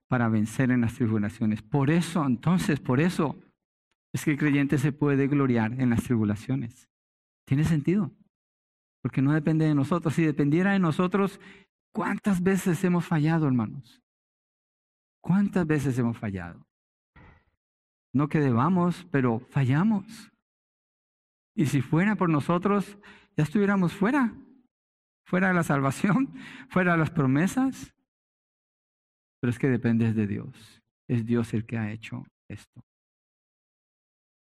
para 0.08 0.30
vencer 0.30 0.70
en 0.70 0.80
las 0.80 0.94
tribulaciones. 0.94 1.60
Por 1.60 1.90
eso, 1.90 2.24
entonces, 2.24 2.80
por 2.80 3.00
eso 3.00 3.38
es 4.12 4.24
que 4.24 4.32
el 4.32 4.38
creyente 4.38 4.78
se 4.78 4.92
puede 4.92 5.28
gloriar 5.28 5.80
en 5.80 5.90
las 5.90 6.02
tribulaciones. 6.04 6.88
¿Tiene 7.46 7.64
sentido? 7.64 8.12
Porque 9.02 9.22
no 9.22 9.32
depende 9.32 9.64
de 9.64 9.74
nosotros. 9.74 10.14
Si 10.14 10.24
dependiera 10.24 10.72
de 10.72 10.78
nosotros, 10.78 11.40
¿cuántas 11.92 12.42
veces 12.42 12.82
hemos 12.84 13.06
fallado, 13.06 13.46
hermanos? 13.46 14.00
¿Cuántas 15.22 15.66
veces 15.66 15.98
hemos 15.98 16.18
fallado? 16.18 16.66
No 18.12 18.28
que 18.28 18.40
debamos, 18.40 19.06
pero 19.10 19.40
fallamos. 19.50 20.30
Y 21.54 21.66
si 21.66 21.80
fuera 21.80 22.16
por 22.16 22.28
nosotros, 22.28 22.98
ya 23.36 23.44
estuviéramos 23.44 23.92
fuera, 23.92 24.34
fuera 25.26 25.48
de 25.48 25.54
la 25.54 25.62
salvación, 25.62 26.34
fuera 26.70 26.92
de 26.92 26.98
las 26.98 27.10
promesas. 27.10 27.94
Pero 29.40 29.50
es 29.50 29.58
que 29.58 29.68
depende 29.68 30.12
de 30.12 30.26
Dios. 30.26 30.82
Es 31.08 31.24
Dios 31.24 31.54
el 31.54 31.64
que 31.66 31.78
ha 31.78 31.92
hecho 31.92 32.24
esto. 32.48 32.82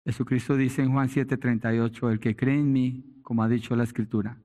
Jesucristo 0.06 0.56
dice 0.56 0.82
en 0.82 0.92
Juan 0.92 1.08
7:38, 1.08 2.12
el 2.12 2.20
que 2.20 2.36
cree 2.36 2.60
en 2.60 2.72
mí, 2.72 3.20
como 3.22 3.42
ha 3.42 3.48
dicho 3.48 3.74
la 3.74 3.82
Escritura, 3.82 4.40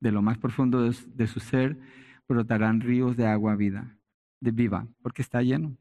de 0.00 0.10
lo 0.10 0.20
más 0.20 0.36
profundo 0.36 0.82
de, 0.82 1.26
su 1.28 1.38
ser 1.38 1.78
brotarán 2.26 2.80
ríos 2.80 3.16
de 3.16 3.28
agua 3.28 3.54
vida, 3.54 3.96
de 4.40 4.50
viva, 4.50 4.88
porque 5.00 5.22
está 5.22 5.42
lleno 5.42 5.76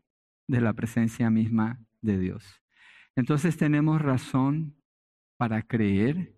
de 0.48 0.61
la 0.61 0.73
presencia 0.73 1.31
misma 1.31 1.84
de 2.02 2.19
Dios. 2.19 2.61
Entonces 3.15 3.57
tenemos 3.57 3.99
razón 3.99 4.76
para 5.38 5.64
creer 5.64 6.36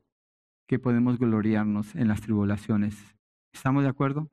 que 0.65 0.80
podemos 0.80 1.19
gloriarnos 1.19 1.93
en 1.95 2.07
las 2.07 2.22
tribulaciones. 2.22 2.95
¿Estamos 3.52 3.84
de 3.84 3.89
acuerdo? 3.89 4.31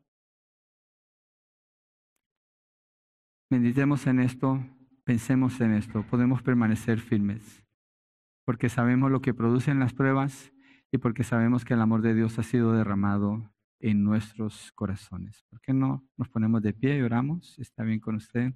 Meditemos 3.51 4.07
en 4.07 4.21
esto, 4.21 4.65
pensemos 5.03 5.61
en 5.61 5.73
esto, 5.73 6.05
podemos 6.05 6.41
permanecer 6.43 7.01
firmes 7.01 7.68
porque 8.49 8.71
sabemos 8.71 9.11
lo 9.11 9.21
que 9.21 9.35
producen 9.35 9.79
las 9.79 9.93
pruebas 9.93 10.55
y 10.91 10.97
porque 10.97 11.23
sabemos 11.23 11.67
que 11.67 11.75
el 11.75 11.83
amor 11.83 12.01
de 12.01 12.15
Dios 12.15 12.39
ha 12.39 12.43
sido 12.43 12.73
derramado 12.73 13.53
en 13.79 14.03
nuestros 14.03 14.73
corazones. 14.73 15.45
¿Por 15.51 15.61
qué 15.61 15.75
no 15.75 16.09
nos 16.17 16.31
ponemos 16.31 16.63
de 16.63 16.73
pie 16.73 16.97
y 16.97 17.03
oramos? 17.03 17.59
¿Está 17.59 17.83
bien 17.83 18.01
con 18.01 18.15
usted? 18.15 18.55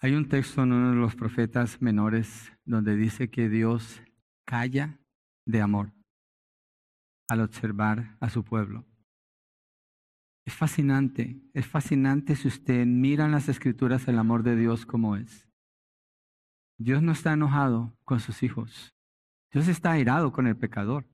Hay 0.00 0.12
un 0.12 0.28
texto 0.28 0.64
en 0.64 0.72
uno 0.74 0.90
de 0.90 0.96
los 0.96 1.16
profetas 1.16 1.80
menores 1.80 2.52
donde 2.66 2.94
dice 2.94 3.30
que 3.30 3.48
Dios 3.48 4.02
calla 4.44 4.98
de 5.46 5.60
amor 5.60 5.92
al 7.28 7.40
observar 7.40 8.16
a 8.20 8.28
su 8.28 8.44
pueblo. 8.44 8.84
Es 10.44 10.54
fascinante, 10.54 11.40
es 11.54 11.66
fascinante 11.66 12.34
si 12.34 12.48
usted 12.48 12.84
mira 12.84 13.24
en 13.24 13.32
las 13.32 13.48
escrituras 13.48 14.08
el 14.08 14.18
amor 14.18 14.42
de 14.42 14.56
Dios 14.56 14.84
como 14.84 15.16
es. 15.16 15.48
Dios 16.78 17.02
no 17.02 17.12
está 17.12 17.32
enojado 17.32 17.96
con 18.04 18.18
sus 18.18 18.42
hijos. 18.42 18.92
Dios 19.52 19.68
está 19.68 19.92
airado 19.92 20.32
con 20.32 20.46
el 20.46 20.56
pecador. 20.56 21.06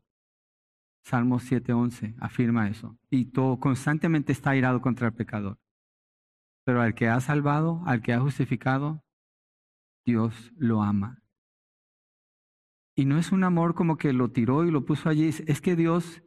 Salmo 1.05 1.41
7:11 1.41 2.17
afirma 2.21 2.69
eso. 2.69 2.99
Y 3.11 3.27
todo 3.27 3.61
constantemente 3.61 4.33
está 4.33 4.51
airado 4.51 4.81
contra 4.81 5.09
el 5.09 5.15
pecador. 5.15 5.59
Pero 6.65 6.81
al 6.81 6.95
que 6.95 7.09
ha 7.09 7.21
salvado, 7.21 7.83
al 7.87 8.03
que 8.03 8.13
ha 8.13 8.21
justificado, 8.21 9.03
Dios 10.07 10.53
lo 10.57 10.83
ama. 10.83 11.23
Y 12.99 13.05
no 13.05 13.17
es 13.17 13.31
un 13.31 13.45
amor 13.45 13.77
como 13.77 13.97
que 13.97 14.13
lo 14.13 14.33
tiró 14.33 14.65
y 14.65 14.73
lo 14.73 14.85
puso 14.85 15.09
allí. 15.09 15.29
Es 15.47 15.61
que 15.61 15.77
Dios, 15.77 16.21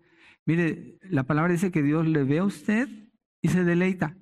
mire, 0.45 0.97
la 1.01 1.23
palabra 1.23 1.51
dice 1.51 1.69
que 1.69 1.83
Dios 1.83 2.07
le 2.07 2.23
ve 2.23 2.39
a 2.39 2.45
usted 2.45 2.87
y 3.41 3.49
se 3.49 3.65
deleita. 3.65 4.15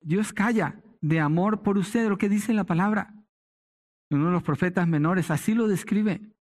Dios 0.00 0.32
calla 0.32 0.82
de 1.00 1.20
amor 1.20 1.62
por 1.62 1.78
usted, 1.78 2.08
lo 2.08 2.18
que 2.18 2.28
dice 2.28 2.52
la 2.54 2.64
palabra. 2.64 3.14
Uno 4.10 4.26
de 4.26 4.32
los 4.32 4.42
profetas 4.42 4.88
menores 4.88 5.30
así 5.30 5.54
lo 5.54 5.68
describe. 5.68 6.34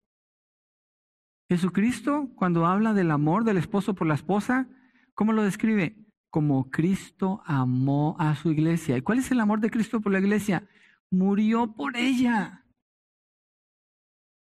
Jesucristo, 1.50 2.30
cuando 2.36 2.66
habla 2.66 2.94
del 2.94 3.10
amor 3.10 3.42
del 3.42 3.56
esposo 3.56 3.96
por 3.96 4.06
la 4.06 4.14
esposa, 4.14 4.68
¿cómo 5.14 5.32
lo 5.32 5.42
describe? 5.42 5.96
Como 6.30 6.70
Cristo 6.70 7.42
amó 7.46 8.14
a 8.20 8.36
su 8.36 8.52
iglesia. 8.52 8.96
¿Y 8.96 9.02
cuál 9.02 9.18
es 9.18 9.28
el 9.32 9.40
amor 9.40 9.58
de 9.58 9.70
Cristo 9.70 10.00
por 10.00 10.12
la 10.12 10.20
iglesia? 10.20 10.68
Murió 11.10 11.74
por 11.74 11.96
ella. 11.96 12.62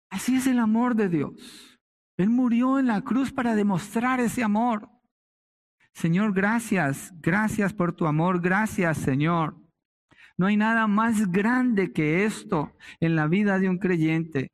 Así 0.10 0.36
es 0.36 0.48
el 0.48 0.60
amor 0.60 0.96
de 0.96 1.10
Dios. 1.10 1.80
Él 2.18 2.30
murió 2.30 2.80
en 2.80 2.88
la 2.88 3.02
cruz 3.02 3.32
para 3.32 3.56
demostrar 3.56 4.20
ese 4.20 4.44
amor. 4.44 4.90
Señor, 5.94 6.34
gracias, 6.34 7.14
gracias 7.22 7.74
por 7.74 7.94
tu 7.94 8.08
amor, 8.08 8.42
gracias, 8.42 8.98
Señor. 8.98 9.56
No 10.38 10.48
hay 10.48 10.58
nada 10.58 10.88
más 10.88 11.32
grande 11.32 11.92
que 11.92 12.26
esto 12.26 12.76
en 13.00 13.16
la 13.16 13.28
vida 13.28 13.60
de 13.60 13.70
un 13.70 13.78
creyente. 13.78 14.52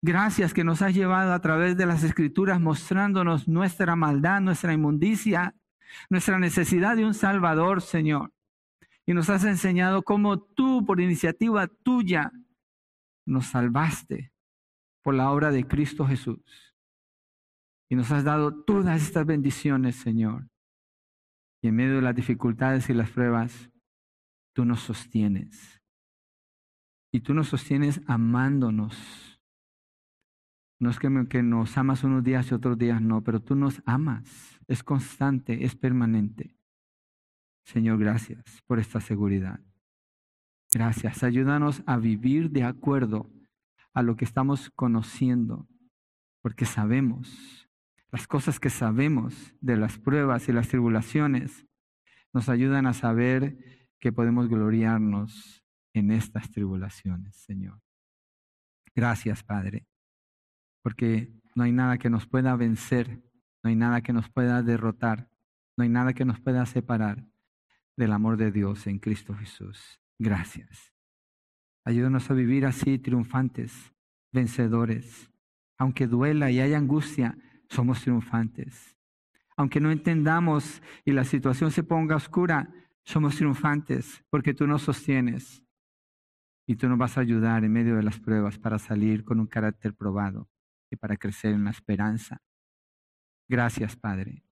Gracias 0.00 0.54
que 0.54 0.64
nos 0.64 0.80
has 0.80 0.94
llevado 0.94 1.32
a 1.32 1.40
través 1.40 1.76
de 1.76 1.86
las 1.86 2.04
escrituras 2.04 2.60
mostrándonos 2.60 3.48
nuestra 3.48 3.96
maldad, 3.96 4.40
nuestra 4.40 4.72
inmundicia, 4.72 5.54
nuestra 6.08 6.38
necesidad 6.38 6.96
de 6.96 7.04
un 7.04 7.14
Salvador, 7.14 7.82
Señor. 7.82 8.32
Y 9.06 9.14
nos 9.14 9.30
has 9.30 9.44
enseñado 9.44 10.02
cómo 10.02 10.40
tú, 10.40 10.84
por 10.84 11.00
iniciativa 11.00 11.66
tuya, 11.66 12.32
nos 13.26 13.46
salvaste 13.46 14.32
por 15.08 15.14
la 15.14 15.30
obra 15.30 15.50
de 15.50 15.66
Cristo 15.66 16.06
Jesús. 16.06 16.76
Y 17.88 17.96
nos 17.96 18.10
has 18.10 18.24
dado 18.24 18.62
todas 18.64 19.00
estas 19.00 19.24
bendiciones, 19.24 19.96
Señor. 19.96 20.50
Y 21.62 21.68
en 21.68 21.76
medio 21.76 21.94
de 21.94 22.02
las 22.02 22.14
dificultades 22.14 22.90
y 22.90 22.92
las 22.92 23.08
pruebas, 23.08 23.70
tú 24.52 24.66
nos 24.66 24.80
sostienes. 24.80 25.80
Y 27.10 27.20
tú 27.20 27.32
nos 27.32 27.48
sostienes 27.48 28.02
amándonos. 28.06 29.40
No 30.78 30.90
es 30.90 30.98
que, 30.98 31.08
nos 31.42 31.78
amas 31.78 32.04
unos 32.04 32.22
días 32.22 32.50
y 32.50 32.54
otros 32.54 32.76
días 32.76 33.00
no, 33.00 33.24
pero 33.24 33.40
tú 33.40 33.54
nos 33.54 33.80
amas. 33.86 34.60
Es 34.66 34.82
constante, 34.82 35.64
es 35.64 35.74
permanente. 35.74 36.54
Señor, 37.64 37.98
gracias 37.98 38.44
por 38.66 38.78
esta 38.78 39.00
seguridad. 39.00 39.58
Gracias. 40.70 41.22
Ayúdanos 41.22 41.82
a 41.86 41.96
vivir 41.96 42.50
de 42.50 42.64
acuerdo 42.64 43.37
a 43.98 44.02
lo 44.04 44.14
que 44.14 44.24
estamos 44.24 44.70
conociendo, 44.76 45.66
porque 46.40 46.66
sabemos, 46.66 47.68
las 48.12 48.28
cosas 48.28 48.60
que 48.60 48.70
sabemos 48.70 49.56
de 49.60 49.76
las 49.76 49.98
pruebas 49.98 50.48
y 50.48 50.52
las 50.52 50.68
tribulaciones 50.68 51.66
nos 52.32 52.48
ayudan 52.48 52.86
a 52.86 52.92
saber 52.92 53.88
que 53.98 54.12
podemos 54.12 54.48
gloriarnos 54.48 55.64
en 55.94 56.12
estas 56.12 56.48
tribulaciones, 56.52 57.34
Señor. 57.34 57.82
Gracias, 58.94 59.42
Padre, 59.42 59.88
porque 60.80 61.34
no 61.56 61.64
hay 61.64 61.72
nada 61.72 61.98
que 61.98 62.08
nos 62.08 62.28
pueda 62.28 62.54
vencer, 62.54 63.20
no 63.64 63.70
hay 63.70 63.74
nada 63.74 64.00
que 64.00 64.12
nos 64.12 64.30
pueda 64.30 64.62
derrotar, 64.62 65.28
no 65.76 65.82
hay 65.82 65.90
nada 65.90 66.12
que 66.12 66.24
nos 66.24 66.38
pueda 66.38 66.64
separar 66.66 67.26
del 67.96 68.12
amor 68.12 68.36
de 68.36 68.52
Dios 68.52 68.86
en 68.86 69.00
Cristo 69.00 69.34
Jesús. 69.34 70.00
Gracias. 70.20 70.97
Ayúdanos 71.88 72.30
a 72.30 72.34
vivir 72.34 72.66
así, 72.66 72.98
triunfantes, 72.98 73.94
vencedores. 74.30 75.30
Aunque 75.78 76.06
duela 76.06 76.50
y 76.50 76.60
haya 76.60 76.76
angustia, 76.76 77.38
somos 77.70 78.02
triunfantes. 78.02 78.94
Aunque 79.56 79.80
no 79.80 79.90
entendamos 79.90 80.82
y 81.06 81.12
la 81.12 81.24
situación 81.24 81.70
se 81.70 81.82
ponga 81.82 82.14
oscura, 82.14 82.70
somos 83.06 83.36
triunfantes 83.36 84.22
porque 84.28 84.52
tú 84.52 84.66
nos 84.66 84.82
sostienes 84.82 85.64
y 86.66 86.76
tú 86.76 86.90
nos 86.90 86.98
vas 86.98 87.16
a 87.16 87.22
ayudar 87.22 87.64
en 87.64 87.72
medio 87.72 87.96
de 87.96 88.02
las 88.02 88.20
pruebas 88.20 88.58
para 88.58 88.78
salir 88.78 89.24
con 89.24 89.40
un 89.40 89.46
carácter 89.46 89.94
probado 89.94 90.46
y 90.90 90.96
para 90.96 91.16
crecer 91.16 91.54
en 91.54 91.64
la 91.64 91.70
esperanza. 91.70 92.42
Gracias, 93.48 93.96
Padre, 93.96 94.44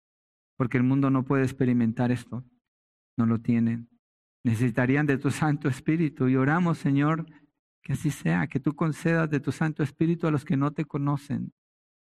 porque 0.56 0.78
el 0.78 0.84
mundo 0.84 1.10
no 1.10 1.26
puede 1.26 1.42
experimentar 1.42 2.10
esto, 2.10 2.46
no 3.18 3.26
lo 3.26 3.42
tienen. 3.42 3.90
Necesitarían 4.46 5.06
de 5.06 5.18
tu 5.18 5.30
Santo 5.30 5.68
Espíritu 5.68 6.28
y 6.28 6.36
oramos, 6.36 6.78
Señor, 6.78 7.26
que 7.82 7.94
así 7.94 8.10
sea, 8.10 8.46
que 8.46 8.60
tú 8.60 8.74
concedas 8.74 9.28
de 9.28 9.40
tu 9.40 9.50
Santo 9.50 9.82
Espíritu 9.82 10.26
a 10.26 10.30
los 10.30 10.44
que 10.44 10.56
no 10.56 10.70
te 10.70 10.84
conocen, 10.84 11.52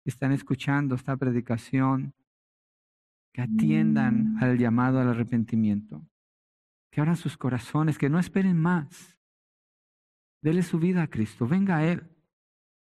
que 0.03 0.09
están 0.09 0.31
escuchando 0.31 0.95
esta 0.95 1.15
predicación, 1.15 2.13
que 3.33 3.41
atiendan 3.41 4.37
al 4.41 4.57
llamado 4.57 4.99
al 4.99 5.09
arrepentimiento 5.09 6.05
que 6.95 7.01
abran 7.01 7.17
sus 7.17 7.35
corazones, 7.35 7.97
que 7.97 8.09
no 8.09 8.19
esperen 8.19 8.57
más. 8.57 9.17
Dele 10.41 10.63
su 10.63 10.79
vida 10.79 11.03
a 11.03 11.09
Cristo, 11.09 11.45
venga 11.45 11.75
a 11.75 11.85
Él. 11.85 12.09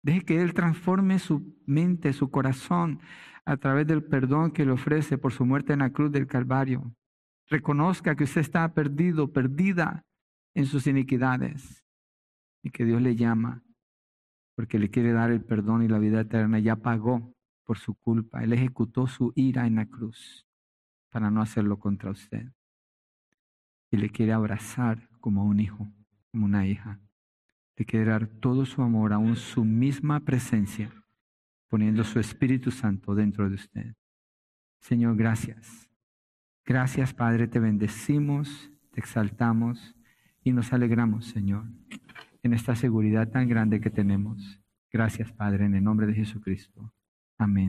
Deje 0.01 0.21
que 0.21 0.41
Él 0.41 0.53
transforme 0.53 1.19
su 1.19 1.61
mente, 1.65 2.13
su 2.13 2.31
corazón, 2.31 3.01
a 3.43 3.57
través 3.57 3.85
del 3.87 4.01
perdón 4.01 4.51
que 4.51 4.63
le 4.63 4.71
ofrece 4.71 5.17
por 5.17 5.33
su 5.33 5.45
muerte 5.45 5.73
en 5.73 5.79
la 5.79 5.89
cruz 5.89 6.13
del 6.13 6.27
Calvario. 6.27 6.95
Reconozca 7.49 8.15
que 8.15 8.25
usted 8.25 8.41
está 8.41 8.73
perdido, 8.73 9.31
perdida 9.31 10.05
en 10.53 10.65
sus 10.65 10.87
iniquidades 10.87 11.83
y 12.61 12.69
que 12.69 12.85
Dios 12.85 13.01
le 13.01 13.15
llama 13.15 13.63
porque 14.55 14.77
le 14.77 14.89
quiere 14.89 15.13
dar 15.13 15.31
el 15.31 15.41
perdón 15.41 15.83
y 15.83 15.87
la 15.87 15.99
vida 15.99 16.21
eterna. 16.21 16.59
Ya 16.59 16.75
pagó 16.75 17.33
por 17.63 17.77
su 17.77 17.95
culpa. 17.95 18.43
Él 18.43 18.53
ejecutó 18.53 19.07
su 19.07 19.31
ira 19.35 19.65
en 19.65 19.75
la 19.75 19.85
cruz 19.85 20.45
para 21.09 21.31
no 21.31 21.41
hacerlo 21.41 21.79
contra 21.79 22.11
usted 22.11 22.51
y 23.91 23.97
le 23.97 24.09
quiere 24.09 24.33
abrazar 24.33 25.09
como 25.19 25.45
un 25.45 25.59
hijo, 25.59 25.91
como 26.31 26.45
una 26.45 26.67
hija. 26.67 26.99
Le 27.77 27.85
quiere 27.85 28.11
dar 28.11 28.27
todo 28.27 28.65
su 28.65 28.81
amor, 28.81 29.13
aún 29.13 29.35
su 29.35 29.63
misma 29.63 30.19
presencia, 30.19 30.91
poniendo 31.69 32.03
su 32.03 32.19
Espíritu 32.19 32.71
Santo 32.71 33.15
dentro 33.15 33.49
de 33.49 33.55
usted. 33.55 33.95
Señor, 34.81 35.15
gracias. 35.15 35.88
Gracias, 36.69 37.15
Padre, 37.15 37.47
te 37.47 37.59
bendecimos, 37.59 38.69
te 38.91 38.99
exaltamos 38.99 39.95
y 40.43 40.51
nos 40.51 40.71
alegramos, 40.71 41.25
Señor, 41.25 41.63
en 42.43 42.53
esta 42.53 42.75
seguridad 42.75 43.27
tan 43.27 43.49
grande 43.49 43.81
que 43.81 43.89
tenemos. 43.89 44.61
Gracias, 44.91 45.31
Padre, 45.31 45.65
en 45.65 45.73
el 45.73 45.83
nombre 45.83 46.05
de 46.05 46.13
Jesucristo. 46.13 46.93
Amén. 47.39 47.57